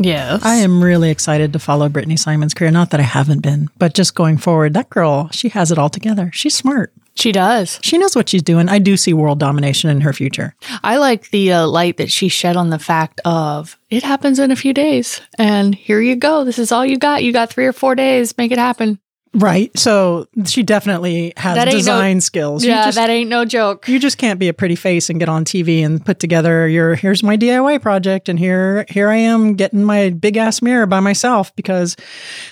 Yes. 0.04 0.44
I 0.44 0.56
am 0.56 0.84
really 0.84 1.10
excited 1.10 1.54
to 1.54 1.60
follow 1.60 1.90
Brittany 1.90 2.18
Simon's 2.18 2.54
career. 2.54 2.72
Not 2.72 2.90
that 2.92 3.00
I 3.00 3.04
haven't 3.04 3.42
been, 3.42 3.70
but 3.78 3.94
just 3.94 4.16
going 4.16 4.38
forward, 4.38 4.74
that 4.74 4.90
girl, 4.90 5.30
she 5.32 5.50
has 5.50 5.72
it 5.72 5.78
all 5.78 5.90
together. 5.90 6.32
She's 6.34 6.56
smart. 6.56 6.94
She 7.16 7.32
does. 7.32 7.80
She 7.84 7.98
knows 7.98 8.16
what 8.16 8.30
she's 8.30 8.42
doing. 8.42 8.70
I 8.70 8.80
do 8.80 8.96
see 8.96 9.14
world 9.14 9.40
domination 9.40 9.90
in 9.90 10.02
her 10.02 10.14
future. 10.14 10.56
I 10.82 10.98
like 10.98 11.30
the 11.32 11.52
uh, 11.52 11.68
light 11.68 11.98
that 11.98 12.12
she 12.12 12.30
shed 12.30 12.56
on 12.56 12.70
the 12.70 12.80
fact 12.80 13.20
of 13.26 13.78
it 13.90 14.04
happens 14.04 14.40
in 14.40 14.50
a 14.50 14.56
few 14.56 14.74
days. 14.74 15.22
And 15.38 15.76
here 15.76 16.00
you 16.00 16.16
go. 16.16 16.46
This 16.46 16.58
is 16.58 16.72
all 16.72 16.86
you 16.86 16.98
got. 16.98 17.24
You 17.24 17.34
got 17.34 17.52
three 17.52 17.66
or 17.66 17.74
four 17.74 17.96
days. 17.96 18.38
Make 18.38 18.52
it 18.52 18.58
happen. 18.58 19.00
Right. 19.34 19.72
So 19.80 20.28
she 20.46 20.62
definitely 20.62 21.32
has 21.38 21.72
design 21.72 22.18
no- 22.18 22.20
skills. 22.20 22.66
Yeah, 22.66 22.84
just- 22.86 22.98
that 22.98 23.10
ain't 23.10 23.30
no 23.30 23.46
joke. 23.46 23.88
you 23.88 23.98
just 24.00 24.18
can't 24.18 24.40
be 24.40 24.50
a 24.50 24.54
pretty 24.54 24.76
face 24.76 25.10
and 25.10 25.20
get 25.20 25.30
on 25.30 25.46
TV 25.46 25.86
and 25.86 26.06
put 26.06 26.20
together 26.20 26.68
your 26.68 26.96
here's 26.96 27.24
my 27.24 27.38
DIY 27.38 27.82
project 27.82 28.28
and 28.28 28.38
here 28.38 28.86
here 28.90 29.10
I 29.10 29.16
am 29.16 29.56
getting 29.56 29.84
my 29.86 30.10
big 30.10 30.36
ass 30.36 30.62
mirror 30.62 30.86
by 30.86 31.00
myself 31.00 31.56
because 31.56 31.96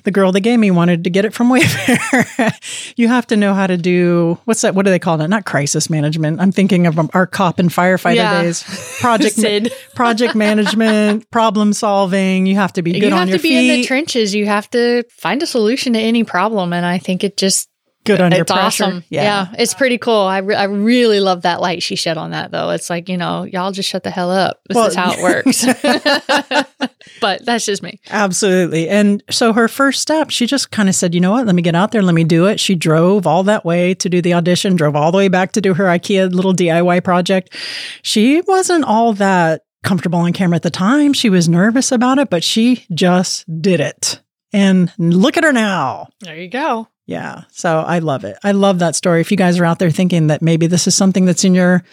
the 0.05 0.11
girl 0.11 0.31
that 0.31 0.39
gave 0.39 0.57
me 0.59 0.71
wanted 0.71 1.03
to 1.03 1.09
get 1.09 1.25
it 1.25 1.33
from 1.33 1.49
Wayfair. 1.53 2.93
you 2.95 3.07
have 3.09 3.27
to 3.27 3.35
know 3.35 3.53
how 3.53 3.67
to 3.67 3.75
do 3.77 4.37
what's 4.45 4.61
that? 4.61 4.73
What 4.73 4.85
do 4.85 4.91
they 4.91 4.99
call 4.99 5.17
that? 5.17 5.29
Not 5.29 5.45
crisis 5.45 5.89
management. 5.89 6.39
I'm 6.39 6.51
thinking 6.51 6.87
of 6.87 6.97
our 7.13 7.27
cop 7.27 7.59
and 7.59 7.69
firefighter 7.69 8.15
Yeah. 8.15 8.41
days. 8.41 8.63
Project 9.01 9.35
Sid. 9.35 9.73
project 9.95 10.33
management, 10.35 11.29
problem 11.31 11.73
solving. 11.73 12.45
You 12.45 12.55
have 12.55 12.71
to 12.73 12.81
be 12.81 12.99
good 12.99 13.11
on 13.11 13.27
your 13.27 13.37
feet. 13.39 13.49
you 13.51 13.55
have 13.55 13.61
to 13.63 13.67
be 13.67 13.67
feet, 13.67 13.73
in 13.75 13.81
the 13.81 13.87
trenches. 13.87 14.33
You 14.35 14.45
have 14.45 14.69
to 14.71 15.03
find 15.09 15.43
a 15.43 15.45
solution 15.47 15.93
to 15.93 15.99
any 15.99 16.23
problem. 16.23 16.68
And 16.73 16.85
I 16.85 16.97
think 16.97 17.23
it 17.23 17.37
just 17.37 17.69
good 18.05 18.21
under 18.21 18.37
it's 18.41 18.51
pressure. 18.51 18.85
awesome. 18.85 19.03
Yeah. 19.09 19.53
it's 19.57 19.73
pretty 19.73 19.97
cool. 19.97 20.21
I, 20.21 20.37
re- 20.39 20.55
I 20.55 20.63
really 20.63 21.19
love 21.19 21.41
that 21.43 21.59
light 21.61 21.83
she 21.83 21.95
shed 21.95 22.17
on 22.17 22.31
that, 22.31 22.49
though. 22.49 22.69
It's 22.71 22.89
like, 22.89 23.09
you 23.09 23.17
know, 23.17 23.43
y'all 23.43 23.71
just 23.73 23.89
shut 23.89 24.03
the 24.03 24.09
hell 24.09 24.31
up. 24.31 24.61
This 24.67 24.75
Well- 24.75 24.87
is 24.87 24.95
how 24.95 25.11
it 25.13 25.21
works. 25.21 25.65
but 27.21 27.45
that's 27.45 27.65
just 27.65 27.83
me. 27.83 27.99
Absolutely. 28.09 28.87
And 28.89 29.21
so 29.29 29.53
her 29.53 29.67
first 29.67 30.01
step, 30.01 30.29
she 30.29 30.45
just 30.47 30.71
kind 30.71 30.89
of 30.89 30.95
said, 30.95 31.13
you 31.13 31.21
know 31.21 31.31
what, 31.31 31.45
let 31.45 31.55
me 31.55 31.61
get 31.61 31.75
out 31.75 31.91
there, 31.91 32.01
let 32.01 32.15
me 32.15 32.23
do 32.23 32.45
it. 32.45 32.59
She 32.59 32.75
drove 32.75 33.27
all 33.27 33.43
that 33.43 33.65
way 33.65 33.93
to 33.95 34.09
do 34.09 34.21
the 34.21 34.33
audition, 34.33 34.75
drove 34.75 34.95
all 34.95 35.11
the 35.11 35.17
way 35.17 35.27
back 35.27 35.51
to 35.53 35.61
do 35.61 35.73
her 35.73 35.85
IKEA 35.85 36.31
little 36.33 36.53
DIY 36.53 37.03
project. 37.03 37.53
She 38.01 38.41
wasn't 38.47 38.85
all 38.85 39.13
that 39.13 39.63
comfortable 39.83 40.19
on 40.19 40.33
camera 40.33 40.55
at 40.55 40.63
the 40.63 40.69
time. 40.71 41.13
She 41.13 41.29
was 41.29 41.47
nervous 41.49 41.91
about 41.91 42.17
it, 42.17 42.29
but 42.29 42.43
she 42.43 42.85
just 42.93 43.45
did 43.61 43.79
it. 43.79 44.21
And 44.51 44.91
look 44.97 45.37
at 45.37 45.43
her 45.43 45.53
now. 45.53 46.09
There 46.21 46.35
you 46.35 46.49
go. 46.49 46.87
Yeah. 47.05 47.45
So 47.51 47.79
I 47.79 47.99
love 47.99 48.23
it. 48.23 48.37
I 48.43 48.51
love 48.51 48.79
that 48.79 48.95
story. 48.95 49.21
If 49.21 49.31
you 49.31 49.37
guys 49.37 49.59
are 49.59 49.65
out 49.65 49.79
there 49.79 49.89
thinking 49.89 50.27
that 50.27 50.43
maybe 50.43 50.67
this 50.67 50.85
is 50.85 50.93
something 50.93 51.25
that's 51.25 51.43
in 51.43 51.55
your 51.55 51.83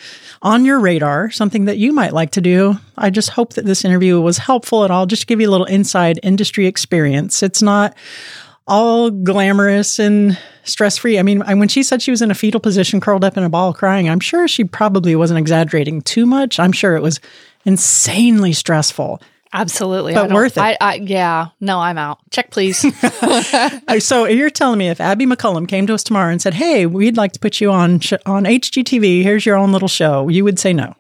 on 0.43 0.67
your 0.67 0.79
radar, 0.79 1.31
something 1.31 1.65
that 1.67 1.79
you 1.79 1.93
might 1.93 2.13
like 2.13 2.33
to 2.33 2.43
do, 2.43 2.75
I 2.99 3.09
just 3.09 3.31
hope 3.31 3.55
that 3.55 3.65
this 3.65 3.85
interview 3.85 4.21
was 4.21 4.37
helpful 4.37 4.85
at 4.85 4.91
all. 4.91 5.07
Just 5.07 5.23
to 5.23 5.27
give 5.27 5.41
you 5.41 5.49
a 5.49 5.51
little 5.51 5.67
inside 5.67 6.21
industry 6.23 6.67
experience. 6.67 7.43
It's 7.43 7.63
not 7.63 7.97
all 8.67 9.11
glamorous 9.11 9.99
and 9.99 10.39
stress 10.65 10.99
free. 10.99 11.19
I 11.19 11.23
mean, 11.23 11.41
when 11.41 11.69
she 11.69 11.83
said 11.83 12.03
she 12.03 12.11
was 12.11 12.21
in 12.21 12.31
a 12.31 12.35
fetal 12.35 12.61
position, 12.61 13.01
curled 13.01 13.25
up 13.25 13.37
in 13.37 13.45
a 13.45 13.49
ball 13.49 13.73
crying, 13.73 14.11
I'm 14.11 14.21
sure 14.21 14.49
she 14.49 14.65
probably 14.65 15.15
wasn't 15.15 15.39
exaggerating 15.39 16.03
too 16.03 16.27
much. 16.27 16.59
I'm 16.59 16.73
sure 16.73 16.97
it 16.97 17.03
was 17.03 17.21
insanely 17.65 18.53
stressful. 18.53 19.23
Absolutely. 19.53 20.15
But 20.15 20.31
I 20.31 20.35
worth 20.35 20.57
it. 20.57 20.61
I, 20.61 20.77
I, 20.81 20.95
yeah. 20.97 21.49
No, 21.61 21.79
I'm 21.81 21.99
out. 21.99 22.19
Check, 22.31 22.51
please. 22.51 22.85
So 24.01 24.27
you're 24.27 24.51
telling 24.51 24.79
me 24.79 24.89
if 24.89 25.01
Abby 25.01 25.27
McCullum 25.27 25.69
came 25.69 25.87
to 25.87 25.95
us 25.95 26.03
tomorrow 26.03 26.31
and 26.31 26.43
said, 26.43 26.55
"Hey, 26.55 26.87
we'd 26.87 27.17
like 27.17 27.33
to 27.33 27.41
put 27.41 27.61
you 27.61 27.71
on 27.71 28.01
sh- 28.01 28.13
on 28.27 28.45
HGTV. 28.45 29.23
Here's 29.23 29.47
your 29.47 29.57
own 29.57 29.73
little 29.73 29.89
show," 29.89 30.29
you 30.29 30.45
would 30.45 30.59
say 30.59 30.73
no. 30.73 30.95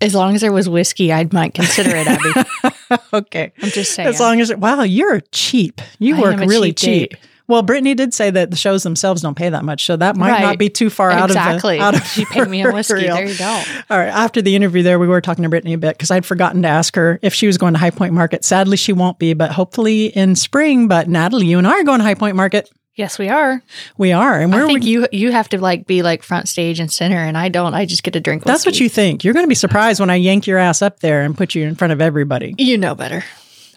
As 0.00 0.14
long 0.14 0.34
as 0.34 0.40
there 0.40 0.52
was 0.52 0.68
whiskey, 0.68 1.12
I 1.12 1.28
might 1.32 1.54
consider 1.54 1.90
it, 1.94 2.06
Abby. 2.08 3.02
okay. 3.12 3.52
I'm 3.62 3.70
just 3.70 3.94
saying. 3.94 4.08
As 4.08 4.18
long 4.18 4.40
as, 4.40 4.52
wow, 4.54 4.82
you're 4.82 5.20
cheap. 5.30 5.80
You 6.00 6.16
I 6.16 6.20
work 6.20 6.40
really 6.40 6.72
cheap 6.72 7.12
cheap. 7.12 7.20
Well, 7.48 7.62
Brittany 7.62 7.94
did 7.94 8.14
say 8.14 8.30
that 8.30 8.50
the 8.50 8.56
shows 8.56 8.82
themselves 8.82 9.22
don't 9.22 9.36
pay 9.36 9.48
that 9.48 9.64
much, 9.64 9.84
so 9.84 9.96
that 9.96 10.16
might 10.16 10.40
not 10.40 10.58
be 10.58 10.68
too 10.68 10.90
far 10.90 11.10
out 11.10 11.30
exactly. 11.30 11.78
of 11.78 11.80
the 11.80 11.84
out 11.84 11.94
of 11.94 12.06
she 12.06 12.24
paid 12.24 12.48
me 12.48 12.62
a 12.62 12.72
whiskey. 12.72 12.94
real. 12.94 13.16
There 13.16 13.26
you 13.26 13.38
go. 13.38 13.62
All 13.90 13.98
right. 13.98 14.08
After 14.08 14.40
the 14.40 14.54
interview, 14.56 14.82
there 14.82 14.98
we 14.98 15.06
were 15.06 15.20
talking 15.20 15.42
to 15.42 15.48
Brittany 15.48 15.74
a 15.74 15.78
bit 15.78 15.96
because 15.96 16.10
I'd 16.10 16.24
forgotten 16.26 16.62
to 16.62 16.68
ask 16.68 16.94
her 16.96 17.18
if 17.22 17.34
she 17.34 17.46
was 17.46 17.58
going 17.58 17.74
to 17.74 17.78
High 17.78 17.90
Point 17.90 18.14
Market. 18.14 18.44
Sadly, 18.44 18.76
she 18.76 18.92
won't 18.92 19.18
be, 19.18 19.34
but 19.34 19.50
hopefully 19.52 20.06
in 20.06 20.34
spring. 20.36 20.88
But 20.88 21.08
Natalie, 21.08 21.46
you 21.46 21.58
and 21.58 21.66
I 21.66 21.80
are 21.80 21.84
going 21.84 21.98
to 21.98 22.04
High 22.04 22.14
Point 22.14 22.36
Market. 22.36 22.70
Yes, 22.94 23.18
we 23.18 23.30
are. 23.30 23.62
We 23.96 24.12
are, 24.12 24.38
and 24.38 24.54
I 24.54 24.56
where 24.58 24.66
think 24.66 24.84
we, 24.84 24.90
you 24.90 25.08
you 25.12 25.32
have 25.32 25.48
to 25.50 25.58
like 25.58 25.86
be 25.86 26.02
like 26.02 26.22
front 26.22 26.46
stage 26.46 26.78
and 26.78 26.92
center, 26.92 27.16
and 27.16 27.38
I 27.38 27.48
don't. 27.48 27.72
I 27.72 27.86
just 27.86 28.02
get 28.02 28.12
to 28.12 28.20
drink. 28.20 28.44
that's 28.44 28.66
what 28.66 28.78
you 28.78 28.90
think. 28.90 29.24
You're 29.24 29.32
going 29.32 29.46
to 29.46 29.48
be 29.48 29.54
surprised 29.54 29.98
when 29.98 30.10
I 30.10 30.16
yank 30.16 30.46
your 30.46 30.58
ass 30.58 30.82
up 30.82 31.00
there 31.00 31.22
and 31.22 31.36
put 31.36 31.54
you 31.54 31.64
in 31.64 31.74
front 31.74 31.92
of 31.92 32.02
everybody. 32.02 32.54
you 32.58 32.76
know 32.76 32.94
better. 32.94 33.24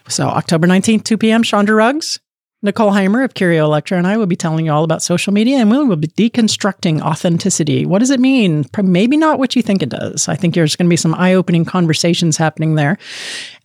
So 0.08 0.26
October 0.26 0.66
19th, 0.66 1.04
2 1.04 1.18
p.m., 1.18 1.42
Chandra 1.42 1.74
Rugs. 1.74 2.20
Nicole 2.62 2.90
Heimer 2.90 3.24
of 3.24 3.34
Curio 3.34 3.64
Electro 3.64 3.98
and 3.98 4.06
I 4.06 4.16
will 4.16 4.26
be 4.26 4.34
telling 4.34 4.66
you 4.66 4.72
all 4.72 4.82
about 4.82 5.02
social 5.02 5.32
media 5.32 5.58
and 5.58 5.70
we 5.70 5.84
will 5.84 5.96
be 5.96 6.08
deconstructing 6.08 7.00
authenticity. 7.00 7.84
What 7.84 7.98
does 7.98 8.10
it 8.10 8.18
mean? 8.18 8.64
Maybe 8.82 9.16
not 9.16 9.38
what 9.38 9.54
you 9.54 9.62
think 9.62 9.82
it 9.82 9.90
does. 9.90 10.28
I 10.28 10.36
think 10.36 10.54
there's 10.54 10.74
going 10.74 10.86
to 10.86 10.90
be 10.90 10.96
some 10.96 11.14
eye 11.14 11.34
opening 11.34 11.64
conversations 11.64 12.38
happening 12.38 12.74
there. 12.74 12.98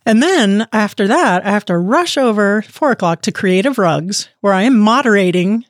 And 0.04 0.22
then 0.22 0.68
after 0.72 1.08
that, 1.08 1.44
I 1.44 1.50
have 1.50 1.64
to 1.66 1.78
rush 1.78 2.16
over 2.16 2.62
four 2.62 2.90
o'clock 2.90 3.22
to 3.22 3.32
Creative 3.32 3.78
Rugs, 3.78 4.28
where 4.40 4.52
I 4.52 4.62
am 4.62 4.78
moderating. 4.78 5.64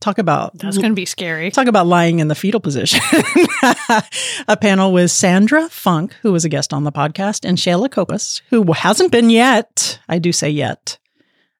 Talk 0.00 0.18
about 0.18 0.56
That's 0.56 0.78
going 0.78 0.92
to 0.92 0.96
be 0.96 1.04
scary. 1.04 1.50
Talk 1.50 1.66
about 1.66 1.86
lying 1.86 2.20
in 2.20 2.28
the 2.28 2.34
fetal 2.34 2.60
position. 2.60 3.00
a 4.48 4.56
panel 4.56 4.92
with 4.92 5.10
Sandra 5.10 5.68
Funk, 5.68 6.16
who 6.22 6.32
was 6.32 6.44
a 6.44 6.48
guest 6.48 6.72
on 6.72 6.84
the 6.84 6.92
podcast, 6.92 7.46
and 7.46 7.58
Shayla 7.58 7.90
Copas, 7.90 8.40
who 8.48 8.72
hasn't 8.72 9.12
been 9.12 9.28
yet, 9.30 10.00
I 10.08 10.18
do 10.18 10.32
say 10.32 10.48
yet, 10.48 10.98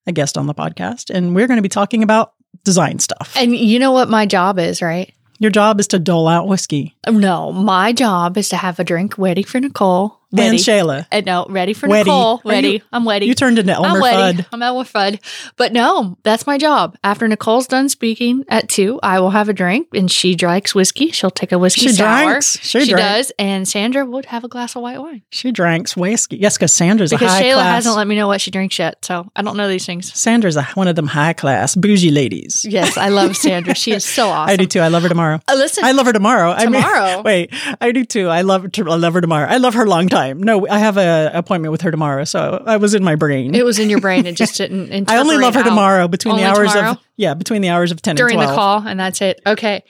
a 0.07 0.13
guest 0.13 0.39
on 0.39 0.47
the 0.47 0.55
podcast. 0.55 1.11
And 1.11 1.35
we're 1.35 1.47
going 1.47 1.59
to 1.59 1.63
be 1.63 1.69
talking 1.69 2.03
about 2.03 2.35
design 2.65 2.99
stuff. 2.99 3.33
And 3.37 3.57
you 3.57 3.79
know 3.79 3.93
what 3.93 4.09
my 4.09 4.27
job 4.27 4.59
is, 4.59 4.83
right? 4.83 5.13
Your 5.39 5.51
job 5.51 5.81
is 5.81 5.89
to 5.89 5.99
dole 5.99 6.29
out 6.29 6.47
whiskey. 6.47 6.97
No, 7.09 7.53
my 7.53 7.93
job 7.93 8.37
is 8.37 8.51
to 8.51 8.57
have 8.57 8.79
a 8.79 8.85
drink 8.85 9.17
ready 9.17 9.43
for 9.43 9.59
Nicole. 9.59 10.20
And 10.37 10.57
Shayla. 10.59 11.07
Uh, 11.11 11.23
no, 11.27 11.47
ready 11.49 11.73
for 11.73 11.89
Weddy. 11.89 11.99
Nicole. 12.05 12.41
Ready. 12.45 12.69
you- 12.69 12.81
I'm 12.93 13.07
ready. 13.09 13.27
You 13.27 13.35
turned 13.35 13.59
into 13.59 13.73
Elmer 13.73 14.01
I'm. 14.03 14.37
Fudd. 14.37 14.47
I'm 14.53 14.63
Elmer 14.63 14.85
Fudd. 14.85 15.19
But 15.57 15.73
no, 15.73 16.17
that's 16.23 16.47
my 16.47 16.57
job. 16.57 16.97
After 17.03 17.27
Nicole's 17.27 17.67
done 17.67 17.89
speaking 17.89 18.45
at 18.49 18.69
two, 18.69 19.01
I 19.03 19.19
will 19.21 19.31
have 19.31 19.49
a 19.49 19.53
drink, 19.53 19.89
and 19.93 20.11
she 20.11 20.35
drinks 20.37 20.75
whiskey. 20.75 21.11
She'll 21.11 21.31
take 21.31 21.51
a 21.53 21.59
whiskey 21.59 21.83
She 21.89 21.93
sour. 21.93 22.31
drinks. 22.31 22.59
She 22.63 22.81
She 22.85 22.91
drank. 22.93 23.07
does, 23.07 23.33
and 23.39 23.67
Sandra 23.67 24.05
would 24.07 24.27
have 24.27 24.45
a 24.45 24.49
glass 24.49 24.77
of 24.77 24.83
white 24.83 25.01
wine 25.01 25.23
She 25.31 25.51
drinks 25.51 25.97
whiskey. 25.97 26.37
Yes, 26.37 26.57
because 26.57 26.73
Sandra's 26.73 27.11
because 27.11 27.29
a 27.29 27.35
high 27.35 27.43
Shayla 27.43 27.55
class. 27.55 27.75
hasn't 27.75 27.97
let 27.97 28.07
me 28.07 28.15
know 28.15 28.29
what 28.29 28.41
she 28.41 28.51
drinks 28.53 28.79
yet, 28.79 29.05
so 29.05 29.29
I 29.35 29.43
don't 29.43 29.57
know 29.57 29.69
these 29.69 29.85
things. 29.87 30.13
Sandra's 30.17 30.57
a, 30.57 30.63
one 30.75 30.87
of 30.87 30.95
them 30.97 31.09
high 31.09 31.33
class 31.33 31.75
bougie 31.75 32.11
ladies. 32.13 32.65
Yes, 32.69 32.97
I 32.97 33.09
love 33.09 33.37
Sandra. 33.45 33.75
She 33.75 33.91
is 33.93 34.05
so 34.05 34.29
awesome. 34.29 34.53
I 34.53 34.57
do 34.57 34.67
too. 34.67 34.81
I 34.81 34.89
love 34.89 35.03
her 35.03 35.09
tomorrow. 35.09 35.41
Uh, 35.49 35.55
listen, 35.57 35.85
I 35.85 35.91
love 35.93 36.07
her 36.07 36.13
tomorrow. 36.13 36.53
I 36.53 36.67
mean- 36.67 36.81
Tomorrow? 36.81 37.23
wait, 37.25 37.53
I 37.81 37.91
do 37.91 38.05
too. 38.05 38.29
I 38.29 38.43
love. 38.43 38.67
I 38.79 38.81
love 38.97 39.15
her 39.15 39.21
tomorrow. 39.21 39.49
I 39.49 39.57
love 39.57 39.75
her 39.75 39.87
long 39.89 40.09
time. 40.09 40.20
No, 40.29 40.67
I 40.69 40.79
have 40.79 40.97
a 40.97 41.31
appointment 41.35 41.73
with 41.73 41.83
her 41.83 41.91
tomorrow, 41.91 42.25
so 42.25 42.63
I 42.67 42.77
was 42.77 42.95
in 42.95 43.03
my 43.05 43.17
brain. 43.17 43.55
it 43.55 43.65
was 43.65 43.79
in 43.79 43.91
your 43.91 44.01
brain. 44.01 44.27
It 44.27 44.37
just 44.37 44.57
didn't. 44.59 45.11
I 45.11 45.17
only 45.19 45.37
love 45.39 45.55
her 45.55 45.61
out. 45.61 45.65
tomorrow 45.67 46.09
between 46.09 46.37
the 46.37 46.45
hours 46.45 46.73
tomorrow? 46.73 46.91
of 46.93 46.99
yeah 47.17 47.35
between 47.35 47.63
the 47.63 47.69
hours 47.69 47.91
of 47.91 48.01
ten 48.03 48.17
during 48.17 48.39
and 48.39 48.49
the 48.49 48.55
call, 48.55 48.87
and 48.87 48.99
that's 48.99 49.21
it. 49.21 49.41
Okay, 49.47 49.85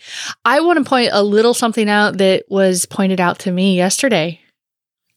I 0.44 0.60
want 0.60 0.78
to 0.78 0.84
point 0.88 1.10
a 1.12 1.22
little 1.22 1.54
something 1.54 1.88
out 1.88 2.18
that 2.18 2.44
was 2.48 2.86
pointed 2.86 3.20
out 3.20 3.40
to 3.40 3.50
me 3.52 3.76
yesterday. 3.76 4.40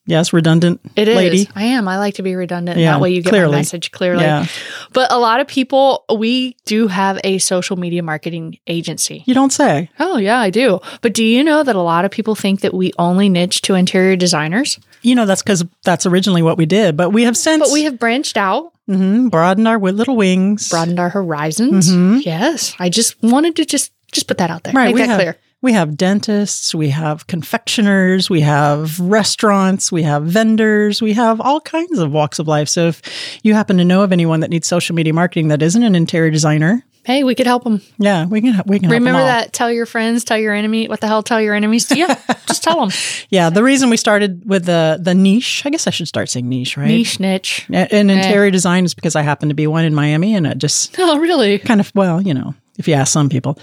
Yes, 0.05 0.34
redundant. 0.34 0.82
It 0.97 1.07
is. 1.07 1.16
lady. 1.16 1.49
I 1.55 1.64
am. 1.64 1.88
I 1.88 1.97
like 1.97 2.16
to 2.16 2.24
be 2.24 2.36
redundant. 2.36 2.78
Yeah, 2.78 2.91
that 2.91 2.99
way 2.99 3.11
you 3.11 3.22
get 3.22 3.30
clearly. 3.30 3.53
my 3.53 3.57
message 3.59 3.91
clearly. 3.91 4.26
Yeah, 4.26 4.47
But 4.91 5.09
a 5.14 5.18
lot 5.18 5.39
of 5.39 5.47
people, 5.47 6.03
we 6.14 6.57
do 6.66 6.88
have 6.88 7.22
a 7.24 7.38
social 7.38 7.78
media 7.78 8.03
marketing 8.03 8.59
agency. 8.68 9.24
you 9.26 9.34
don't 9.34 9.53
say. 9.53 9.89
Oh, 10.01 10.18
yeah, 10.18 10.39
I 10.39 10.49
do. 10.49 10.82
But 11.01 11.14
do 11.14 11.24
you 11.24 11.41
know 11.41 11.64
that 11.64 11.78
a 11.78 11.82
lot 11.82 12.03
of 12.03 12.11
people 12.11 12.36
think 12.36 12.59
that 12.61 12.74
we 12.74 12.91
only 12.99 13.30
niche 13.30 13.61
to 13.61 13.76
interior 13.76 14.18
designers? 14.18 14.78
You 15.04 15.16
know 15.16 15.26
that's 15.26 15.43
because 15.43 15.64
that's 15.84 16.06
originally 16.06 16.41
what 16.41 16.58
we 16.58 16.66
did, 16.66 16.97
but 16.97 17.12
we 17.12 17.24
have 17.24 17.38
since 17.38 17.62
But 17.68 17.74
we 17.74 17.84
have 17.84 17.99
branched 17.99 18.38
out, 18.38 18.74
mhm, 18.89 19.30
broadened 19.30 19.68
our 19.68 19.78
little 19.80 20.16
wings. 20.16 20.70
broadened 20.70 20.99
our 20.99 21.10
horizons. 21.10 21.91
Mhm. 21.91 22.26
Yes. 22.26 22.74
I 22.80 22.89
just 22.89 23.22
wanted 23.22 23.56
to 23.58 23.66
just 23.66 23.91
just 24.12 24.28
put 24.28 24.38
that 24.38 24.49
out 24.49 24.64
there. 24.64 24.74
Right, 24.74 24.86
Make 24.88 24.95
we 24.95 25.01
that 25.01 25.08
have, 25.10 25.20
clear. 25.20 25.38
We 25.62 25.74
have 25.74 25.95
dentists, 25.97 26.76
we 26.76 26.89
have 26.89 27.26
confectioners, 27.28 28.30
we 28.30 28.41
have 28.41 28.99
restaurants, 28.99 29.91
we 29.91 30.04
have 30.04 30.24
vendors, 30.26 31.01
we 31.01 31.14
have 31.14 31.39
all 31.41 31.62
kinds 31.62 31.99
of 31.99 32.12
walks 32.12 32.38
of 32.38 32.47
life. 32.47 32.68
So 32.68 32.88
if 32.89 33.01
you 33.43 33.54
happen 33.54 33.78
to 33.78 33.86
know 33.86 34.01
of 34.04 34.12
anyone 34.12 34.41
that 34.41 34.49
needs 34.49 34.68
social 34.68 34.93
media 34.93 35.14
marketing 35.14 35.47
that 35.47 35.62
isn't 35.62 35.82
an 35.82 35.95
interior 35.95 36.32
designer, 36.32 36.84
Hey, 37.06 37.24
we 37.24 37.36
could 37.36 37.47
help 37.47 37.64
them. 37.66 37.82
yeah, 37.97 38.26
we 38.26 38.39
can 38.41 38.62
we 38.66 38.80
can 38.80 38.89
Remember 38.89 39.20
that? 39.20 39.51
Tell 39.51 39.70
your 39.72 39.86
friends, 39.86 40.24
tell 40.24 40.38
your 40.38 40.54
enemy. 40.54 40.88
What 40.88 41.01
the 41.01 41.08
hell? 41.08 41.22
Tell 41.22 41.41
your 41.41 41.54
enemies. 41.54 41.86
To 41.88 41.97
Yeah, 41.97 42.18
just 42.47 42.64
tell 42.64 42.80
them. 42.80 42.91
Yeah, 43.30 43.49
the 43.49 43.62
reason 43.64 43.89
we 43.89 43.97
started 43.97 44.41
with 44.47 44.66
the 44.66 44.97
the 45.01 45.14
niche, 45.14 45.64
I 45.66 45.70
guess 45.70 45.86
I 45.86 45.89
should 45.89 46.08
start 46.08 46.30
saying 46.30 46.47
niche, 46.47 46.78
right? 46.78 46.88
Niche, 46.88 47.20
niche. 47.20 47.68
A- 47.72 47.93
In 47.93 48.10
eh. 48.10 48.14
interior 48.16 48.51
design 48.51 48.86
is 48.86 48.93
because 48.93 49.16
I 49.18 49.22
happen 49.22 49.49
to 49.49 49.56
be 49.56 49.68
one 49.68 49.84
in 49.86 49.93
Miami, 49.93 50.34
and 50.36 50.47
it 50.47 50.60
just 50.60 50.95
Oh, 50.99 51.18
really? 51.20 51.60
kind 51.60 51.82
of 51.82 51.91
well, 51.93 52.22
you 52.22 52.34
know, 52.34 52.56
if 52.78 52.88
you 52.88 52.93
ask 52.93 53.12
some 53.12 53.28
people. 53.30 53.58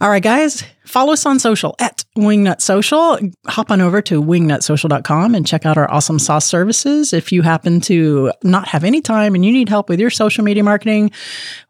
All 0.00 0.08
right, 0.08 0.22
guys, 0.22 0.62
follow 0.84 1.12
us 1.12 1.26
on 1.26 1.40
social 1.40 1.74
at 1.80 2.04
Wingnut 2.16 2.60
Social. 2.60 3.18
Hop 3.48 3.72
on 3.72 3.80
over 3.80 4.00
to 4.02 4.22
wingnutsocial.com 4.22 5.34
and 5.34 5.44
check 5.44 5.66
out 5.66 5.76
our 5.76 5.90
awesome 5.90 6.20
sauce 6.20 6.46
services. 6.46 7.12
If 7.12 7.32
you 7.32 7.42
happen 7.42 7.80
to 7.82 8.32
not 8.44 8.68
have 8.68 8.84
any 8.84 9.00
time 9.00 9.34
and 9.34 9.44
you 9.44 9.50
need 9.50 9.68
help 9.68 9.88
with 9.88 9.98
your 9.98 10.10
social 10.10 10.44
media 10.44 10.62
marketing, 10.62 11.10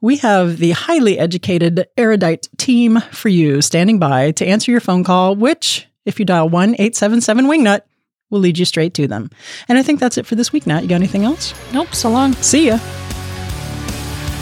we 0.02 0.18
have 0.18 0.58
the 0.58 0.72
highly 0.72 1.18
educated, 1.18 1.86
erudite 1.96 2.48
team 2.58 3.00
for 3.12 3.30
you 3.30 3.62
standing 3.62 3.98
by 3.98 4.32
to 4.32 4.46
answer 4.46 4.70
your 4.70 4.80
phone 4.80 5.04
call, 5.04 5.34
which, 5.34 5.88
if 6.04 6.18
you 6.18 6.26
dial 6.26 6.50
1 6.50 6.74
877 6.74 7.46
Wingnut, 7.46 7.80
will 8.28 8.40
lead 8.40 8.58
you 8.58 8.66
straight 8.66 8.92
to 8.92 9.08
them. 9.08 9.30
And 9.68 9.78
I 9.78 9.82
think 9.82 10.00
that's 10.00 10.18
it 10.18 10.26
for 10.26 10.34
this 10.34 10.52
week, 10.52 10.66
Nat. 10.66 10.82
You 10.82 10.88
got 10.88 10.96
anything 10.96 11.24
else? 11.24 11.54
Nope. 11.72 11.94
So 11.94 12.10
long. 12.10 12.34
See 12.34 12.66
ya. 12.66 12.78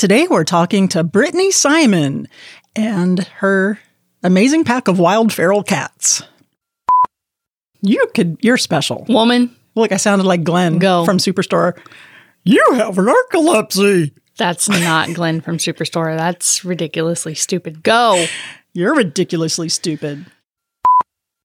Today 0.00 0.26
we're 0.26 0.44
talking 0.44 0.88
to 0.88 1.04
Brittany 1.04 1.50
Simon 1.50 2.26
and 2.74 3.18
her 3.18 3.78
amazing 4.22 4.64
pack 4.64 4.88
of 4.88 4.98
wild 4.98 5.30
feral 5.30 5.62
cats. 5.62 6.22
You 7.82 8.06
could 8.14 8.38
you're 8.40 8.56
special. 8.56 9.04
Woman, 9.10 9.54
Look, 9.74 9.92
I 9.92 9.98
sounded 9.98 10.24
like 10.26 10.42
Glenn 10.42 10.78
Go. 10.78 11.04
from 11.04 11.18
Superstore. 11.18 11.78
You 12.44 12.64
have 12.76 12.94
narcolepsy. 12.94 14.12
that's 14.38 14.70
not 14.70 15.08
Glenn 15.12 15.42
from 15.42 15.58
Superstore. 15.58 16.16
That's 16.16 16.64
ridiculously 16.64 17.34
stupid. 17.34 17.82
Go. 17.82 18.24
You're 18.72 18.94
ridiculously 18.94 19.68
stupid. 19.68 20.24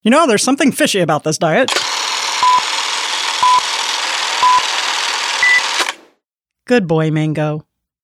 You 0.01 0.11
know, 0.11 0.27
there's 0.27 0.43
something 0.43 0.71
fishy 0.71 1.01
about 1.01 1.25
this 1.25 1.37
diet. 1.37 1.73
Good 6.65 6.87
boy, 6.87 7.11
Mango. 7.11 7.65